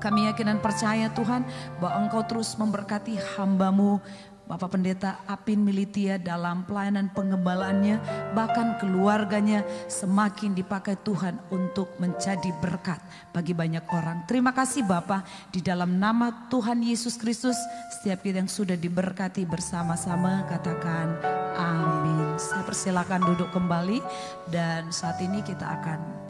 Kami 0.00 0.32
yakin 0.32 0.56
dan 0.56 0.60
percaya 0.64 1.12
Tuhan 1.12 1.44
bahwa 1.84 2.00
Engkau 2.00 2.24
terus 2.24 2.56
memberkati 2.56 3.20
hambamu 3.36 4.00
Bapak 4.44 4.76
Pendeta 4.76 5.24
Apin 5.24 5.64
Militia 5.64 6.20
dalam 6.20 6.68
pelayanan 6.68 7.08
pengembalaannya 7.16 7.96
bahkan 8.36 8.76
keluarganya 8.76 9.64
semakin 9.88 10.52
dipakai 10.52 11.00
Tuhan 11.00 11.40
untuk 11.48 11.96
menjadi 11.96 12.52
berkat 12.60 13.00
bagi 13.32 13.56
banyak 13.56 13.88
orang. 13.88 14.28
Terima 14.28 14.52
kasih 14.52 14.84
Bapak 14.84 15.24
di 15.48 15.64
dalam 15.64 15.96
nama 15.96 16.48
Tuhan 16.52 16.84
Yesus 16.84 17.16
Kristus 17.16 17.56
setiap 17.96 18.20
kita 18.20 18.44
yang 18.44 18.52
sudah 18.52 18.76
diberkati 18.76 19.48
bersama-sama 19.48 20.44
katakan 20.44 21.16
amin. 21.56 22.36
Saya 22.36 22.68
persilakan 22.68 23.24
duduk 23.24 23.48
kembali 23.48 24.04
dan 24.52 24.92
saat 24.92 25.16
ini 25.24 25.40
kita 25.40 25.64
akan 25.64 26.23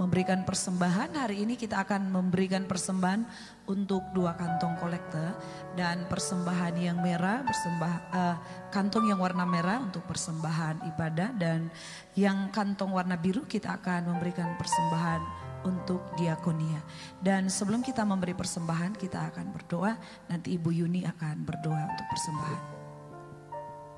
memberikan 0.00 0.48
persembahan. 0.48 1.12
Hari 1.12 1.44
ini 1.44 1.60
kita 1.60 1.84
akan 1.84 2.08
memberikan 2.08 2.64
persembahan 2.64 3.28
untuk 3.68 4.00
dua 4.16 4.32
kantong 4.32 4.80
kolektor 4.80 5.36
dan 5.76 6.08
persembahan 6.08 6.72
yang 6.80 7.04
merah, 7.04 7.44
persembah 7.44 7.94
eh, 8.08 8.36
kantong 8.72 9.12
yang 9.12 9.20
warna 9.20 9.44
merah 9.44 9.84
untuk 9.84 10.08
persembahan 10.08 10.88
ibadah 10.96 11.36
dan 11.36 11.68
yang 12.16 12.48
kantong 12.48 12.96
warna 12.96 13.20
biru 13.20 13.44
kita 13.44 13.76
akan 13.76 14.16
memberikan 14.16 14.56
persembahan 14.56 15.20
untuk 15.68 16.00
diakonia. 16.16 16.80
Dan 17.20 17.52
sebelum 17.52 17.84
kita 17.84 18.00
memberi 18.08 18.32
persembahan, 18.32 18.96
kita 18.96 19.28
akan 19.28 19.52
berdoa. 19.52 19.92
Nanti 20.32 20.56
Ibu 20.56 20.72
Yuni 20.72 21.04
akan 21.04 21.44
berdoa 21.44 21.84
untuk 21.84 22.06
persembahan. 22.08 22.62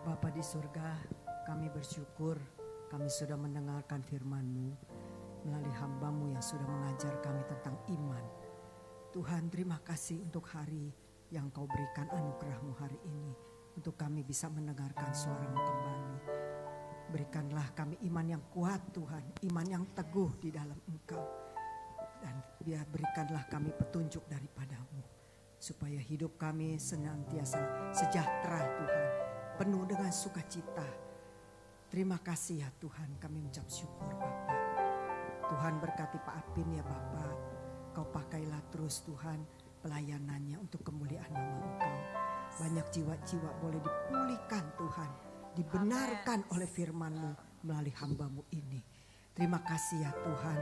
Bapa 0.02 0.28
di 0.34 0.42
surga, 0.42 0.98
kami 1.46 1.70
bersyukur 1.70 2.34
kami 2.92 3.08
sudah 3.08 3.40
mendengarkan 3.40 4.04
firman-Mu 4.04 4.91
melalui 5.46 5.74
hambamu 5.76 6.30
yang 6.30 6.42
sudah 6.42 6.66
mengajar 6.66 7.14
kami 7.22 7.42
tentang 7.46 7.76
iman. 7.90 8.24
Tuhan 9.12 9.52
terima 9.52 9.76
kasih 9.84 10.24
untuk 10.24 10.48
hari 10.48 10.88
yang 11.32 11.52
kau 11.52 11.68
berikan 11.68 12.08
anugerahmu 12.12 12.72
hari 12.76 12.96
ini. 13.08 13.32
Untuk 13.72 13.96
kami 13.96 14.20
bisa 14.20 14.52
mendengarkan 14.52 15.12
suaramu 15.16 15.56
kembali. 15.56 16.16
Berikanlah 17.12 17.72
kami 17.72 17.96
iman 18.08 18.26
yang 18.36 18.44
kuat 18.52 18.80
Tuhan. 18.92 19.44
Iman 19.48 19.66
yang 19.68 19.84
teguh 19.96 20.32
di 20.40 20.52
dalam 20.52 20.76
engkau. 20.88 21.24
Dan 22.20 22.36
biar 22.60 22.84
berikanlah 22.88 23.48
kami 23.48 23.72
petunjuk 23.72 24.28
daripadamu. 24.28 25.00
Supaya 25.56 26.00
hidup 26.00 26.36
kami 26.36 26.76
senantiasa 26.76 27.92
sejahtera 27.96 28.60
Tuhan. 28.76 29.08
Penuh 29.60 29.84
dengan 29.88 30.12
sukacita. 30.12 30.88
Terima 31.92 32.16
kasih 32.16 32.64
ya 32.64 32.68
Tuhan 32.80 33.20
kami 33.20 33.44
mengucap 33.44 33.68
syukur 33.68 34.08
Bapak. 34.16 34.71
Tuhan 35.48 35.82
berkati 35.82 36.18
Pak 36.22 36.34
Apin 36.38 36.68
ya 36.74 36.84
Bapak. 36.86 37.34
Kau 37.92 38.06
pakailah 38.08 38.62
terus 38.72 39.04
Tuhan 39.04 39.42
pelayanannya 39.82 40.56
untuk 40.62 40.86
kemuliaan 40.86 41.28
nama 41.34 41.56
Engkau. 41.60 41.98
Banyak 42.62 42.86
jiwa-jiwa 42.94 43.50
boleh 43.58 43.80
dipulihkan 43.82 44.64
Tuhan. 44.78 45.10
Dibenarkan 45.52 46.40
oleh 46.56 46.68
firman-Mu 46.70 47.32
melalui 47.68 47.92
hambamu 48.00 48.42
ini. 48.56 48.80
Terima 49.32 49.60
kasih 49.60 50.04
ya 50.04 50.12
Tuhan. 50.12 50.60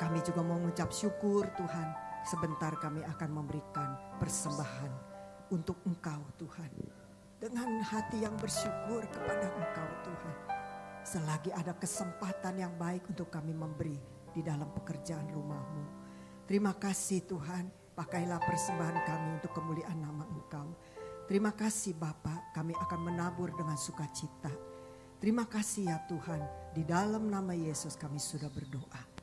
Kami 0.00 0.18
juga 0.26 0.40
mau 0.42 0.58
mengucap 0.58 0.90
syukur 0.92 1.48
Tuhan. 1.56 1.88
Sebentar 2.24 2.72
kami 2.80 3.04
akan 3.04 3.30
memberikan 3.30 3.96
persembahan 4.16 4.92
untuk 5.52 5.80
Engkau 5.84 6.24
Tuhan. 6.40 6.72
Dengan 7.36 7.84
hati 7.84 8.24
yang 8.24 8.34
bersyukur 8.40 9.04
kepada 9.12 9.52
Engkau 9.52 9.90
Tuhan. 10.08 10.53
Selagi 11.04 11.52
ada 11.52 11.76
kesempatan 11.76 12.58
yang 12.58 12.72
baik 12.80 13.04
untuk 13.12 13.28
kami 13.28 13.52
memberi 13.52 14.00
di 14.32 14.40
dalam 14.40 14.72
pekerjaan 14.72 15.28
rumahmu. 15.30 15.84
Terima 16.48 16.72
kasih 16.72 17.24
Tuhan, 17.28 17.68
pakailah 17.92 18.40
persembahan 18.40 18.98
kami 19.04 19.28
untuk 19.40 19.52
kemuliaan 19.52 20.00
nama 20.00 20.24
Engkau. 20.32 20.72
Terima 21.24 21.52
kasih 21.52 21.96
Bapak, 21.96 22.52
kami 22.56 22.76
akan 22.76 23.00
menabur 23.00 23.52
dengan 23.52 23.76
sukacita. 23.76 24.52
Terima 25.20 25.48
kasih 25.48 25.88
ya 25.88 26.00
Tuhan, 26.04 26.40
di 26.76 26.84
dalam 26.84 27.32
nama 27.32 27.56
Yesus 27.56 27.96
kami 27.96 28.20
sudah 28.20 28.52
berdoa. 28.52 29.14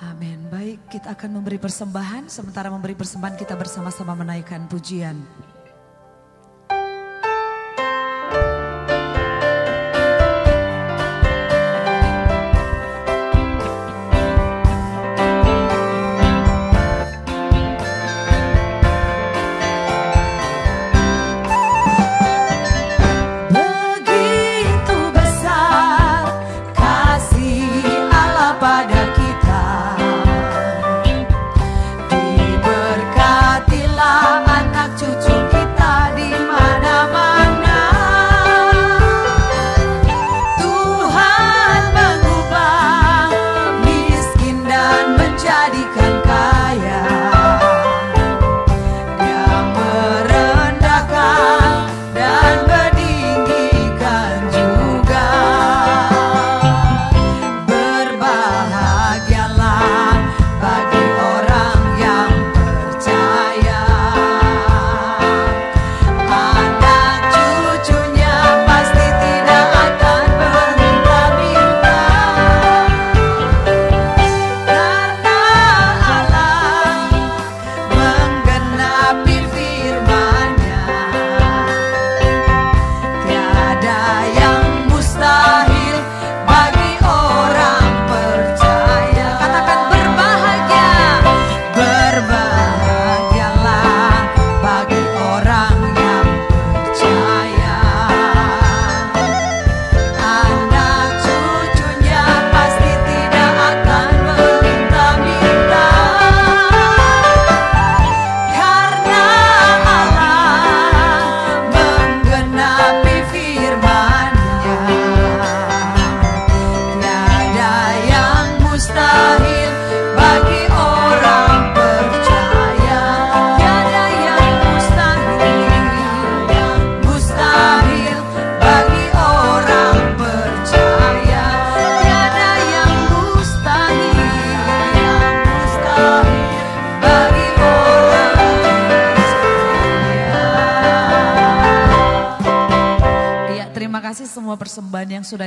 Amin. 0.00 0.48
Baik, 0.48 0.80
kita 0.88 1.12
akan 1.12 1.40
memberi 1.40 1.60
persembahan. 1.60 2.24
Sementara 2.32 2.72
memberi 2.72 2.96
persembahan 2.96 3.36
kita 3.36 3.52
bersama-sama 3.52 4.16
menaikkan 4.16 4.64
pujian. 4.64 5.20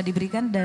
Diberikan 0.04 0.52
dan 0.54 0.63